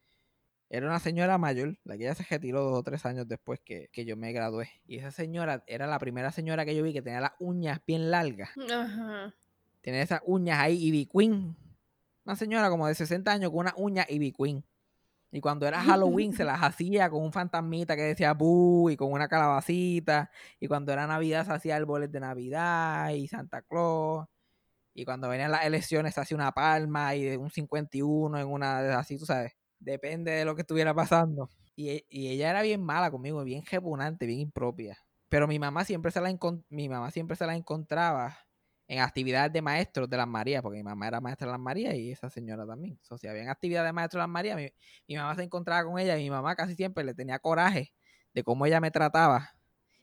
era 0.70 0.86
una 0.86 0.98
señora 1.00 1.38
mayor, 1.38 1.76
la 1.84 1.96
que 1.96 2.04
ella 2.04 2.14
se 2.14 2.24
retiró 2.24 2.62
dos 2.62 2.78
o 2.78 2.82
tres 2.82 3.04
años 3.04 3.28
después 3.28 3.60
que, 3.64 3.88
que 3.92 4.04
yo 4.04 4.16
me 4.16 4.32
gradué. 4.32 4.70
Y 4.86 4.98
esa 4.98 5.10
señora 5.10 5.62
era 5.66 5.86
la 5.86 5.98
primera 5.98 6.30
señora 6.32 6.64
que 6.64 6.74
yo 6.76 6.82
vi 6.82 6.92
que 6.92 7.02
tenía 7.02 7.20
las 7.20 7.32
uñas 7.38 7.80
bien 7.86 8.10
largas. 8.10 8.50
Ajá. 8.72 9.34
Tenía 9.84 10.00
esas 10.00 10.22
uñas 10.24 10.58
ahí, 10.60 10.82
Ivy 10.82 11.04
Queen. 11.04 11.54
Una 12.24 12.36
señora 12.36 12.70
como 12.70 12.86
de 12.86 12.94
60 12.94 13.30
años 13.30 13.50
con 13.50 13.60
unas 13.60 13.74
uñas 13.76 14.06
Ivy 14.08 14.32
Queen. 14.32 14.64
Y 15.30 15.42
cuando 15.42 15.66
era 15.66 15.82
Halloween 15.82 16.32
se 16.32 16.42
las 16.42 16.62
hacía 16.62 17.10
con 17.10 17.22
un 17.22 17.32
fantasmita 17.32 17.94
que 17.94 18.02
decía 18.02 18.32
Boo 18.32 18.88
y 18.88 18.96
con 18.96 19.12
una 19.12 19.28
calabacita. 19.28 20.30
Y 20.58 20.68
cuando 20.68 20.90
era 20.90 21.06
Navidad 21.06 21.44
se 21.44 21.52
hacía 21.52 21.76
árboles 21.76 22.10
de 22.10 22.20
Navidad 22.20 23.10
y 23.10 23.28
Santa 23.28 23.60
Claus. 23.60 24.26
Y 24.94 25.04
cuando 25.04 25.28
venían 25.28 25.50
las 25.50 25.66
elecciones 25.66 26.14
se 26.14 26.20
hacía 26.22 26.38
una 26.38 26.52
palma 26.52 27.14
y 27.14 27.36
un 27.36 27.50
51 27.50 28.38
en 28.38 28.46
una 28.48 28.98
así, 28.98 29.18
tú 29.18 29.26
sabes. 29.26 29.52
Depende 29.78 30.30
de 30.30 30.46
lo 30.46 30.54
que 30.54 30.62
estuviera 30.62 30.94
pasando. 30.94 31.50
Y, 31.76 31.90
e- 31.90 32.06
y 32.08 32.28
ella 32.28 32.48
era 32.48 32.62
bien 32.62 32.82
mala 32.82 33.10
conmigo, 33.10 33.44
bien 33.44 33.64
repugnante, 33.70 34.24
bien 34.24 34.40
impropia. 34.40 34.96
Pero 35.28 35.46
mi 35.46 35.58
mamá 35.58 35.84
siempre 35.84 36.10
se 36.10 36.22
la, 36.22 36.34
mi 36.70 36.88
mamá 36.88 37.10
siempre 37.10 37.36
se 37.36 37.44
la 37.44 37.54
encontraba 37.54 38.43
en 38.86 39.00
actividades 39.00 39.52
de 39.52 39.62
maestros 39.62 40.08
de 40.08 40.16
las 40.16 40.26
Marías, 40.28 40.62
porque 40.62 40.78
mi 40.78 40.82
mamá 40.82 41.08
era 41.08 41.20
maestra 41.20 41.46
de 41.46 41.52
las 41.52 41.60
Marías 41.60 41.94
y 41.94 42.12
esa 42.12 42.28
señora 42.28 42.66
también. 42.66 42.98
O 43.08 43.18
si 43.18 43.26
habían 43.26 43.48
actividades 43.48 43.88
de 43.88 43.92
maestros 43.92 44.20
de 44.20 44.22
las 44.22 44.28
Marías, 44.28 44.58
mi, 45.08 45.16
mamá 45.16 45.34
se 45.34 45.42
encontraba 45.42 45.84
con 45.84 45.98
ella 45.98 46.18
y 46.18 46.24
mi 46.24 46.30
mamá 46.30 46.54
casi 46.54 46.74
siempre 46.74 47.04
le 47.04 47.14
tenía 47.14 47.38
coraje 47.38 47.92
de 48.34 48.42
cómo 48.44 48.66
ella 48.66 48.80
me 48.80 48.90
trataba. 48.90 49.50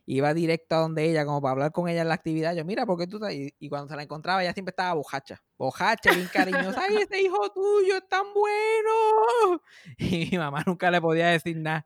Iba 0.07 0.33
directo 0.33 0.75
a 0.75 0.79
donde 0.79 1.05
ella, 1.05 1.25
como 1.25 1.41
para 1.41 1.51
hablar 1.51 1.71
con 1.71 1.87
ella 1.87 2.01
en 2.01 2.07
la 2.07 2.15
actividad. 2.15 2.55
Yo, 2.55 2.65
mira, 2.65 2.85
porque 2.87 3.05
tú 3.05 3.17
estás-?" 3.17 3.33
y, 3.33 3.53
y 3.59 3.69
cuando 3.69 3.87
se 3.87 3.95
la 3.95 4.03
encontraba, 4.03 4.43
ella 4.43 4.53
siempre 4.53 4.71
estaba 4.71 4.93
bojacha. 4.95 5.43
Bojacha, 5.57 6.11
bien 6.11 6.27
cariñosa. 6.33 6.81
¡Ay, 6.81 6.97
ese 6.97 7.21
hijo 7.21 7.49
tuyo 7.51 7.97
es 7.97 8.07
tan 8.09 8.25
bueno! 8.33 9.61
Y 9.97 10.29
mi 10.31 10.37
mamá 10.37 10.63
nunca 10.65 10.89
le 10.89 10.99
podía 10.99 11.27
decir 11.27 11.55
nada. 11.57 11.85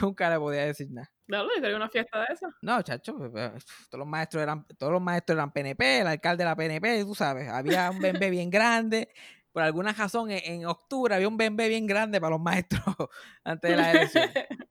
Nunca 0.00 0.28
le 0.28 0.38
podía 0.38 0.66
decir 0.66 0.90
nada. 0.90 1.13
Dale, 1.26 1.48
quería 1.60 1.76
una 1.76 1.88
fiesta 1.88 2.18
de 2.20 2.26
esa. 2.30 2.48
No, 2.60 2.82
chacho, 2.82 3.16
pues, 3.16 3.30
pues, 3.30 3.64
todos 3.90 4.00
los 4.00 4.08
maestros 4.08 4.42
eran, 4.42 4.66
todos 4.78 4.92
los 4.92 5.02
maestros 5.02 5.36
eran 5.36 5.52
PNP, 5.52 6.00
el 6.00 6.06
alcalde 6.06 6.44
de 6.44 6.50
la 6.50 6.56
PNP, 6.56 7.04
tú 7.04 7.14
sabes, 7.14 7.48
había 7.48 7.90
un 7.90 7.98
bembé 7.98 8.30
bien 8.30 8.50
grande. 8.50 9.08
Por 9.52 9.62
alguna 9.62 9.92
razón, 9.92 10.30
en, 10.30 10.40
en 10.44 10.66
octubre 10.66 11.14
había 11.14 11.28
un 11.28 11.36
bembé 11.36 11.68
bien 11.68 11.86
grande 11.86 12.20
para 12.20 12.32
los 12.32 12.40
maestros 12.40 12.82
antes 13.44 13.70
de 13.70 13.76
la 13.76 13.90
elección. 13.92 14.30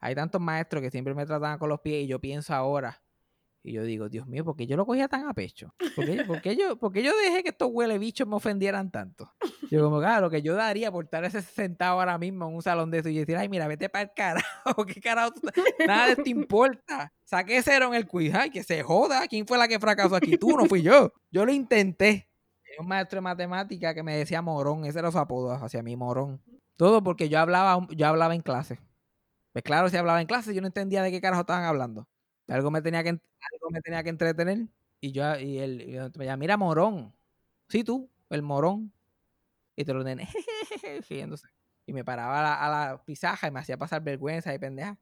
Hay 0.00 0.14
tantos 0.14 0.40
maestros 0.40 0.82
que 0.82 0.90
siempre 0.90 1.14
me 1.14 1.24
trataban 1.24 1.58
con 1.58 1.68
los 1.68 1.80
pies 1.80 2.04
y 2.04 2.06
yo 2.06 2.20
pienso 2.20 2.54
ahora, 2.54 3.02
y 3.66 3.72
yo 3.72 3.82
digo, 3.82 4.08
Dios 4.08 4.28
mío, 4.28 4.44
¿por 4.44 4.54
qué 4.54 4.64
yo 4.68 4.76
lo 4.76 4.86
cogía 4.86 5.08
tan 5.08 5.28
a 5.28 5.34
pecho? 5.34 5.74
¿Por 5.96 6.06
qué, 6.40 6.56
yo, 6.56 6.78
por 6.78 6.92
yo 6.94 7.12
dejé 7.16 7.42
que 7.42 7.48
estos 7.48 7.68
huele 7.72 7.98
bichos 7.98 8.26
me 8.28 8.36
ofendieran 8.36 8.92
tanto? 8.92 9.32
Yo 9.72 9.82
como, 9.82 9.98
claro, 9.98 10.26
lo 10.26 10.30
que 10.30 10.40
yo 10.40 10.54
daría 10.54 10.92
por 10.92 11.04
estar 11.04 11.24
ese 11.24 11.42
sentado 11.42 11.98
ahora 11.98 12.16
mismo 12.16 12.46
en 12.46 12.54
un 12.54 12.62
salón 12.62 12.92
de 12.92 12.98
eso 12.98 13.08
y 13.08 13.18
decir, 13.18 13.36
ay, 13.36 13.48
mira, 13.48 13.66
vete 13.66 13.88
para 13.88 14.04
el 14.04 14.10
carajo, 14.14 14.86
¿qué 14.86 15.00
carajo? 15.00 15.34
Nada 15.84 16.06
de 16.06 16.12
esto 16.12 16.30
importa. 16.30 17.12
Saqué 17.24 17.60
cero 17.60 17.88
en 17.88 17.94
el 17.94 18.06
quiz, 18.06 18.32
ay, 18.34 18.50
que 18.50 18.62
se 18.62 18.84
joda. 18.84 19.26
¿Quién 19.26 19.48
fue 19.48 19.58
la 19.58 19.66
que 19.66 19.80
fracasó 19.80 20.14
aquí? 20.14 20.38
Tú, 20.38 20.56
no 20.56 20.66
fui 20.66 20.82
yo. 20.82 21.12
Yo 21.32 21.44
lo 21.44 21.52
intenté. 21.52 22.30
Un 22.78 22.86
maestro 22.86 23.16
de 23.16 23.22
matemática 23.22 23.94
que 23.94 24.04
me 24.04 24.16
decía 24.16 24.42
morón, 24.42 24.84
ese 24.84 25.00
era 25.00 25.10
su 25.10 25.18
apodo 25.18 25.50
hacia 25.52 25.82
mí, 25.82 25.96
morón. 25.96 26.40
Todo 26.76 27.02
porque 27.02 27.28
yo 27.28 27.40
hablaba, 27.40 27.84
yo 27.90 28.06
hablaba 28.06 28.36
en 28.36 28.42
clase. 28.42 28.78
Pues 29.52 29.64
claro, 29.64 29.88
si 29.88 29.96
hablaba 29.96 30.20
en 30.20 30.28
clase, 30.28 30.54
yo 30.54 30.60
no 30.60 30.68
entendía 30.68 31.02
de 31.02 31.10
qué 31.10 31.20
carajo 31.20 31.40
estaban 31.40 31.64
hablando. 31.64 32.06
Algo 32.48 32.70
me 32.70 32.82
tenía 32.82 33.02
que, 33.02 33.10
algo 33.10 33.70
me 33.70 33.80
tenía 33.82 34.02
que 34.02 34.10
entretener. 34.10 34.68
Y 35.00 35.12
yo, 35.12 35.24
él 35.34 35.44
y 35.82 35.96
él 35.96 36.12
me 36.16 36.24
decía, 36.24 36.36
mira, 36.36 36.56
morón. 36.56 37.14
Sí, 37.68 37.84
tú, 37.84 38.10
el 38.30 38.42
morón. 38.42 38.92
Y 39.76 39.84
te 39.84 39.92
lo 39.92 40.02
nenes, 40.04 40.28
riéndose. 41.10 41.48
Y 41.86 41.92
me 41.92 42.04
paraba 42.04 42.40
a 42.64 42.68
la, 42.70 42.90
a 42.92 43.04
pisaja 43.04 43.48
y 43.48 43.50
me 43.50 43.60
hacía 43.60 43.76
pasar 43.76 44.02
vergüenza 44.02 44.54
y 44.54 44.58
pendeja. 44.58 44.98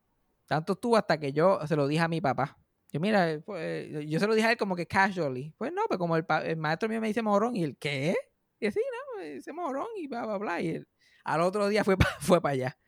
Tanto 0.46 0.74
estuvo 0.74 0.96
hasta 0.96 1.18
que 1.18 1.32
yo 1.32 1.60
se 1.66 1.76
lo 1.76 1.86
dije 1.86 2.02
a 2.02 2.08
mi 2.08 2.20
papá. 2.20 2.58
Yo, 2.92 3.00
mira, 3.00 3.30
eh, 3.30 3.40
pues, 3.40 3.88
yo 4.08 4.20
se 4.20 4.26
lo 4.26 4.34
dije 4.34 4.48
a 4.48 4.52
él 4.52 4.56
como 4.58 4.76
que 4.76 4.86
casually. 4.86 5.54
Pues 5.58 5.72
no, 5.72 5.82
pues 5.88 5.98
como 5.98 6.16
el, 6.16 6.24
pa- 6.26 6.44
el 6.44 6.56
maestro 6.56 6.88
mío 6.88 7.00
me 7.00 7.08
dice 7.08 7.22
morón. 7.22 7.56
¿Y 7.56 7.64
el 7.64 7.76
qué? 7.78 8.14
Y 8.60 8.66
así, 8.66 8.80
no, 8.80 9.20
me 9.22 9.30
dice 9.34 9.52
morón 9.52 9.86
y 9.96 10.06
bla, 10.08 10.26
bla, 10.26 10.38
bla. 10.38 10.60
Y 10.60 10.68
él, 10.70 10.88
al 11.24 11.40
otro 11.40 11.68
día 11.68 11.84
fue 11.84 11.96
para 11.98 12.10
fue 12.20 12.40
para 12.42 12.52
allá 12.54 12.78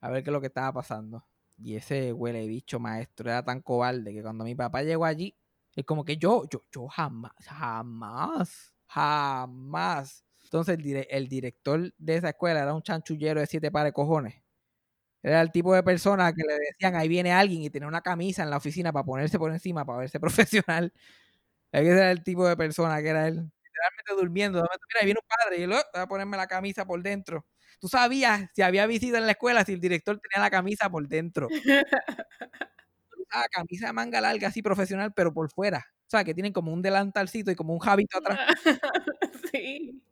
a 0.00 0.10
ver 0.10 0.22
qué 0.24 0.30
es 0.30 0.34
lo 0.34 0.40
que 0.40 0.48
estaba 0.48 0.72
pasando. 0.72 1.26
Y 1.62 1.76
ese 1.76 2.12
huele 2.12 2.46
bicho 2.46 2.80
maestro 2.80 3.30
era 3.30 3.44
tan 3.44 3.60
cobarde 3.62 4.12
que 4.12 4.22
cuando 4.22 4.44
mi 4.44 4.54
papá 4.54 4.82
llegó 4.82 5.04
allí, 5.04 5.36
es 5.76 5.84
como 5.84 6.04
que 6.04 6.16
yo, 6.16 6.44
yo, 6.50 6.62
yo 6.72 6.88
jamás, 6.88 7.32
jamás, 7.46 8.74
jamás. 8.86 10.24
Entonces 10.44 10.78
el, 10.78 11.06
el 11.10 11.28
director 11.28 11.92
de 11.98 12.16
esa 12.16 12.30
escuela 12.30 12.62
era 12.62 12.74
un 12.74 12.82
chanchullero 12.82 13.40
de 13.40 13.46
siete 13.46 13.70
pares 13.70 13.90
de 13.90 13.94
cojones. 13.94 14.34
Era 15.22 15.40
el 15.42 15.52
tipo 15.52 15.74
de 15.74 15.82
persona 15.84 16.32
que 16.32 16.42
le 16.46 16.54
decían, 16.58 16.96
ahí 16.96 17.08
viene 17.08 17.32
alguien 17.32 17.62
y 17.62 17.70
tenía 17.70 17.86
una 17.88 18.00
camisa 18.02 18.42
en 18.42 18.50
la 18.50 18.56
oficina 18.56 18.92
para 18.92 19.04
ponerse 19.04 19.38
por 19.38 19.52
encima, 19.52 19.84
para 19.84 19.98
verse 20.00 20.18
profesional. 20.20 20.92
Ese 21.72 21.90
era 21.92 22.10
el 22.12 22.22
tipo 22.24 22.46
de 22.48 22.56
persona 22.56 23.02
que 23.02 23.08
era 23.08 23.28
él. 23.28 23.36
Literalmente 23.36 24.14
durmiendo. 24.18 24.60
ahí 25.00 25.06
viene 25.06 25.20
un 25.22 25.28
padre 25.28 25.58
y 25.60 25.62
él, 25.64 25.72
"Oh, 25.72 25.76
voy 25.94 26.02
a 26.02 26.06
ponerme 26.06 26.36
la 26.36 26.46
camisa 26.46 26.84
por 26.86 27.02
dentro. 27.02 27.46
Tú 27.82 27.88
sabías 27.88 28.48
si 28.54 28.62
había 28.62 28.86
visita 28.86 29.18
en 29.18 29.26
la 29.26 29.32
escuela, 29.32 29.64
si 29.64 29.72
el 29.72 29.80
director 29.80 30.16
tenía 30.20 30.40
la 30.44 30.50
camisa 30.50 30.88
por 30.88 31.08
dentro. 31.08 31.48
Usaba 33.18 33.44
camisa 33.50 33.86
de 33.88 33.92
manga 33.92 34.20
larga, 34.20 34.48
así 34.48 34.62
profesional, 34.62 35.12
pero 35.14 35.32
por 35.34 35.50
fuera. 35.50 35.78
O 36.06 36.10
sea, 36.12 36.24
que 36.24 36.34
tienen 36.34 36.52
como 36.52 36.72
un 36.72 36.82
delantalcito 36.82 37.50
y 37.50 37.56
como 37.56 37.72
un 37.74 37.80
jabito 37.80 38.18
atrás. 38.18 38.38
sí. 39.54 40.02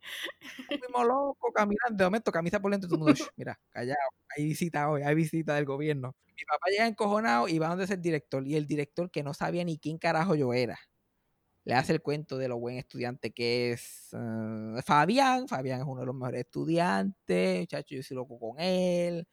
Mismo 0.71 1.05
loco, 1.05 1.53
caminando. 1.55 1.97
De 1.99 2.05
momento, 2.05 2.33
camisa 2.33 2.61
por 2.61 2.73
dentro. 2.73 2.89
y 2.89 2.91
Todo 2.91 2.97
el 2.97 3.01
mundo, 3.01 3.15
"Shh, 3.15 3.29
mira, 3.37 3.59
callado. 3.71 3.99
Hay 4.37 4.45
visita 4.45 4.91
hoy, 4.91 5.03
hay 5.03 5.15
visita 5.15 5.55
del 5.57 5.67
gobierno. 5.67 6.15
Mi 6.37 6.45
papá 6.47 6.69
llega 6.71 6.87
encojonado 6.87 7.49
y 7.49 7.59
va 7.59 7.69
donde 7.69 7.85
es 7.85 7.91
el 7.91 8.03
director. 8.03 8.47
Y 8.47 8.57
el 8.57 8.67
director, 8.67 9.11
que 9.11 9.23
no 9.25 9.35
sabía 9.35 9.65
ni 9.65 9.79
quién 9.79 9.99
carajo 9.99 10.35
yo 10.37 10.55
era, 10.55 10.79
le 11.65 11.75
hace 11.75 11.93
el 11.93 12.03
cuento 12.03 12.39
de 12.39 12.49
lo 12.49 12.59
buen 12.59 12.77
estudiante 12.79 13.33
que 13.33 13.73
es 13.73 14.09
eh, 14.13 14.83
Fabián. 14.85 15.49
Fabián 15.49 15.81
es 15.81 15.87
uno 15.87 16.01
de 16.01 16.07
los 16.07 16.15
mejores 16.15 16.41
estudiantes. 16.43 17.67
Chacho, 17.69 17.95
yo 17.97 18.03
soy 18.03 18.17
loco 18.17 18.39
con 18.39 18.61
él. 18.61 19.27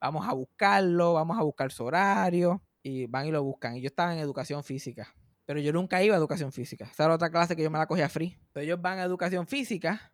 Vamos 0.00 0.26
a 0.28 0.32
buscarlo, 0.34 1.14
vamos 1.14 1.38
a 1.38 1.42
buscar 1.42 1.72
su 1.72 1.84
horario. 1.84 2.62
Y 2.82 3.06
van 3.06 3.26
y 3.26 3.30
lo 3.32 3.42
buscan. 3.44 3.76
Y 3.76 3.80
yo 3.82 3.86
estaba 3.88 4.12
en 4.12 4.18
educación 4.20 4.64
física. 4.64 5.14
Pero 5.46 5.60
yo 5.60 5.72
nunca 5.72 6.02
iba 6.02 6.14
a 6.14 6.18
educación 6.18 6.52
física. 6.52 6.86
Esa 6.92 7.04
era 7.04 7.14
otra 7.14 7.30
clase 7.30 7.56
que 7.56 7.62
yo 7.62 7.70
me 7.70 7.78
la 7.78 7.86
cogía 7.86 8.08
free. 8.08 8.38
Pero 8.52 8.64
ellos 8.64 8.80
van 8.82 8.98
a 8.98 9.04
educación 9.04 9.46
física 9.46 10.12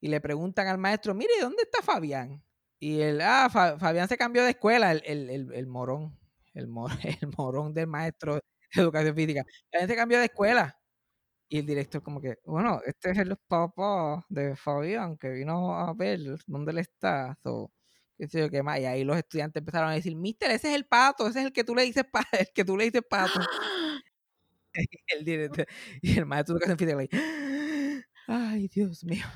y 0.00 0.08
le 0.08 0.20
preguntan 0.20 0.66
al 0.68 0.78
maestro, 0.78 1.14
mire, 1.14 1.32
¿dónde 1.40 1.62
está 1.62 1.82
Fabián? 1.82 2.42
Y 2.78 3.00
él, 3.00 3.20
ah, 3.20 3.48
Fa- 3.52 3.78
Fabián 3.78 4.08
se 4.08 4.16
cambió 4.16 4.42
de 4.44 4.50
escuela, 4.50 4.92
el, 4.92 5.02
el, 5.04 5.30
el, 5.30 5.52
el 5.54 5.66
morón, 5.66 6.18
el, 6.54 6.66
mo- 6.68 6.88
el 7.22 7.28
morón 7.36 7.74
del 7.74 7.86
maestro 7.86 8.36
de 8.36 8.42
educación 8.82 9.14
física. 9.14 9.44
Fabián 9.72 9.88
se 9.88 9.96
cambió 9.96 10.18
de 10.18 10.26
escuela. 10.26 10.79
Y 11.52 11.58
el 11.58 11.66
director 11.66 12.00
como 12.00 12.20
que, 12.20 12.38
bueno, 12.44 12.80
este 12.86 13.10
es 13.10 13.18
el 13.18 13.36
papá 13.48 14.24
de 14.28 14.54
Fabián 14.54 15.16
que 15.18 15.30
vino 15.30 15.74
a 15.74 15.92
ver 15.94 16.20
dónde 16.46 16.70
él 16.70 16.78
está. 16.78 17.36
So, 17.42 17.72
qué 18.16 18.28
sé 18.28 18.38
yo 18.40 18.50
qué 18.50 18.62
más. 18.62 18.78
Y 18.78 18.84
ahí 18.86 19.02
los 19.02 19.16
estudiantes 19.16 19.60
empezaron 19.60 19.90
a 19.90 19.94
decir, 19.94 20.14
mister, 20.14 20.48
ese 20.52 20.68
es 20.68 20.76
el 20.76 20.86
pato, 20.86 21.26
ese 21.26 21.40
es 21.40 21.46
el 21.46 21.52
que 21.52 21.64
tú 21.64 21.74
le 21.74 21.82
dices 21.82 22.04
pato, 22.04 22.28
el 22.40 22.48
que 22.54 22.64
tú 22.64 22.76
le 22.76 22.84
dices 22.84 23.02
pato. 23.08 23.40
el 25.08 25.24
director, 25.24 25.66
y 26.00 26.18
el 26.18 26.26
maestro 26.26 26.56
de 26.56 26.64
educación 26.66 26.98
le 26.98 27.08
dice, 27.08 27.18
ay, 28.28 28.68
Dios 28.68 29.02
mío. 29.04 29.26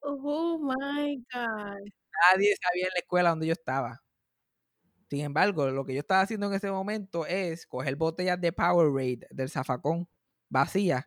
Oh 0.00 0.58
my 0.58 1.16
God. 1.32 1.80
Nadie 2.32 2.54
sabía 2.62 2.84
en 2.84 2.92
la 2.94 3.00
escuela 3.00 3.30
donde 3.30 3.46
yo 3.46 3.52
estaba. 3.54 4.02
Sin 5.08 5.20
embargo, 5.20 5.70
lo 5.70 5.84
que 5.86 5.94
yo 5.94 6.00
estaba 6.00 6.22
haciendo 6.22 6.46
en 6.48 6.54
ese 6.54 6.70
momento 6.70 7.26
es 7.26 7.66
coger 7.66 7.96
botellas 7.96 8.40
de 8.40 8.52
Powerade 8.52 9.26
del 9.30 9.48
zafacón 9.50 10.08
vacías 10.50 11.06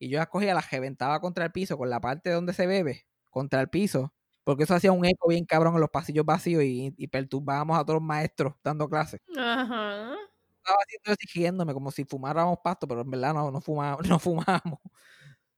y 0.00 0.08
yo 0.08 0.18
las 0.18 0.28
cogía, 0.28 0.54
las 0.54 0.70
reventaba 0.70 1.20
contra 1.20 1.44
el 1.44 1.52
piso 1.52 1.78
con 1.78 1.90
la 1.90 2.00
parte 2.00 2.30
donde 2.30 2.54
se 2.54 2.66
bebe, 2.66 3.06
contra 3.30 3.60
el 3.60 3.68
piso, 3.68 4.12
porque 4.42 4.64
eso 4.64 4.74
hacía 4.74 4.92
un 4.92 5.04
eco 5.04 5.28
bien 5.28 5.44
cabrón 5.44 5.74
en 5.74 5.80
los 5.82 5.90
pasillos 5.90 6.24
vacíos 6.24 6.64
y, 6.64 6.92
y 6.96 7.06
perturbábamos 7.08 7.78
a 7.78 7.84
todos 7.84 8.00
los 8.00 8.02
maestros 8.02 8.54
dando 8.64 8.88
clases. 8.88 9.20
Ajá. 9.36 10.14
Estaba 10.56 10.78
haciendo 10.82 11.16
riéndome 11.34 11.74
como 11.74 11.90
si 11.90 12.04
fumáramos 12.04 12.58
pasto, 12.64 12.88
pero 12.88 13.02
en 13.02 13.10
verdad 13.10 13.34
no, 13.34 13.50
no, 13.50 13.60
fumábamos, 13.60 14.00
no 14.08 14.18
fumábamos. 14.18 14.80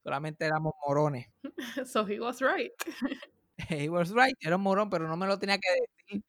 Solamente 0.02 0.44
éramos 0.44 0.74
morones. 0.86 1.28
So 1.86 2.04
he 2.06 2.20
was 2.20 2.40
right. 2.40 2.72
He 3.68 3.88
was 3.88 4.10
right, 4.10 4.34
era 4.40 4.56
un 4.56 4.62
morón, 4.62 4.90
pero 4.90 5.06
no 5.06 5.16
me 5.16 5.26
lo 5.26 5.38
tenía 5.38 5.56
que 5.58 5.68
decir. 5.70 6.24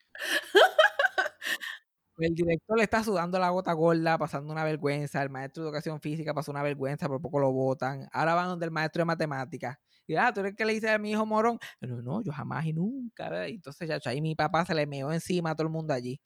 El 2.23 2.35
director 2.35 2.77
le 2.77 2.83
está 2.83 3.03
sudando 3.03 3.37
la 3.39 3.49
gota 3.49 3.73
gorda, 3.73 4.17
pasando 4.17 4.51
una 4.53 4.63
vergüenza. 4.63 5.21
El 5.21 5.29
maestro 5.29 5.63
de 5.63 5.69
educación 5.69 5.99
física 5.99 6.33
pasó 6.33 6.51
una 6.51 6.63
vergüenza, 6.63 7.07
por 7.07 7.21
poco 7.21 7.39
lo 7.39 7.51
votan. 7.51 8.07
Ahora 8.13 8.33
van 8.35 8.47
donde 8.47 8.65
el 8.65 8.71
maestro 8.71 9.01
de 9.01 9.05
matemáticas. 9.05 9.77
Y 10.07 10.15
ah, 10.15 10.31
tú 10.33 10.39
eres 10.41 10.51
el 10.51 10.55
que 10.55 10.65
le 10.65 10.73
dice 10.73 10.89
a 10.89 10.97
mi 10.97 11.11
hijo 11.11 11.25
morón. 11.25 11.59
No, 11.81 12.01
no, 12.01 12.21
yo 12.23 12.31
jamás 12.31 12.65
y 12.65 12.73
nunca. 12.73 13.29
¿verdad? 13.29 13.47
Entonces, 13.47 13.87
ya, 13.89 13.99
ahí 14.09 14.21
mi 14.21 14.35
papá 14.35 14.65
se 14.65 14.73
le 14.73 14.85
meó 14.87 15.11
encima 15.11 15.51
a 15.51 15.55
todo 15.55 15.67
el 15.67 15.73
mundo 15.73 15.93
allí. 15.93 16.19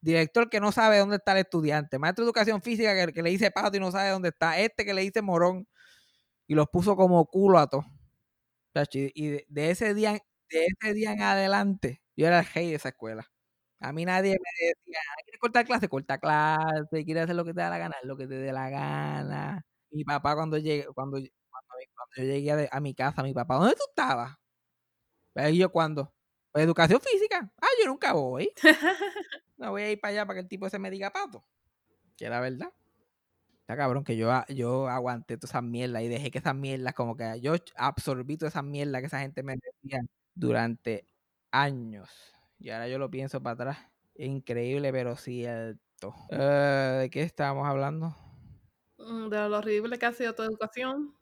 Director 0.00 0.50
que 0.50 0.60
no 0.60 0.72
sabe 0.72 0.98
dónde 0.98 1.16
está 1.16 1.32
el 1.32 1.38
estudiante. 1.38 1.98
Maestro 1.98 2.24
de 2.24 2.28
educación 2.30 2.60
física 2.62 2.94
que, 3.06 3.12
que 3.12 3.22
le 3.22 3.30
dice 3.30 3.50
pato 3.50 3.76
y 3.76 3.80
no 3.80 3.90
sabe 3.92 4.10
dónde 4.10 4.30
está. 4.30 4.58
Este 4.58 4.84
que 4.84 4.92
le 4.94 5.02
dice 5.02 5.22
morón. 5.22 5.66
Y 6.48 6.54
los 6.54 6.68
puso 6.68 6.96
como 6.96 7.26
culo 7.26 7.58
a 7.58 7.68
todos. 7.68 7.86
Chacho, 8.74 8.98
Y 9.00 9.12
y 9.14 9.28
de, 9.30 9.46
de 9.48 9.70
ese 9.70 9.94
día, 9.94 10.12
de 10.50 10.66
ese 10.66 10.94
día 10.94 11.12
en 11.12 11.22
adelante, 11.22 12.02
yo 12.16 12.26
era 12.26 12.40
el 12.40 12.46
rey 12.46 12.70
de 12.70 12.76
esa 12.76 12.90
escuela. 12.90 13.28
A 13.88 13.92
mí 13.92 14.04
nadie 14.04 14.32
me 14.32 14.66
decía, 14.66 14.98
"Ah, 15.10 15.22
¿quieres 15.24 15.40
cortar 15.40 15.66
clase? 15.66 15.88
Corta 15.88 16.18
clase, 16.18 17.04
quieres 17.04 17.24
hacer 17.24 17.36
lo 17.36 17.44
que 17.44 17.54
te 17.54 17.60
da 17.60 17.70
la 17.70 17.78
gana, 17.78 17.96
lo 18.04 18.16
que 18.16 18.26
te 18.26 18.34
dé 18.34 18.52
la 18.52 18.70
gana. 18.70 19.64
Mi 19.90 20.04
papá 20.04 20.34
cuando 20.34 20.58
llegué, 20.58 20.86
cuando, 20.94 21.18
cuando, 21.18 21.74
cuando 21.94 22.14
yo 22.16 22.24
llegué 22.24 22.68
a, 22.70 22.80
mi 22.80 22.94
casa, 22.94 23.22
mi 23.22 23.34
papá, 23.34 23.56
¿dónde 23.56 23.74
tú 23.74 23.84
estabas? 23.88 24.36
Pues, 25.34 25.52
¿Y 25.52 25.58
yo 25.58 25.70
cuándo? 25.70 26.12
Pues 26.52 26.64
educación 26.64 27.00
física. 27.00 27.50
Ah, 27.60 27.66
yo 27.80 27.86
nunca 27.88 28.12
voy. 28.12 28.50
No 29.56 29.70
voy 29.70 29.82
a 29.82 29.90
ir 29.92 30.00
para 30.00 30.10
allá 30.10 30.26
para 30.26 30.34
que 30.34 30.40
el 30.40 30.48
tipo 30.48 30.66
ese 30.66 30.80
me 30.80 30.90
diga 30.90 31.12
pato. 31.12 31.44
Que 32.16 32.26
era 32.26 32.40
verdad. 32.40 32.72
Está 33.60 33.76
cabrón 33.76 34.04
que 34.04 34.16
yo, 34.16 34.30
yo 34.48 34.88
aguanté 34.88 35.38
todas 35.38 35.52
esas 35.52 35.62
mierdas 35.62 36.02
y 36.02 36.08
dejé 36.08 36.30
que 36.30 36.38
esas 36.38 36.54
mierdas, 36.54 36.92
como 36.94 37.16
que 37.16 37.40
yo 37.40 37.54
absorbí 37.76 38.36
todas 38.36 38.52
esas 38.52 38.64
mierdas 38.64 39.00
que 39.00 39.06
esa 39.06 39.20
gente 39.20 39.42
me 39.42 39.54
decía 39.56 40.02
durante 40.34 41.06
años. 41.50 42.33
Y 42.58 42.70
ahora 42.70 42.88
yo 42.88 42.98
lo 42.98 43.10
pienso 43.10 43.42
para 43.42 43.54
atrás. 43.54 43.78
Increíble, 44.16 44.92
pero 44.92 45.16
cierto. 45.16 46.14
Eh, 46.30 46.98
¿De 47.02 47.10
qué 47.10 47.22
estábamos 47.22 47.66
hablando? 47.66 48.14
Mm, 48.98 49.28
De 49.28 49.48
lo 49.48 49.58
horrible 49.58 49.98
que 49.98 50.06
ha 50.06 50.12
sido 50.12 50.34
tu 50.34 50.42
educación. 50.42 51.14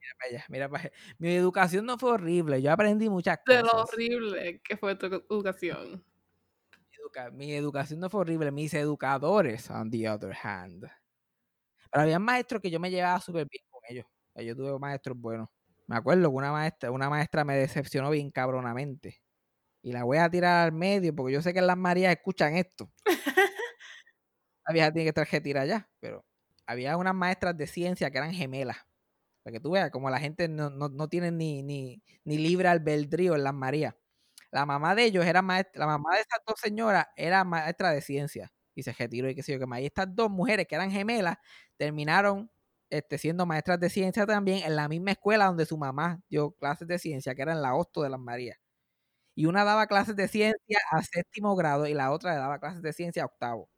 Mira 0.00 0.14
para 0.18 0.30
allá, 0.30 0.44
mira 0.48 0.68
para 0.68 0.82
allá. 0.84 0.92
Mi 1.18 1.34
educación 1.34 1.86
no 1.86 1.98
fue 1.98 2.12
horrible. 2.12 2.60
Yo 2.62 2.72
aprendí 2.72 3.08
muchas 3.08 3.38
De 3.46 3.56
lo 3.62 3.62
cosas. 3.70 3.90
horrible 3.92 4.60
que 4.62 4.76
fue 4.76 4.94
tu 4.96 5.06
educación. 5.06 6.04
Educa- 6.98 7.30
mi 7.30 7.52
educación 7.54 8.00
no 8.00 8.08
fue 8.10 8.20
horrible. 8.20 8.50
Mis 8.52 8.74
educadores, 8.74 9.70
on 9.70 9.90
the 9.90 10.08
other 10.08 10.34
hand. 10.42 10.84
Pero 11.90 12.02
había 12.02 12.18
maestros 12.18 12.62
que 12.62 12.70
yo 12.70 12.80
me 12.80 12.90
llevaba 12.90 13.20
súper 13.20 13.46
bien 13.50 13.64
con 13.70 13.80
ellos. 13.88 14.06
Yo 14.36 14.56
tuve 14.56 14.78
maestros 14.78 15.16
buenos. 15.18 15.48
Me 15.86 15.96
acuerdo 15.96 16.22
que 16.30 16.36
una 16.36 16.52
maestra, 16.52 16.90
una 16.90 17.10
maestra 17.10 17.44
me 17.44 17.56
decepcionó 17.56 18.10
bien 18.10 18.30
cabronamente. 18.30 19.21
Y 19.82 19.92
la 19.92 20.04
voy 20.04 20.18
a 20.18 20.30
tirar 20.30 20.66
al 20.66 20.72
medio 20.72 21.14
porque 21.14 21.32
yo 21.34 21.42
sé 21.42 21.52
que 21.52 21.60
las 21.60 21.76
Marías 21.76 22.12
escuchan 22.12 22.56
esto. 22.56 22.90
La 24.64 24.72
vieja 24.72 24.92
tiene 24.92 25.04
que 25.06 25.08
estar 25.08 25.28
retirada 25.28 25.66
ya. 25.66 25.90
Pero 26.00 26.24
había 26.66 26.96
unas 26.96 27.14
maestras 27.14 27.56
de 27.56 27.66
ciencia 27.66 28.10
que 28.10 28.18
eran 28.18 28.32
gemelas. 28.32 28.76
Para 29.42 29.54
que 29.54 29.60
tú 29.60 29.72
veas, 29.72 29.90
como 29.90 30.08
la 30.08 30.20
gente 30.20 30.48
no, 30.48 30.70
no, 30.70 30.88
no 30.88 31.08
tiene 31.08 31.32
ni, 31.32 31.62
ni, 31.62 32.00
ni 32.24 32.38
libre 32.38 32.68
albedrío 32.68 33.34
en 33.34 33.42
las 33.44 33.54
Marías. 33.54 33.94
La 34.52 34.66
mamá 34.66 34.94
de 34.94 35.04
ellos 35.04 35.24
era 35.26 35.42
maestra, 35.42 35.80
la 35.80 35.86
mamá 35.86 36.14
de 36.14 36.20
estas 36.20 36.40
dos 36.46 36.60
señoras 36.60 37.06
era 37.16 37.42
maestra 37.42 37.90
de 37.90 38.02
ciencia 38.02 38.52
y 38.74 38.82
se 38.82 38.92
retiró 38.92 39.28
y 39.28 39.34
qué 39.34 39.42
sé 39.42 39.52
yo 39.52 39.58
qué 39.58 39.66
más. 39.66 39.80
Y 39.80 39.86
estas 39.86 40.14
dos 40.14 40.30
mujeres 40.30 40.66
que 40.68 40.74
eran 40.74 40.90
gemelas 40.90 41.38
terminaron 41.76 42.50
este, 42.90 43.18
siendo 43.18 43.46
maestras 43.46 43.80
de 43.80 43.88
ciencia 43.90 44.26
también 44.26 44.62
en 44.64 44.76
la 44.76 44.88
misma 44.88 45.12
escuela 45.12 45.46
donde 45.46 45.66
su 45.66 45.78
mamá 45.78 46.20
dio 46.28 46.52
clases 46.52 46.86
de 46.86 46.98
ciencia, 46.98 47.34
que 47.34 47.42
era 47.42 47.52
en 47.52 47.62
la 47.62 47.74
Hosto 47.74 48.02
de 48.02 48.10
las 48.10 48.20
Marías. 48.20 48.58
Y 49.34 49.46
una 49.46 49.64
daba 49.64 49.86
clases 49.86 50.16
de 50.16 50.28
ciencia 50.28 50.78
a 50.90 51.02
séptimo 51.02 51.56
grado 51.56 51.86
y 51.86 51.94
la 51.94 52.12
otra 52.12 52.32
le 52.34 52.38
daba 52.40 52.58
clases 52.60 52.82
de 52.82 52.92
ciencia 52.92 53.22
a 53.22 53.26
octavo. 53.26 53.70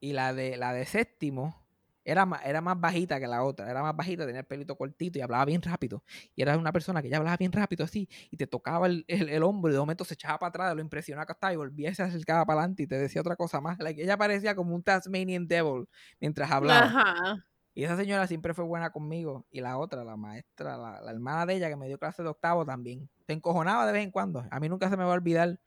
Y 0.00 0.12
la 0.12 0.34
de, 0.34 0.56
la 0.56 0.72
de 0.72 0.84
séptimo 0.86 1.62
era 2.04 2.26
más, 2.26 2.44
era 2.44 2.60
más 2.60 2.78
bajita 2.80 3.18
que 3.18 3.26
la 3.26 3.42
otra, 3.44 3.70
era 3.70 3.82
más 3.82 3.96
bajita, 3.96 4.26
tenía 4.26 4.40
el 4.42 4.46
pelito 4.46 4.76
cortito 4.76 5.18
y 5.18 5.22
hablaba 5.22 5.44
bien 5.46 5.62
rápido. 5.62 6.04
Y 6.36 6.42
era 6.42 6.58
una 6.58 6.72
persona 6.72 7.00
que 7.02 7.08
ya 7.08 7.16
hablaba 7.18 7.36
bien 7.38 7.52
rápido 7.52 7.84
así 7.84 8.08
y 8.30 8.36
te 8.36 8.46
tocaba 8.46 8.86
el, 8.86 9.04
el, 9.08 9.30
el 9.30 9.42
hombro 9.42 9.70
y 9.70 9.74
de 9.74 9.80
momento 9.80 10.04
se 10.04 10.14
echaba 10.14 10.38
para 10.38 10.48
atrás 10.50 10.68
de 10.70 10.74
lo 10.76 10.82
impresionada 10.82 11.26
que 11.26 11.32
estaba 11.32 11.52
y 11.54 11.56
volvía 11.56 11.90
y 11.90 11.94
se 11.94 12.02
acercaba 12.02 12.44
para 12.44 12.60
adelante 12.60 12.82
y 12.84 12.86
te 12.86 12.96
decía 12.98 13.22
otra 13.22 13.36
cosa 13.36 13.60
más. 13.62 13.78
Like, 13.78 14.02
ella 14.02 14.16
parecía 14.18 14.54
como 14.54 14.74
un 14.74 14.82
Tasmanian 14.82 15.48
Devil 15.48 15.86
mientras 16.20 16.50
hablaba. 16.50 16.94
Ajá. 16.98 17.44
Y 17.74 17.82
esa 17.82 17.96
señora 17.96 18.26
siempre 18.28 18.54
fue 18.54 18.64
buena 18.64 18.90
conmigo. 18.90 19.46
Y 19.50 19.60
la 19.60 19.78
otra, 19.78 20.04
la 20.04 20.16
maestra, 20.16 20.76
la, 20.76 21.10
hermana 21.10 21.44
de 21.44 21.56
ella 21.56 21.68
que 21.68 21.76
me 21.76 21.88
dio 21.88 21.98
clase 21.98 22.22
de 22.22 22.28
octavo 22.28 22.64
también. 22.64 23.10
Se 23.26 23.32
encojonaba 23.32 23.84
de 23.86 23.92
vez 23.92 24.04
en 24.04 24.12
cuando. 24.12 24.44
A 24.50 24.60
mí 24.60 24.68
nunca 24.68 24.88
se 24.88 24.96
me 24.96 25.04
va 25.04 25.10
a 25.10 25.14
olvidar 25.14 25.58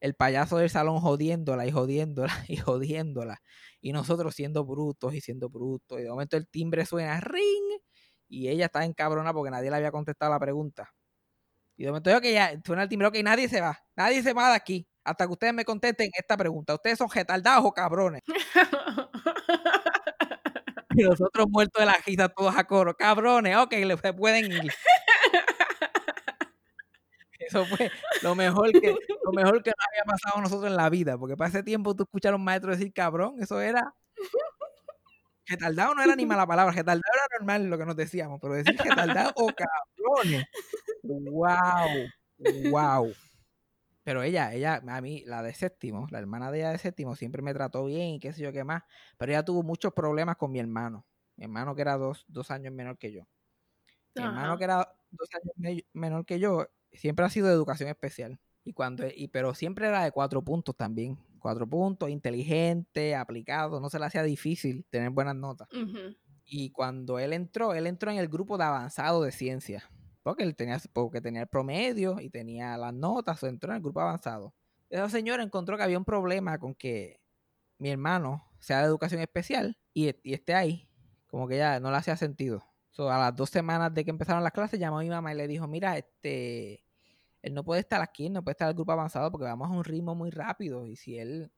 el 0.00 0.14
payaso 0.14 0.58
del 0.58 0.70
salón 0.70 1.00
jodiéndola 1.00 1.66
y 1.66 1.70
jodiéndola 1.70 2.32
y 2.48 2.56
jodiéndola. 2.56 3.40
Y 3.80 3.92
nosotros 3.92 4.34
siendo 4.34 4.64
brutos 4.64 5.14
y 5.14 5.20
siendo 5.20 5.48
brutos. 5.48 6.00
Y 6.00 6.02
de 6.02 6.10
momento 6.10 6.36
el 6.36 6.48
timbre 6.48 6.84
suena 6.84 7.20
ring. 7.20 7.80
Y 8.28 8.48
ella 8.48 8.66
está 8.66 8.84
encabronada 8.84 9.32
porque 9.32 9.50
nadie 9.50 9.70
le 9.70 9.76
había 9.76 9.92
contestado 9.92 10.32
la 10.32 10.40
pregunta. 10.40 10.92
Y 11.76 11.84
de 11.84 11.90
momento 11.90 12.10
yo 12.10 12.20
que 12.20 12.32
ya 12.32 12.60
suena 12.64 12.82
el 12.82 12.88
timbre, 12.88 13.06
ok, 13.06 13.16
nadie 13.22 13.48
se 13.48 13.60
va. 13.60 13.78
Nadie 13.94 14.24
se 14.24 14.32
va 14.32 14.50
de 14.50 14.56
aquí. 14.56 14.88
Hasta 15.04 15.26
que 15.26 15.32
ustedes 15.32 15.54
me 15.54 15.64
contesten 15.64 16.10
esta 16.18 16.36
pregunta. 16.36 16.74
¿Ustedes 16.74 16.98
son 16.98 17.08
retardados 17.08 17.64
o 17.64 17.72
cabrones? 17.72 18.22
Y 20.96 21.02
nosotros 21.02 21.46
muertos 21.50 21.80
de 21.80 21.86
la 21.86 21.96
risa 22.06 22.28
todos 22.28 22.56
a 22.56 22.64
coro. 22.64 22.96
Cabrones, 22.96 23.56
ok, 23.56 23.72
le- 23.72 23.96
se 23.98 24.12
pueden 24.12 24.50
ir. 24.52 24.72
Eso 27.38 27.64
fue 27.66 27.90
lo 28.22 28.34
mejor 28.34 28.72
que 28.72 28.94
lo 29.24 29.32
mejor 29.32 29.62
que 29.62 29.70
nos 29.70 29.86
había 29.88 30.04
pasado 30.04 30.38
a 30.38 30.42
nosotros 30.42 30.70
en 30.70 30.76
la 30.76 30.90
vida. 30.90 31.16
Porque 31.18 31.36
para 31.36 31.48
ese 31.50 31.62
tiempo 31.62 31.94
tú 31.94 32.02
escuchas 32.04 32.30
a 32.30 32.32
los 32.32 32.40
maestros 32.40 32.78
decir 32.78 32.92
cabrón, 32.92 33.36
eso 33.40 33.60
era. 33.60 33.94
Retardado 35.46 35.94
no 35.94 36.02
era 36.02 36.14
ni 36.14 36.26
mala 36.26 36.46
palabra, 36.46 36.72
retardado 36.74 37.00
era 37.14 37.38
normal 37.38 37.70
lo 37.70 37.78
que 37.78 37.86
nos 37.86 37.96
decíamos, 37.96 38.38
pero 38.40 38.54
decir 38.54 38.76
retardado 38.78 39.32
o 39.36 39.46
cabrones. 39.56 40.44
Wow, 41.02 42.06
wow. 42.70 43.14
Pero 44.08 44.22
ella, 44.22 44.54
ella, 44.54 44.82
a 44.88 45.00
mí, 45.02 45.22
la 45.26 45.42
de 45.42 45.52
séptimo, 45.52 46.06
la 46.10 46.18
hermana 46.18 46.50
de 46.50 46.60
ella 46.60 46.70
de 46.70 46.78
séptimo, 46.78 47.14
siempre 47.14 47.42
me 47.42 47.52
trató 47.52 47.84
bien 47.84 48.14
y 48.14 48.18
qué 48.20 48.32
sé 48.32 48.40
yo 48.40 48.52
qué 48.54 48.64
más. 48.64 48.82
Pero 49.18 49.32
ella 49.32 49.44
tuvo 49.44 49.62
muchos 49.62 49.92
problemas 49.92 50.38
con 50.38 50.50
mi 50.50 50.58
hermano. 50.58 51.04
Mi 51.36 51.44
hermano 51.44 51.74
que 51.74 51.82
era 51.82 51.98
dos, 51.98 52.24
dos 52.26 52.50
años 52.50 52.72
menor 52.72 52.96
que 52.96 53.12
yo. 53.12 53.28
Mi 54.14 54.22
hermano 54.28 54.56
que 54.56 54.64
era 54.64 54.96
dos 55.10 55.28
años 55.34 55.52
me- 55.56 55.84
menor 55.92 56.24
que 56.24 56.38
yo, 56.40 56.68
siempre 56.90 57.26
ha 57.26 57.28
sido 57.28 57.48
de 57.48 57.52
educación 57.52 57.90
especial. 57.90 58.40
Y 58.64 58.72
cuando, 58.72 59.04
y, 59.14 59.28
pero 59.28 59.52
siempre 59.52 59.86
era 59.86 60.02
de 60.02 60.10
cuatro 60.10 60.40
puntos 60.40 60.74
también. 60.74 61.18
Cuatro 61.38 61.66
puntos, 61.66 62.08
inteligente, 62.08 63.14
aplicado, 63.14 63.78
no 63.78 63.90
se 63.90 63.98
le 63.98 64.06
hacía 64.06 64.22
difícil 64.22 64.86
tener 64.88 65.10
buenas 65.10 65.36
notas. 65.36 65.68
Y 66.46 66.70
cuando 66.70 67.18
él 67.18 67.34
entró, 67.34 67.74
él 67.74 67.86
entró 67.86 68.10
en 68.10 68.16
el 68.16 68.28
grupo 68.28 68.56
de 68.56 68.64
avanzado 68.64 69.22
de 69.22 69.32
ciencia. 69.32 69.90
Porque 70.28 70.42
él 70.42 70.54
tenía, 70.54 70.78
porque 70.92 71.22
tenía 71.22 71.40
el 71.40 71.46
promedio 71.46 72.20
y 72.20 72.28
tenía 72.28 72.76
las 72.76 72.92
notas, 72.92 73.42
entró 73.44 73.70
en 73.70 73.76
el 73.76 73.82
grupo 73.82 74.02
avanzado. 74.02 74.54
Esa 74.90 75.08
señora 75.08 75.42
encontró 75.42 75.78
que 75.78 75.84
había 75.84 75.96
un 75.96 76.04
problema 76.04 76.58
con 76.58 76.74
que 76.74 77.18
mi 77.78 77.88
hermano 77.88 78.46
sea 78.58 78.80
de 78.80 78.84
educación 78.84 79.22
especial 79.22 79.78
y, 79.94 80.14
esté 80.30 80.54
ahí. 80.54 80.86
Como 81.28 81.48
que 81.48 81.56
ya 81.56 81.80
no 81.80 81.90
le 81.90 81.96
hacía 81.96 82.14
sentido. 82.18 82.62
So, 82.90 83.10
a 83.10 83.16
las 83.16 83.36
dos 83.36 83.48
semanas 83.48 83.94
de 83.94 84.04
que 84.04 84.10
empezaron 84.10 84.44
las 84.44 84.52
clases, 84.52 84.78
llamó 84.78 84.98
a 84.98 85.02
mi 85.02 85.08
mamá 85.08 85.32
y 85.32 85.34
le 85.34 85.48
dijo, 85.48 85.66
mira, 85.66 85.96
este, 85.96 86.84
él 87.40 87.54
no 87.54 87.64
puede 87.64 87.80
estar 87.80 88.02
aquí, 88.02 88.28
no 88.28 88.44
puede 88.44 88.52
estar 88.52 88.66
en 88.66 88.72
el 88.72 88.74
grupo 88.74 88.92
avanzado 88.92 89.30
porque 89.32 89.46
vamos 89.46 89.70
a 89.70 89.72
un 89.72 89.82
ritmo 89.82 90.14
muy 90.14 90.28
rápido. 90.28 90.84
Y 90.84 90.96
si 90.96 91.16
él 91.18 91.50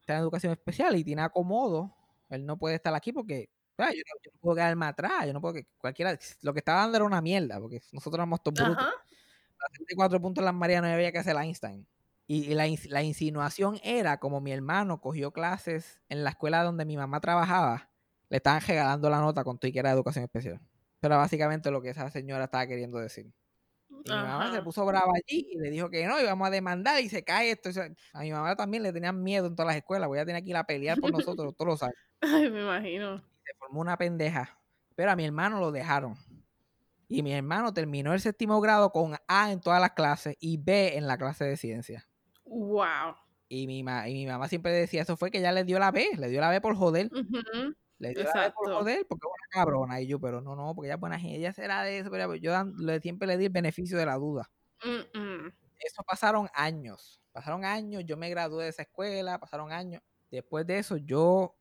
está 0.00 0.14
en 0.14 0.20
educación 0.20 0.54
especial 0.54 0.96
y 0.96 1.04
tiene 1.04 1.20
acomodo, 1.20 1.94
él 2.30 2.46
no 2.46 2.56
puede 2.56 2.76
estar 2.76 2.94
aquí 2.94 3.12
porque. 3.12 3.50
Yo, 3.78 3.84
no, 3.86 4.20
yo 4.22 4.30
no 4.34 4.40
puedo 4.40 4.56
quedarme 4.56 4.86
atrás, 4.86 5.26
yo 5.26 5.32
no 5.32 5.40
puedo 5.40 5.54
que 5.54 5.66
cualquiera, 5.78 6.18
lo 6.42 6.52
que 6.52 6.58
estaba 6.58 6.80
dando 6.82 6.96
era 6.96 7.04
una 7.04 7.20
mierda, 7.22 7.58
porque 7.60 7.80
nosotros 7.92 8.18
éramos 8.18 8.42
todos 8.42 8.62
brutos. 8.62 8.76
Ajá. 8.84 8.92
Para 9.58 9.66
hacer 9.72 9.86
de 9.86 9.94
cuatro 9.96 10.20
puntos 10.20 10.42
en 10.42 10.46
las 10.46 10.54
Marías 10.54 10.82
no 10.82 10.88
había 10.88 11.12
que 11.12 11.18
hacer 11.18 11.36
Einstein. 11.36 11.86
Y, 12.26 12.44
y 12.52 12.54
la, 12.54 12.66
ins- 12.68 12.88
la 12.88 13.02
insinuación 13.02 13.80
era 13.82 14.18
como 14.20 14.40
mi 14.40 14.52
hermano 14.52 15.00
cogió 15.00 15.32
clases 15.32 16.00
en 16.08 16.22
la 16.24 16.30
escuela 16.30 16.62
donde 16.62 16.84
mi 16.84 16.96
mamá 16.96 17.20
trabajaba, 17.20 17.90
le 18.28 18.36
estaban 18.36 18.60
regalando 18.66 19.10
la 19.10 19.20
nota 19.20 19.42
con 19.44 19.58
todo 19.58 19.68
y 19.68 19.72
que 19.72 19.80
era 19.80 19.90
educación 19.90 20.24
especial. 20.24 20.60
Pero 21.00 21.16
básicamente 21.16 21.70
lo 21.70 21.82
que 21.82 21.90
esa 21.90 22.10
señora 22.10 22.44
estaba 22.44 22.66
queriendo 22.66 22.98
decir. 22.98 23.32
Y 23.88 23.94
mi 24.10 24.16
mamá 24.16 24.52
se 24.52 24.62
puso 24.62 24.86
brava 24.86 25.12
allí 25.14 25.48
y 25.50 25.58
le 25.58 25.70
dijo 25.70 25.90
que 25.90 26.06
no, 26.06 26.20
íbamos 26.20 26.46
a 26.46 26.50
demandar 26.50 27.00
y 27.02 27.08
se 27.08 27.24
cae 27.24 27.50
esto. 27.50 27.70
A 28.12 28.20
mi 28.20 28.30
mamá 28.30 28.54
también 28.54 28.82
le 28.84 28.92
tenían 28.92 29.20
miedo 29.22 29.46
en 29.46 29.54
todas 29.56 29.66
las 29.68 29.76
escuelas. 29.76 30.08
Voy 30.08 30.18
a 30.20 30.24
tener 30.24 30.42
que 30.44 30.50
ir 30.50 30.56
a 30.56 30.64
pelear 30.64 30.98
por 31.00 31.10
nosotros 31.10 31.54
todos 31.56 31.68
los 31.68 31.82
años. 31.82 31.96
Ay, 32.20 32.48
me 32.50 32.62
imagino. 32.62 33.22
Se 33.50 33.56
formó 33.58 33.80
una 33.80 33.96
pendeja. 33.96 34.56
Pero 34.94 35.10
a 35.10 35.16
mi 35.16 35.24
hermano 35.24 35.58
lo 35.58 35.72
dejaron. 35.72 36.14
Y 37.08 37.22
mi 37.24 37.32
hermano 37.32 37.74
terminó 37.74 38.14
el 38.14 38.20
séptimo 38.20 38.60
grado 38.60 38.92
con 38.92 39.16
A 39.26 39.50
en 39.50 39.60
todas 39.60 39.80
las 39.80 39.92
clases 39.92 40.36
y 40.38 40.58
B 40.58 40.96
en 40.96 41.08
la 41.08 41.18
clase 41.18 41.44
de 41.44 41.56
ciencia. 41.56 42.08
Wow. 42.44 43.16
Y 43.48 43.66
mi, 43.66 43.82
ma- 43.82 44.08
y 44.08 44.14
mi 44.14 44.26
mamá 44.26 44.46
siempre 44.46 44.72
decía, 44.72 45.02
eso 45.02 45.16
fue 45.16 45.32
que 45.32 45.40
ya 45.40 45.50
le 45.50 45.64
dio 45.64 45.80
la 45.80 45.90
B, 45.90 46.10
le 46.16 46.28
dio 46.28 46.40
la 46.40 46.50
B 46.50 46.60
por 46.60 46.76
joder. 46.76 47.10
Le 47.98 48.10
dio 48.10 48.22
la 48.22 48.32
B 48.44 48.52
por 48.52 48.68
Exacto. 48.68 48.78
joder 48.78 49.06
porque 49.08 49.26
es 49.26 49.32
una 49.32 49.48
cabrona. 49.50 50.00
Y 50.00 50.06
yo, 50.06 50.20
pero 50.20 50.40
no, 50.40 50.54
no, 50.54 50.72
porque 50.74 50.86
ella 50.86 50.94
es 50.94 51.00
buena 51.00 51.18
gente, 51.18 51.38
ella 51.38 51.52
será 51.52 51.82
de 51.82 51.98
eso. 51.98 52.10
Pero 52.12 52.36
yo 52.36 52.52
le- 52.78 53.00
siempre 53.00 53.26
le 53.26 53.36
di 53.38 53.46
el 53.46 53.50
beneficio 53.52 53.98
de 53.98 54.06
la 54.06 54.14
duda. 54.14 54.48
Eso 55.78 56.02
pasaron 56.06 56.48
años. 56.54 57.20
Pasaron 57.32 57.64
años, 57.64 58.04
yo 58.06 58.16
me 58.16 58.28
gradué 58.30 58.64
de 58.64 58.70
esa 58.70 58.82
escuela, 58.82 59.38
pasaron 59.40 59.72
años. 59.72 60.02
Después 60.30 60.64
de 60.66 60.78
eso, 60.78 60.96
yo 60.96 61.56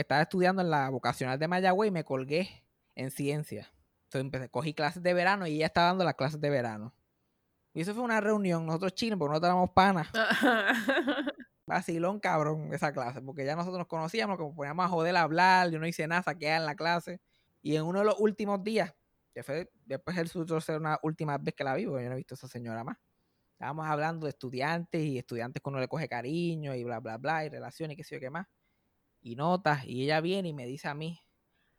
estaba 0.00 0.22
estudiando 0.22 0.62
en 0.62 0.70
la 0.70 0.90
vocacional 0.90 1.38
de 1.38 1.48
Mayagüey 1.48 1.88
y 1.88 1.92
me 1.92 2.04
colgué 2.04 2.64
en 2.94 3.10
ciencia. 3.10 3.72
Entonces 4.04 4.24
empecé, 4.24 4.48
cogí 4.48 4.74
clases 4.74 5.02
de 5.02 5.14
verano 5.14 5.46
y 5.46 5.56
ella 5.56 5.66
estaba 5.66 5.88
dando 5.88 6.04
las 6.04 6.14
clases 6.14 6.40
de 6.40 6.50
verano. 6.50 6.94
Y 7.72 7.82
eso 7.82 7.94
fue 7.94 8.02
una 8.02 8.20
reunión, 8.20 8.66
nosotros 8.66 8.94
chinos, 8.94 9.18
porque 9.18 9.30
nosotros 9.30 9.50
éramos 9.50 9.70
panas. 9.70 10.08
Vacilón, 11.66 12.18
cabrón, 12.18 12.74
esa 12.74 12.92
clase, 12.92 13.22
porque 13.22 13.44
ya 13.44 13.54
nosotros 13.54 13.78
nos 13.78 13.86
conocíamos, 13.86 14.36
como 14.36 14.54
poníamos 14.54 14.84
a 14.84 14.88
joder 14.88 15.16
a 15.16 15.22
hablar, 15.22 15.70
yo 15.70 15.78
no 15.78 15.86
hice 15.86 16.08
nada, 16.08 16.22
saqué 16.24 16.48
en 16.48 16.66
la 16.66 16.74
clase. 16.74 17.20
Y 17.62 17.76
en 17.76 17.84
uno 17.84 18.00
de 18.00 18.06
los 18.06 18.18
últimos 18.18 18.64
días, 18.64 18.92
que 19.32 19.44
fue 19.44 19.70
después 19.84 20.16
el 20.16 20.26
suyo 20.26 20.60
ser 20.60 20.78
una 20.78 20.98
última 21.02 21.38
vez 21.38 21.54
que 21.54 21.62
la 21.62 21.74
vi, 21.76 21.86
porque 21.86 22.02
yo 22.02 22.08
no 22.08 22.14
he 22.14 22.18
visto 22.18 22.34
a 22.34 22.36
esa 22.36 22.48
señora 22.48 22.82
más. 22.82 22.96
Estábamos 23.52 23.86
hablando 23.86 24.26
de 24.26 24.30
estudiantes 24.30 25.02
y 25.02 25.18
estudiantes 25.18 25.62
que 25.62 25.68
uno 25.68 25.78
le 25.78 25.86
coge 25.86 26.08
cariño 26.08 26.74
y 26.74 26.82
bla, 26.82 26.98
bla, 26.98 27.18
bla, 27.18 27.44
y 27.44 27.50
relaciones 27.50 27.94
y 27.94 27.96
qué 27.98 28.04
sé 28.04 28.16
yo 28.16 28.20
qué 28.20 28.30
más. 28.30 28.46
Y 29.22 29.36
notas, 29.36 29.84
y 29.84 30.04
ella 30.04 30.20
viene 30.20 30.48
y 30.48 30.52
me 30.54 30.66
dice 30.66 30.88
a 30.88 30.94
mí, 30.94 31.20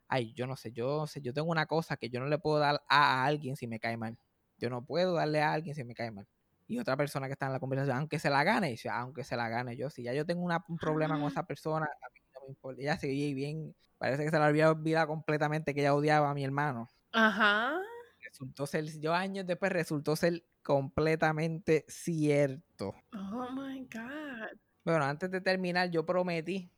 ay, 0.08 0.34
yo 0.34 0.46
no 0.48 0.56
sé, 0.56 0.72
yo 0.72 1.08
sé, 1.08 1.22
yo 1.22 1.34
tengo 1.34 1.50
una 1.52 1.66
cosa 1.66 1.98
que 1.98 2.10
yo 2.10 2.20
no 2.20 2.28
le 2.28 2.38
puedo 2.38 2.60
dar 2.60 2.84
a, 2.88 3.24
a 3.24 3.26
alguien 3.26 3.56
si 3.56 3.68
me 3.68 3.80
cae 3.80 3.98
mal. 3.98 4.18
Yo 4.58 4.70
no 4.70 4.86
puedo 4.86 5.14
darle 5.16 5.42
a 5.42 5.54
alguien 5.54 5.74
si 5.76 5.84
me 5.84 5.96
cae 5.96 6.12
mal. 6.12 6.28
Y 6.68 6.80
otra 6.80 6.96
persona 6.96 7.28
que 7.28 7.34
está 7.34 7.48
en 7.48 7.54
la 7.54 7.60
conversación, 7.60 7.98
aunque 7.98 8.20
se 8.20 8.30
la 8.30 8.44
gane, 8.44 8.70
dice, 8.70 8.89
aunque 8.89 9.24
se 9.24 9.36
la 9.36 9.50
gane 9.50 9.76
yo, 9.76 9.89
si 9.89 10.04
ya 10.04 10.14
yo 10.14 10.26
tengo 10.26 10.44
una- 10.44 10.64
un 10.70 10.78
problema 10.78 11.20
con 11.20 11.28
esa 11.30 11.44
persona, 11.46 11.86
a 11.86 12.10
mí 12.14 12.20
no 12.34 12.42
me 12.42 12.48
importa. 12.50 12.82
Ella 12.82 12.98
seguía 12.98 13.34
bien, 13.34 13.76
parece 13.98 14.24
que 14.24 14.30
se 14.30 14.38
le 14.38 14.44
había 14.46 14.70
olvidado 14.72 15.08
completamente 15.08 15.74
que 15.74 15.82
ella 15.82 15.96
odiaba 15.96 16.30
a 16.30 16.34
mi 16.34 16.44
hermano. 16.46 16.88
Ajá. 17.12 17.80
Resultó 18.24 18.68
ser, 18.68 18.86
yo 19.00 19.14
años 19.14 19.46
después 19.48 19.72
resultó 19.72 20.16
ser 20.16 20.44
completamente 20.64 21.86
cierto. 21.88 22.94
Oh 23.14 23.50
my 23.52 23.80
God. 23.92 24.58
Bueno, 24.86 25.04
antes 25.06 25.30
de 25.32 25.42
terminar, 25.42 25.89
yo 25.89 26.06
prometí 26.06 26.72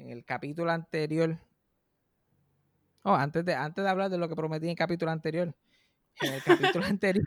en 0.00 0.10
el 0.10 0.24
capítulo 0.24 0.70
anterior. 0.70 1.38
Oh, 3.02 3.14
antes 3.14 3.44
de, 3.44 3.54
antes 3.54 3.82
de 3.84 3.90
hablar 3.90 4.10
de 4.10 4.18
lo 4.18 4.28
que 4.28 4.36
prometí 4.36 4.66
en 4.66 4.70
el 4.70 4.76
capítulo 4.76 5.10
anterior. 5.10 5.54
En 6.20 6.34
el 6.34 6.42
capítulo 6.42 6.84
anterior. 6.86 7.24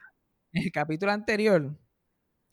En 0.51 0.63
el 0.63 0.71
capítulo 0.71 1.11
anterior 1.11 1.75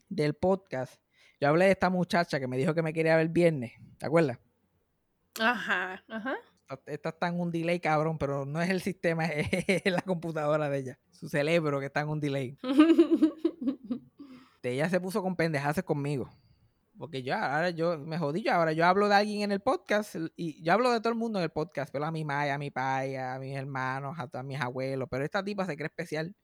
del 0.09 0.35
podcast, 0.35 1.01
yo 1.41 1.49
hablé 1.49 1.67
de 1.67 1.73
esta 1.73 1.91
muchacha 1.91 2.41
que 2.41 2.47
me 2.49 2.57
dijo 2.57 2.75
que 2.75 2.83
me 2.83 2.93
quería 2.93 3.17
ver 3.17 3.27
el 3.27 3.33
viernes. 3.33 3.73
¿Te 3.99 4.07
acuerdas? 4.07 4.39
Ajá. 5.39 6.03
Ajá. 6.09 6.35
Esta- 6.69 6.93
Esta 6.93 7.09
está 7.11 7.29
en 7.29 7.41
un 7.41 7.51
delay, 7.51 7.81
cabrón, 7.81 8.17
pero 8.19 8.45
no 8.47 8.61
es 8.63 8.71
el 8.71 8.81
sistema, 8.81 9.25
es 9.27 9.83
la 9.93 10.03
computadora 10.03 10.69
de 10.71 10.79
ella. 10.79 10.99
Su 11.11 11.29
cerebro 11.29 11.79
que 11.81 11.87
está 11.87 12.01
en 12.01 12.09
un 12.09 12.21
delay. 12.21 12.57
de 14.63 14.73
ella 14.73 14.89
se 14.89 15.01
puso 15.01 15.23
con 15.23 15.37
pendejadas 15.37 15.83
conmigo. 15.85 16.31
Porque 17.01 17.23
yo 17.23 17.35
ahora 17.35 17.71
yo 17.71 17.99
me 17.99 18.19
jodí 18.19 18.43
yo, 18.43 18.53
ahora 18.53 18.75
yo 18.75 18.85
hablo 18.85 19.09
de 19.09 19.15
alguien 19.15 19.41
en 19.41 19.53
el 19.53 19.61
podcast 19.61 20.17
y 20.37 20.63
yo 20.63 20.75
hablo 20.75 20.91
de 20.93 21.01
todo 21.01 21.09
el 21.09 21.19
mundo 21.19 21.39
en 21.39 21.45
el 21.45 21.51
podcast, 21.51 21.91
pero 21.91 22.05
a 22.05 22.11
mi 22.11 22.27
maya, 22.27 22.57
a 22.57 22.59
mi 22.59 22.71
paya, 22.71 23.35
a 23.35 23.39
mis 23.39 23.57
hermanos, 23.57 24.19
a, 24.19 24.29
todos 24.29 24.45
mis 24.45 24.61
abuelos, 24.61 25.09
pero 25.11 25.25
esta 25.25 25.43
tipa 25.43 25.65
se 25.65 25.77
cree 25.77 25.87
especial. 25.87 26.37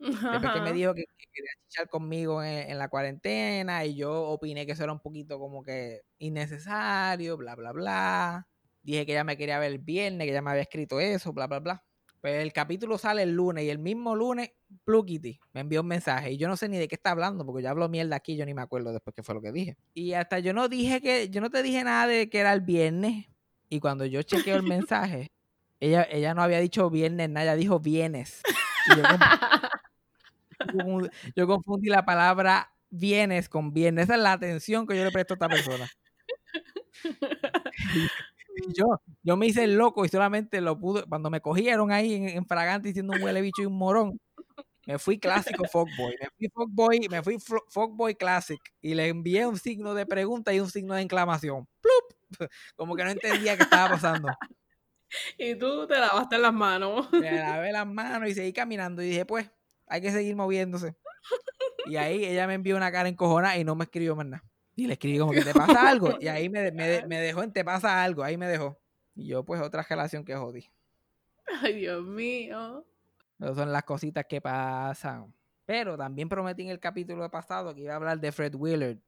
Después 0.00 0.52
que 0.54 0.60
me 0.60 0.72
dijo 0.72 0.92
que, 0.92 1.04
que 1.16 1.26
quería 1.32 1.50
chichar 1.62 1.88
conmigo 1.88 2.42
en, 2.42 2.68
en 2.68 2.78
la 2.78 2.88
cuarentena 2.88 3.84
y 3.84 3.94
yo 3.94 4.24
opiné 4.24 4.66
que 4.66 4.72
eso 4.72 4.82
era 4.82 4.92
un 4.92 4.98
poquito 4.98 5.38
como 5.38 5.62
que 5.62 6.00
innecesario, 6.18 7.36
bla, 7.36 7.54
bla, 7.54 7.70
bla. 7.70 8.48
Dije 8.82 9.06
que 9.06 9.12
ella 9.12 9.22
me 9.22 9.36
quería 9.36 9.60
ver 9.60 9.70
el 9.70 9.78
viernes, 9.78 10.24
que 10.26 10.32
ella 10.32 10.42
me 10.42 10.50
había 10.50 10.62
escrito 10.62 10.98
eso, 10.98 11.32
bla, 11.32 11.46
bla, 11.46 11.60
bla. 11.60 11.84
Pues 12.20 12.42
el 12.42 12.52
capítulo 12.52 12.98
sale 12.98 13.22
el 13.22 13.32
lunes 13.34 13.64
y 13.64 13.70
el 13.70 13.78
mismo 13.78 14.14
lunes, 14.14 14.50
Plukity 14.84 15.40
me 15.54 15.62
envió 15.62 15.80
un 15.80 15.86
mensaje 15.86 16.32
y 16.32 16.36
yo 16.36 16.48
no 16.48 16.56
sé 16.56 16.68
ni 16.68 16.76
de 16.76 16.86
qué 16.86 16.94
está 16.94 17.12
hablando 17.12 17.46
porque 17.46 17.62
yo 17.62 17.70
hablo 17.70 17.88
mierda 17.88 18.16
aquí, 18.16 18.36
yo 18.36 18.44
ni 18.44 18.52
me 18.52 18.60
acuerdo 18.60 18.92
después 18.92 19.14
qué 19.16 19.22
fue 19.22 19.34
lo 19.34 19.40
que 19.40 19.52
dije. 19.52 19.76
Y 19.94 20.12
hasta 20.12 20.38
yo 20.38 20.52
no 20.52 20.68
dije 20.68 21.00
que, 21.00 21.30
yo 21.30 21.40
no 21.40 21.48
te 21.50 21.62
dije 21.62 21.82
nada 21.82 22.06
de 22.06 22.28
que 22.28 22.38
era 22.40 22.52
el 22.52 22.60
viernes 22.60 23.26
y 23.70 23.80
cuando 23.80 24.04
yo 24.04 24.22
chequeo 24.22 24.56
el 24.56 24.62
mensaje, 24.64 25.30
ella, 25.80 26.06
ella 26.10 26.34
no 26.34 26.42
había 26.42 26.58
dicho 26.60 26.90
viernes, 26.90 27.30
nada, 27.30 27.44
ella 27.44 27.56
dijo 27.56 27.80
vienes. 27.80 28.42
Y 28.86 28.96
yo, 28.96 29.02
confundí- 30.58 31.10
yo 31.34 31.46
confundí 31.46 31.88
la 31.88 32.04
palabra 32.04 32.70
vienes 32.90 33.48
con 33.48 33.72
viernes. 33.72 34.04
Esa 34.04 34.16
es 34.16 34.20
la 34.20 34.32
atención 34.32 34.86
que 34.86 34.96
yo 34.96 35.04
le 35.04 35.10
presto 35.10 35.34
a 35.34 35.36
esta 35.36 35.48
persona. 35.48 35.88
Y 38.68 38.72
yo, 38.74 39.00
yo 39.22 39.36
me 39.36 39.46
hice 39.46 39.64
el 39.64 39.76
loco 39.76 40.04
y 40.04 40.08
solamente 40.08 40.60
lo 40.60 40.78
pude, 40.78 41.04
cuando 41.04 41.30
me 41.30 41.40
cogieron 41.40 41.92
ahí 41.92 42.14
en, 42.14 42.28
en 42.28 42.46
fragante 42.46 42.88
diciendo 42.88 43.14
un 43.14 43.22
huele 43.22 43.40
bicho 43.40 43.62
y 43.62 43.66
un 43.66 43.76
morón, 43.76 44.18
me 44.86 44.98
fui 44.98 45.18
clásico 45.18 45.64
fuckboy, 45.70 46.16
me 46.20 46.28
fui 46.36 46.48
fuckboy, 46.48 47.08
me 47.08 47.22
fui 47.22 47.38
fuckboy 47.68 48.14
classic 48.14 48.60
y 48.80 48.94
le 48.94 49.08
envié 49.08 49.46
un 49.46 49.58
signo 49.58 49.94
de 49.94 50.06
pregunta 50.06 50.52
y 50.52 50.60
un 50.60 50.70
signo 50.70 50.94
de 50.94 51.02
exclamación. 51.02 51.68
¡Plup! 51.80 52.18
Como 52.76 52.96
que 52.96 53.04
no 53.04 53.10
entendía 53.10 53.56
qué 53.56 53.62
estaba 53.64 53.90
pasando. 53.90 54.28
y 55.38 55.54
tú 55.54 55.86
te 55.86 55.98
lavaste 55.98 56.38
las 56.38 56.52
manos. 56.52 57.08
Me 57.12 57.30
lavé 57.30 57.72
las 57.72 57.86
manos 57.86 58.28
y 58.30 58.34
seguí 58.34 58.52
caminando 58.52 59.02
y 59.02 59.10
dije, 59.10 59.26
pues, 59.26 59.50
hay 59.86 60.00
que 60.00 60.10
seguir 60.12 60.34
moviéndose. 60.34 60.96
Y 61.86 61.96
ahí 61.96 62.24
ella 62.24 62.46
me 62.46 62.54
envió 62.54 62.76
una 62.76 62.92
cara 62.92 63.08
encojonada 63.08 63.58
y 63.58 63.64
no 63.64 63.74
me 63.74 63.84
escribió 63.84 64.16
más 64.16 64.26
nada. 64.26 64.49
Y 64.76 64.86
le 64.86 64.94
escribí 64.94 65.18
como 65.18 65.32
que 65.32 65.42
te 65.42 65.52
pasa 65.52 65.88
algo. 65.88 66.16
Y 66.20 66.28
ahí 66.28 66.48
me, 66.48 66.70
me, 66.72 67.06
me 67.06 67.20
dejó 67.20 67.42
en 67.42 67.52
te 67.52 67.64
pasa 67.64 68.02
algo. 68.02 68.22
Ahí 68.22 68.36
me 68.36 68.48
dejó. 68.48 68.78
Y 69.14 69.26
yo, 69.26 69.44
pues, 69.44 69.60
otra 69.60 69.84
relación 69.88 70.24
que 70.24 70.36
jodí. 70.36 70.64
Ay, 71.62 71.74
Dios 71.74 72.04
mío. 72.04 72.86
Esas 73.38 73.56
son 73.56 73.72
las 73.72 73.84
cositas 73.84 74.26
que 74.26 74.40
pasan. 74.40 75.34
Pero 75.66 75.96
también 75.96 76.28
prometí 76.28 76.62
en 76.62 76.70
el 76.70 76.80
capítulo 76.80 77.30
pasado 77.30 77.74
que 77.74 77.82
iba 77.82 77.92
a 77.92 77.96
hablar 77.96 78.20
de 78.20 78.32
Fred 78.32 78.54
Willard. 78.54 78.98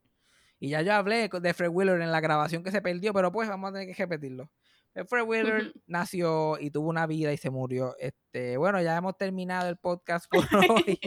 Y 0.58 0.70
ya 0.70 0.82
yo 0.82 0.94
hablé 0.94 1.28
de 1.28 1.54
Fred 1.54 1.70
Willard 1.70 2.00
en 2.00 2.12
la 2.12 2.20
grabación 2.20 2.62
que 2.62 2.70
se 2.70 2.80
perdió, 2.80 3.12
pero 3.12 3.32
pues 3.32 3.48
vamos 3.48 3.70
a 3.70 3.72
tener 3.72 3.88
que 3.88 4.00
repetirlo. 4.00 4.48
Eh, 4.94 5.04
Fred 5.04 5.24
Willard 5.24 5.72
nació 5.86 6.58
y 6.60 6.70
tuvo 6.70 6.88
una 6.88 7.06
vida 7.06 7.32
y 7.32 7.36
se 7.36 7.50
murió. 7.50 7.96
Este, 7.98 8.56
bueno, 8.56 8.80
ya 8.80 8.96
hemos 8.96 9.16
terminado 9.16 9.68
el 9.68 9.76
podcast 9.76 10.26
por 10.30 10.44
hoy. 10.70 11.00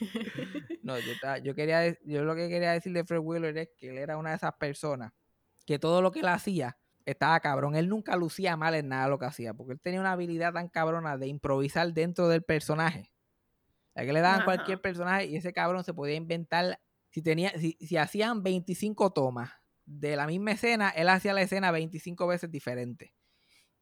No, 0.82 0.98
yo, 0.98 1.12
yo 1.42 1.54
quería, 1.54 1.98
yo 2.04 2.24
lo 2.24 2.34
que 2.34 2.48
quería 2.48 2.72
decir 2.72 2.92
de 2.92 3.04
Fred 3.04 3.18
Willard 3.18 3.56
es 3.56 3.68
que 3.76 3.90
él 3.90 3.98
era 3.98 4.16
una 4.16 4.30
de 4.30 4.36
esas 4.36 4.54
personas 4.54 5.12
que 5.66 5.78
todo 5.78 6.00
lo 6.00 6.12
que 6.12 6.20
él 6.20 6.28
hacía 6.28 6.78
estaba 7.04 7.40
cabrón. 7.40 7.76
Él 7.76 7.88
nunca 7.88 8.16
lucía 8.16 8.56
mal 8.56 8.74
en 8.74 8.88
nada 8.88 9.08
lo 9.08 9.18
que 9.18 9.26
hacía, 9.26 9.54
porque 9.54 9.74
él 9.74 9.80
tenía 9.80 10.00
una 10.00 10.12
habilidad 10.12 10.52
tan 10.52 10.68
cabrona 10.68 11.18
de 11.18 11.26
improvisar 11.26 11.92
dentro 11.92 12.28
del 12.28 12.42
personaje. 12.42 13.12
Sea, 13.94 14.06
que 14.06 14.12
le 14.12 14.20
daban 14.20 14.42
Ajá. 14.42 14.44
cualquier 14.44 14.80
personaje 14.80 15.26
y 15.26 15.36
ese 15.36 15.52
cabrón 15.52 15.84
se 15.84 15.94
podía 15.94 16.14
inventar. 16.14 16.80
Si, 17.10 17.22
tenía, 17.22 17.50
si, 17.58 17.76
si 17.80 17.96
hacían 17.96 18.42
25 18.42 19.12
tomas 19.12 19.50
de 19.86 20.16
la 20.16 20.26
misma 20.26 20.52
escena, 20.52 20.90
él 20.90 21.08
hacía 21.08 21.32
la 21.32 21.42
escena 21.42 21.70
25 21.70 22.26
veces 22.26 22.50
diferente. 22.50 23.14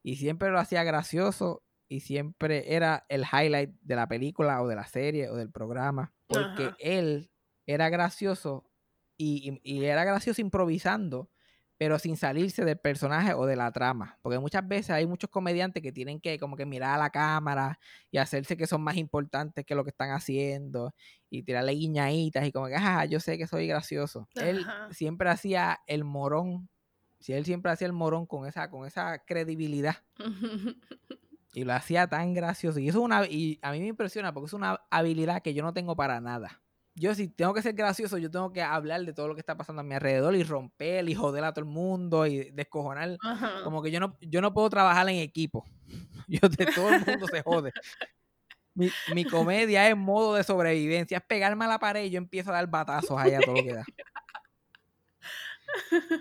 Y 0.02 0.16
siempre 0.16 0.50
lo 0.50 0.60
hacía 0.60 0.84
gracioso 0.84 1.65
y 1.88 2.00
siempre 2.00 2.74
era 2.74 3.06
el 3.08 3.22
highlight 3.24 3.70
de 3.80 3.96
la 3.96 4.08
película 4.08 4.62
o 4.62 4.68
de 4.68 4.76
la 4.76 4.86
serie 4.86 5.28
o 5.30 5.36
del 5.36 5.50
programa. 5.50 6.14
Porque 6.26 6.64
Ajá. 6.64 6.76
él 6.80 7.30
era 7.66 7.88
gracioso 7.88 8.70
y, 9.16 9.60
y- 9.62 9.76
y 9.78 9.84
era 9.84 10.04
gracioso 10.04 10.40
improvisando, 10.40 11.30
pero 11.78 11.98
sin 11.98 12.16
salirse 12.16 12.64
del 12.64 12.78
personaje 12.78 13.34
o 13.34 13.44
de 13.46 13.54
la 13.56 13.70
trama. 13.70 14.18
Porque 14.22 14.38
muchas 14.38 14.66
veces 14.66 14.90
hay 14.90 15.06
muchos 15.06 15.28
comediantes 15.30 15.82
que 15.82 15.92
tienen 15.92 16.20
que 16.20 16.38
como 16.38 16.56
que 16.56 16.64
mirar 16.66 16.94
a 16.94 16.98
la 16.98 17.10
cámara 17.10 17.78
y 18.10 18.18
hacerse 18.18 18.56
que 18.56 18.66
son 18.66 18.82
más 18.82 18.96
importantes 18.96 19.64
que 19.66 19.74
lo 19.74 19.84
que 19.84 19.90
están 19.90 20.10
haciendo 20.10 20.94
y 21.30 21.42
tirarle 21.42 21.72
guiñaditas 21.72 22.46
y 22.46 22.52
como 22.52 22.66
que, 22.68 22.76
ajá, 22.76 23.04
yo 23.04 23.20
sé 23.20 23.36
que 23.38 23.46
soy 23.46 23.66
gracioso. 23.66 24.28
Él 24.36 24.66
siempre 24.90 25.28
hacía 25.28 25.80
el 25.86 26.04
morón. 26.04 26.68
Si 27.20 27.32
él 27.34 27.44
siempre 27.44 27.72
hacía 27.72 27.86
el 27.86 27.92
morón 27.92 28.26
con 28.26 28.46
esa, 28.46 28.70
con 28.70 28.86
esa 28.86 29.18
credibilidad 29.24 29.96
y 31.56 31.64
lo 31.64 31.72
hacía 31.72 32.06
tan 32.06 32.34
gracioso. 32.34 32.78
Y 32.78 32.90
eso 32.90 32.98
es 32.98 33.04
una, 33.06 33.24
y 33.24 33.58
a 33.62 33.72
mí 33.72 33.80
me 33.80 33.86
impresiona 33.86 34.34
porque 34.34 34.48
es 34.48 34.52
una 34.52 34.78
habilidad 34.90 35.40
que 35.40 35.54
yo 35.54 35.62
no 35.62 35.72
tengo 35.72 35.96
para 35.96 36.20
nada. 36.20 36.60
Yo 36.94 37.14
si 37.14 37.28
tengo 37.28 37.54
que 37.54 37.62
ser 37.62 37.72
gracioso, 37.72 38.18
yo 38.18 38.30
tengo 38.30 38.52
que 38.52 38.60
hablar 38.60 39.00
de 39.06 39.14
todo 39.14 39.26
lo 39.26 39.34
que 39.34 39.40
está 39.40 39.56
pasando 39.56 39.80
a 39.80 39.82
mi 39.82 39.94
alrededor 39.94 40.34
y 40.34 40.42
romper 40.42 41.08
y 41.08 41.14
joder 41.14 41.44
a 41.44 41.54
todo 41.54 41.64
el 41.64 41.70
mundo 41.70 42.26
y 42.26 42.50
descojonar. 42.50 43.16
Ajá. 43.22 43.62
Como 43.64 43.82
que 43.82 43.90
yo 43.90 44.00
no, 44.00 44.18
yo 44.20 44.42
no 44.42 44.52
puedo 44.52 44.68
trabajar 44.68 45.08
en 45.08 45.16
equipo. 45.16 45.64
Yo 46.28 46.40
de 46.48 46.66
todo 46.66 46.92
el 46.92 47.06
mundo 47.06 47.28
se 47.28 47.40
jode. 47.40 47.72
Mi, 48.74 48.90
mi 49.14 49.24
comedia 49.24 49.88
es 49.88 49.96
modo 49.96 50.34
de 50.34 50.42
sobrevivencia, 50.42 51.18
es 51.18 51.24
pegarme 51.24 51.64
a 51.64 51.68
la 51.68 51.78
pared 51.78 52.04
y 52.04 52.10
yo 52.10 52.18
empiezo 52.18 52.50
a 52.50 52.54
dar 52.54 52.66
batazos 52.66 53.16
ahí 53.16 53.32
a 53.32 53.40
todo 53.40 53.54
lo 53.54 53.62
que 53.62 53.74
da. 53.74 53.84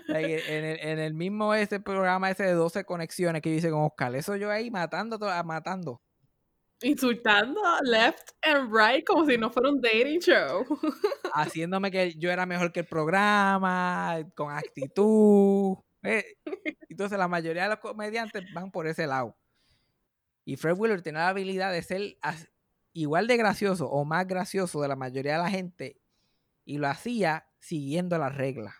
Like, 0.08 0.56
en, 0.56 0.64
el, 0.64 0.80
en 0.80 0.98
el 0.98 1.14
mismo 1.14 1.54
ese 1.54 1.80
programa 1.80 2.30
ese 2.30 2.44
de 2.44 2.52
12 2.52 2.84
conexiones 2.84 3.42
que 3.42 3.50
hice 3.54 3.70
con 3.70 3.84
Oscar, 3.84 4.14
eso 4.14 4.36
yo 4.36 4.50
ahí 4.50 4.70
matando, 4.70 5.18
matando. 5.44 6.00
Insultando 6.82 7.60
left 7.82 8.32
and 8.42 8.70
right 8.70 9.04
como 9.06 9.24
si 9.24 9.38
no 9.38 9.50
fuera 9.50 9.70
un 9.70 9.80
dating 9.80 10.20
show. 10.20 10.64
haciéndome 11.34 11.90
que 11.90 12.14
yo 12.14 12.30
era 12.30 12.44
mejor 12.44 12.70
que 12.72 12.80
el 12.80 12.86
programa, 12.86 14.18
con 14.34 14.52
actitud. 14.52 15.76
eh. 16.02 16.36
Entonces 16.88 17.18
la 17.18 17.28
mayoría 17.28 17.64
de 17.64 17.70
los 17.70 17.78
comediantes 17.78 18.44
van 18.52 18.70
por 18.70 18.86
ese 18.86 19.06
lado. 19.06 19.36
Y 20.44 20.56
Fred 20.56 20.76
Willard 20.78 21.02
tenía 21.02 21.22
la 21.22 21.28
habilidad 21.30 21.72
de 21.72 21.82
ser 21.82 22.18
igual 22.92 23.26
de 23.26 23.36
gracioso 23.36 23.88
o 23.90 24.04
más 24.04 24.26
gracioso 24.26 24.80
de 24.80 24.88
la 24.88 24.96
mayoría 24.96 25.32
de 25.32 25.42
la 25.42 25.50
gente 25.50 26.00
y 26.64 26.78
lo 26.78 26.88
hacía 26.88 27.48
siguiendo 27.58 28.16
las 28.18 28.34
reglas. 28.34 28.74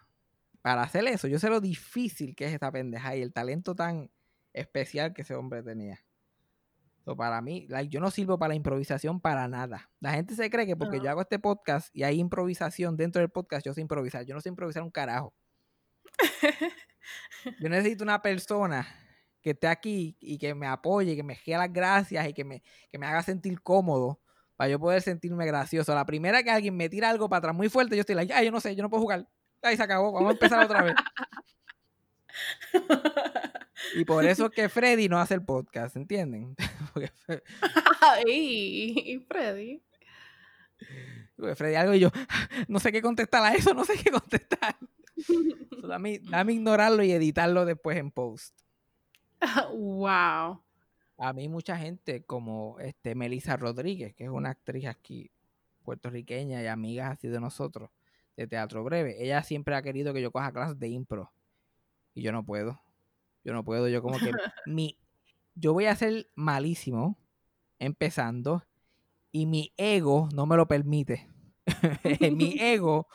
Para 0.66 0.82
hacer 0.82 1.06
eso, 1.06 1.28
yo 1.28 1.38
sé 1.38 1.48
lo 1.48 1.60
difícil 1.60 2.34
que 2.34 2.44
es 2.44 2.52
esta 2.52 2.72
pendeja 2.72 3.14
y 3.14 3.22
el 3.22 3.32
talento 3.32 3.76
tan 3.76 4.10
especial 4.52 5.14
que 5.14 5.22
ese 5.22 5.36
hombre 5.36 5.62
tenía. 5.62 6.04
So, 7.04 7.16
para 7.16 7.40
mí, 7.40 7.68
like, 7.68 7.88
yo 7.88 8.00
no 8.00 8.10
sirvo 8.10 8.36
para 8.36 8.48
la 8.48 8.54
improvisación 8.56 9.20
para 9.20 9.46
nada. 9.46 9.88
La 10.00 10.10
gente 10.10 10.34
se 10.34 10.50
cree 10.50 10.66
que 10.66 10.74
porque 10.74 10.98
yo 10.98 11.08
hago 11.08 11.20
este 11.20 11.38
podcast 11.38 11.94
y 11.94 12.02
hay 12.02 12.18
improvisación 12.18 12.96
dentro 12.96 13.20
del 13.20 13.30
podcast, 13.30 13.64
yo 13.64 13.74
sé 13.74 13.80
improvisar. 13.80 14.26
Yo 14.26 14.34
no 14.34 14.40
sé 14.40 14.48
improvisar 14.48 14.82
un 14.82 14.90
carajo. 14.90 15.32
Yo 17.60 17.68
necesito 17.68 18.02
una 18.02 18.20
persona 18.20 18.88
que 19.42 19.50
esté 19.50 19.68
aquí 19.68 20.16
y 20.18 20.36
que 20.36 20.52
me 20.56 20.66
apoye, 20.66 21.14
que 21.14 21.22
me 21.22 21.38
dé 21.46 21.56
las 21.56 21.72
gracias 21.72 22.28
y 22.28 22.32
que 22.32 22.42
me, 22.42 22.64
que 22.90 22.98
me 22.98 23.06
haga 23.06 23.22
sentir 23.22 23.62
cómodo 23.62 24.20
para 24.56 24.70
yo 24.70 24.80
poder 24.80 25.00
sentirme 25.00 25.46
gracioso. 25.46 25.94
La 25.94 26.04
primera 26.04 26.42
que 26.42 26.50
alguien 26.50 26.76
me 26.76 26.88
tira 26.88 27.08
algo 27.08 27.28
para 27.28 27.38
atrás 27.38 27.54
muy 27.54 27.68
fuerte, 27.68 27.94
yo 27.94 28.00
estoy 28.00 28.16
like, 28.16 28.32
ay, 28.34 28.46
yo 28.46 28.50
no 28.50 28.58
sé, 28.58 28.74
yo 28.74 28.82
no 28.82 28.90
puedo 28.90 29.02
jugar. 29.04 29.28
Ay, 29.66 29.76
se 29.76 29.82
acabó, 29.82 30.12
vamos 30.12 30.28
a 30.28 30.32
empezar 30.32 30.64
otra 30.64 30.82
vez. 30.84 30.94
Y 33.94 34.04
por 34.04 34.24
eso 34.24 34.46
es 34.46 34.52
que 34.52 34.68
Freddy 34.68 35.08
no 35.08 35.18
hace 35.18 35.34
el 35.34 35.44
podcast, 35.44 35.96
¿entienden? 35.96 36.54
Ey, 38.26 39.24
Freddy. 39.26 39.82
Freddy 41.54 41.74
algo 41.74 41.94
y 41.94 42.00
yo, 42.00 42.10
no 42.68 42.78
sé 42.78 42.92
qué 42.92 43.02
contestar 43.02 43.42
a 43.42 43.54
eso, 43.54 43.74
no 43.74 43.84
sé 43.84 43.94
qué 44.02 44.10
contestar. 44.10 44.76
So, 45.80 45.88
dame, 45.88 46.20
dame 46.22 46.52
ignorarlo 46.52 47.02
y 47.02 47.10
editarlo 47.10 47.64
después 47.64 47.96
en 47.96 48.10
post. 48.10 48.56
wow. 49.72 50.62
A 51.18 51.32
mí 51.32 51.48
mucha 51.48 51.76
gente 51.76 52.22
como 52.24 52.78
este 52.78 53.14
Melissa 53.14 53.56
Rodríguez, 53.56 54.14
que 54.14 54.24
es 54.24 54.30
una 54.30 54.50
actriz 54.50 54.86
aquí 54.86 55.30
puertorriqueña 55.82 56.62
y 56.62 56.66
amiga 56.66 57.10
así 57.10 57.28
de 57.28 57.40
nosotros, 57.40 57.90
de 58.36 58.46
teatro 58.46 58.84
breve, 58.84 59.22
ella 59.22 59.42
siempre 59.42 59.74
ha 59.74 59.82
querido 59.82 60.12
que 60.12 60.22
yo 60.22 60.30
coja 60.30 60.52
clases 60.52 60.78
de 60.78 60.88
impro. 60.88 61.32
Y 62.14 62.22
yo 62.22 62.32
no 62.32 62.44
puedo. 62.44 62.80
Yo 63.44 63.52
no 63.52 63.64
puedo, 63.64 63.88
yo 63.88 64.02
como 64.02 64.18
que 64.18 64.30
mi 64.66 64.98
yo 65.54 65.72
voy 65.72 65.86
a 65.86 65.96
ser 65.96 66.28
malísimo 66.34 67.18
empezando 67.78 68.64
y 69.32 69.46
mi 69.46 69.72
ego 69.76 70.28
no 70.34 70.46
me 70.46 70.56
lo 70.56 70.68
permite. 70.68 71.28
mi 72.32 72.56
ego 72.60 73.08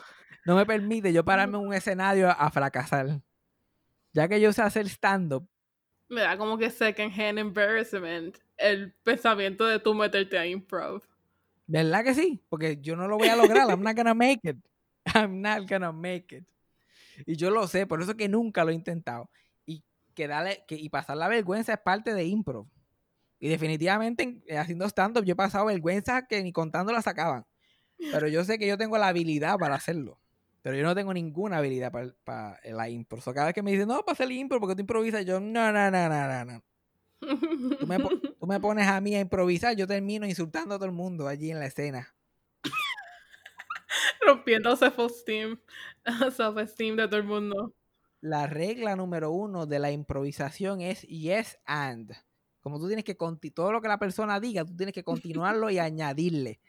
no 0.45 0.55
me 0.55 0.65
permite 0.65 1.13
yo 1.13 1.23
pararme 1.23 1.57
en 1.57 1.67
un 1.67 1.73
escenario 1.73 2.29
a, 2.29 2.49
fracasar. 2.49 3.21
Ya 4.13 4.27
que 4.27 4.41
yo 4.41 4.51
sé 4.51 4.61
hacer 4.61 4.87
stand-up, 4.87 5.47
Me 6.09 6.21
da 6.21 6.37
como 6.37 6.57
que 6.57 6.69
second 6.69 7.13
hand 7.17 7.39
embarrassment 7.39 8.37
el 8.57 8.91
pensamiento 9.03 9.65
de 9.65 9.79
tú 9.79 9.93
meterte 9.93 10.37
a 10.37 10.45
improv. 10.45 11.01
¿Verdad 11.67 12.03
que 12.03 12.13
sí? 12.13 12.43
Porque 12.49 12.77
yo 12.81 12.95
no 12.97 13.07
lo 13.07 13.17
voy 13.17 13.29
a 13.29 13.35
lograr. 13.35 13.69
I'm 13.69 13.81
not 13.81 13.95
gonna 13.95 14.13
make 14.13 14.41
it. 14.43 14.57
I'm 15.05 15.41
not 15.41 15.67
gonna 15.69 15.91
make 15.91 16.35
it. 16.35 16.43
Y 17.25 17.35
yo 17.35 17.49
lo 17.51 17.67
sé, 17.67 17.87
por 17.87 18.01
eso 18.01 18.15
que 18.15 18.27
nunca 18.29 18.63
lo 18.63 18.71
he 18.71 18.75
intentado. 18.75 19.29
Y 19.65 19.83
que 20.13 20.27
y 20.69 20.89
pasar 20.89 21.17
la 21.17 21.27
vergüenza 21.27 21.73
es 21.73 21.79
parte 21.79 22.13
de 22.13 22.25
improv. 22.25 22.67
Y 23.39 23.49
definitivamente 23.49 24.23
en- 24.23 24.43
eh, 24.47 24.57
haciendo 24.57 24.85
stand-up 24.87 25.23
yo 25.25 25.33
he 25.33 25.35
pasado 25.35 25.65
vergüenza 25.65 26.27
que 26.27 26.43
ni 26.43 26.51
contando 26.51 26.91
la 26.91 27.01
sacaban. 27.01 27.45
Pero 27.97 28.27
yo 28.27 28.43
sé 28.43 28.57
que 28.59 28.67
yo 28.67 28.77
tengo 28.77 28.97
la 28.97 29.07
habilidad 29.07 29.57
para 29.57 29.75
hacerlo. 29.75 30.19
Pero 30.61 30.75
yo 30.75 30.83
no 30.83 30.93
tengo 30.93 31.13
ninguna 31.13 31.57
habilidad 31.57 31.91
para, 31.91 32.13
para 32.23 32.59
la 32.63 32.87
impro. 32.89 33.19
So, 33.19 33.33
cada 33.33 33.47
vez 33.47 33.55
que 33.55 33.63
me 33.63 33.71
dicen, 33.71 33.87
no, 33.87 34.03
para 34.03 34.13
hacer 34.13 34.31
impro 34.31 34.59
porque 34.59 34.75
tú 34.75 34.81
improvisas, 34.81 35.25
yo, 35.25 35.39
no, 35.39 35.71
no, 35.71 35.91
no, 35.91 36.09
no, 36.09 36.27
no, 36.27 36.45
no. 36.45 36.63
Tú 37.79 37.87
me, 37.87 37.97
tú 38.39 38.47
me 38.47 38.59
pones 38.59 38.87
a 38.87 39.01
mí 39.01 39.15
a 39.15 39.21
improvisar, 39.21 39.75
yo 39.75 39.87
termino 39.87 40.25
insultando 40.27 40.75
a 40.75 40.77
todo 40.77 40.85
el 40.85 40.91
mundo 40.91 41.27
allí 41.27 41.49
en 41.51 41.59
la 41.59 41.65
escena. 41.65 42.13
Rompiendo 44.25 44.75
self-esteem. 44.75 45.59
Self-esteem 46.35 46.95
de 46.97 47.07
todo 47.07 47.17
el 47.17 47.25
mundo. 47.25 47.73
La 48.21 48.47
regla 48.47 48.95
número 48.95 49.31
uno 49.31 49.65
de 49.65 49.79
la 49.79 49.91
improvisación 49.91 50.81
es 50.81 51.01
yes 51.03 51.59
and. 51.65 52.13
Como 52.61 52.79
tú 52.79 52.87
tienes 52.87 53.03
que 53.03 53.15
todo 53.15 53.71
lo 53.71 53.81
que 53.81 53.87
la 53.87 53.97
persona 53.97 54.39
diga, 54.39 54.63
tú 54.63 54.75
tienes 54.75 54.93
que 54.93 55.03
continuarlo 55.03 55.69
y 55.69 55.79
añadirle. 55.79 56.59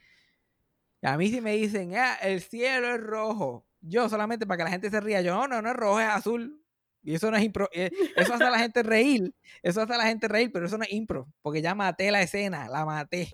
Y 1.02 1.06
a 1.06 1.16
mí 1.16 1.28
si 1.28 1.40
me 1.40 1.56
dicen, 1.56 1.94
"Ah, 1.96 2.14
el 2.22 2.40
cielo 2.40 2.94
es 2.94 3.00
rojo, 3.00 3.66
yo 3.80 4.08
solamente 4.08 4.46
para 4.46 4.58
que 4.58 4.64
la 4.64 4.70
gente 4.70 4.90
se 4.90 5.00
ría, 5.00 5.20
yo 5.20 5.34
no, 5.34 5.48
no, 5.48 5.62
no 5.62 5.70
es 5.70 5.76
rojo, 5.76 6.00
es 6.00 6.06
azul. 6.08 6.58
Y 7.04 7.14
eso 7.16 7.30
no 7.32 7.36
es 7.36 7.42
impro, 7.42 7.68
eh, 7.72 7.90
eso 8.14 8.32
hace 8.32 8.44
a 8.44 8.50
la 8.50 8.60
gente 8.60 8.84
reír, 8.84 9.34
eso 9.62 9.82
hace 9.82 9.92
a 9.92 9.98
la 9.98 10.04
gente 10.06 10.28
reír, 10.28 10.52
pero 10.52 10.66
eso 10.66 10.78
no 10.78 10.84
es 10.84 10.92
impro, 10.92 11.26
porque 11.42 11.60
ya 11.60 11.74
maté 11.74 12.12
la 12.12 12.22
escena, 12.22 12.68
la 12.68 12.84
maté. 12.84 13.28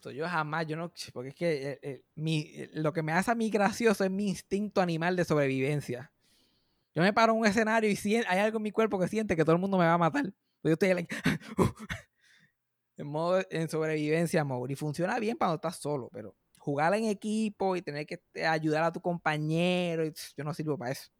So, 0.00 0.10
yo 0.10 0.26
jamás, 0.26 0.66
yo 0.66 0.76
no, 0.76 0.92
porque 1.12 1.28
es 1.28 1.34
que 1.34 1.70
eh, 1.72 1.78
eh, 1.82 2.02
mi, 2.14 2.40
eh, 2.54 2.70
lo 2.72 2.92
que 2.92 3.02
me 3.02 3.12
hace 3.12 3.30
a 3.30 3.34
mí 3.34 3.50
gracioso 3.50 4.02
es 4.02 4.10
mi 4.10 4.28
instinto 4.28 4.80
animal 4.80 5.14
de 5.14 5.24
sobrevivencia. 5.24 6.10
Yo 6.94 7.02
me 7.02 7.12
paro 7.12 7.34
en 7.34 7.40
un 7.40 7.46
escenario 7.46 7.90
y 7.90 7.96
sien- 7.96 8.24
hay 8.26 8.38
algo 8.38 8.56
en 8.56 8.62
mi 8.62 8.72
cuerpo 8.72 8.98
que 8.98 9.08
siente 9.08 9.36
que 9.36 9.44
todo 9.44 9.54
el 9.54 9.60
mundo 9.60 9.76
me 9.78 9.84
va 9.84 9.94
a 9.94 9.98
matar. 9.98 10.32
Yo 10.62 10.72
estoy 10.72 10.94
like, 10.94 11.14
en 12.96 13.06
modo 13.06 13.42
en 13.50 13.68
sobrevivencia 13.68 14.42
mode. 14.42 14.72
Y 14.72 14.76
funciona 14.76 15.18
bien 15.18 15.36
cuando 15.36 15.56
estás 15.56 15.76
solo, 15.76 16.08
pero 16.12 16.34
jugar 16.58 16.94
en 16.94 17.04
equipo 17.04 17.76
y 17.76 17.82
tener 17.82 18.06
que 18.06 18.22
ayudar 18.46 18.84
a 18.84 18.92
tu 18.92 19.00
compañero, 19.00 20.04
y, 20.04 20.12
yo 20.36 20.44
no 20.44 20.54
sirvo 20.54 20.76
para 20.78 20.92
eso. 20.92 21.10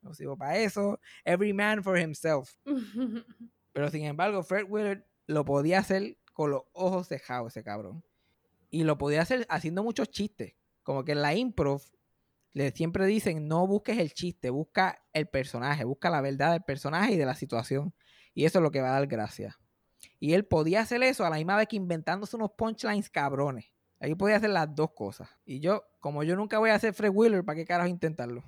No 0.00 0.14
sirvo 0.14 0.36
para 0.36 0.58
eso. 0.58 1.00
Every 1.24 1.52
man 1.52 1.82
for 1.82 1.98
himself. 1.98 2.54
Pero 3.72 3.90
sin 3.90 4.04
embargo, 4.04 4.42
Fred 4.42 4.64
Willard 4.68 5.04
lo 5.26 5.44
podía 5.44 5.80
hacer 5.80 6.16
con 6.32 6.50
los 6.50 6.62
ojos 6.72 7.08
cejados, 7.08 7.52
ese 7.52 7.62
cabrón. 7.62 8.02
Y 8.70 8.84
lo 8.84 8.98
podía 8.98 9.22
hacer 9.22 9.46
haciendo 9.48 9.82
muchos 9.82 10.10
chistes. 10.10 10.54
Como 10.82 11.04
que 11.04 11.12
en 11.12 11.22
la 11.22 11.34
improv 11.34 11.82
le 12.52 12.70
siempre 12.72 13.06
dicen, 13.06 13.46
no 13.46 13.66
busques 13.66 13.98
el 13.98 14.12
chiste, 14.12 14.50
busca 14.50 15.04
el 15.12 15.28
personaje, 15.28 15.84
busca 15.84 16.10
la 16.10 16.20
verdad 16.20 16.52
del 16.52 16.62
personaje 16.62 17.14
y 17.14 17.16
de 17.16 17.26
la 17.26 17.34
situación. 17.34 17.94
Y 18.34 18.44
eso 18.44 18.58
es 18.58 18.62
lo 18.62 18.70
que 18.70 18.80
va 18.80 18.88
a 18.88 18.98
dar 18.98 19.06
gracia. 19.06 19.58
Y 20.20 20.32
él 20.32 20.44
podía 20.44 20.80
hacer 20.80 21.02
eso 21.02 21.24
a 21.24 21.30
la 21.30 21.36
misma 21.36 21.56
vez 21.56 21.68
que 21.68 21.76
inventándose 21.76 22.36
unos 22.36 22.52
punchlines 22.56 23.10
cabrones. 23.10 23.66
Ahí 24.00 24.14
podía 24.14 24.36
hacer 24.36 24.50
las 24.50 24.74
dos 24.74 24.92
cosas. 24.92 25.28
Y 25.44 25.60
yo, 25.60 25.84
como 26.00 26.22
yo 26.22 26.36
nunca 26.36 26.58
voy 26.58 26.70
a 26.70 26.74
hacer 26.74 26.94
Fred 26.94 27.10
Wheeler, 27.12 27.44
¿para 27.44 27.56
qué 27.56 27.64
carajo 27.64 27.88
intentarlo? 27.88 28.44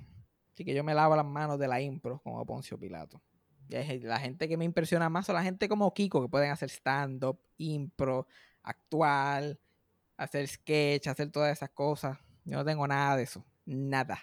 Así 0.53 0.63
que 0.63 0.73
yo 0.73 0.83
me 0.83 0.93
lavo 0.93 1.15
las 1.15 1.25
manos 1.25 1.59
de 1.59 1.67
la 1.67 1.81
impro 1.81 2.21
como 2.23 2.45
Poncio 2.45 2.77
Pilato. 2.77 3.21
Y 3.69 3.99
la 3.99 4.19
gente 4.19 4.49
que 4.49 4.57
me 4.57 4.65
impresiona 4.65 5.09
más 5.09 5.25
son 5.25 5.35
la 5.35 5.43
gente 5.43 5.69
como 5.69 5.93
Kiko, 5.93 6.21
que 6.21 6.27
pueden 6.27 6.51
hacer 6.51 6.69
stand-up, 6.69 7.39
impro, 7.57 8.27
actual, 8.63 9.59
hacer 10.21 10.47
sketch, 10.47 11.07
hacer 11.07 11.31
todas 11.31 11.51
esas 11.51 11.71
cosas. 11.71 12.17
Yo 12.45 12.57
no 12.57 12.65
tengo 12.65 12.87
nada 12.87 13.17
de 13.17 13.23
eso. 13.23 13.45
Nada. 13.65 14.19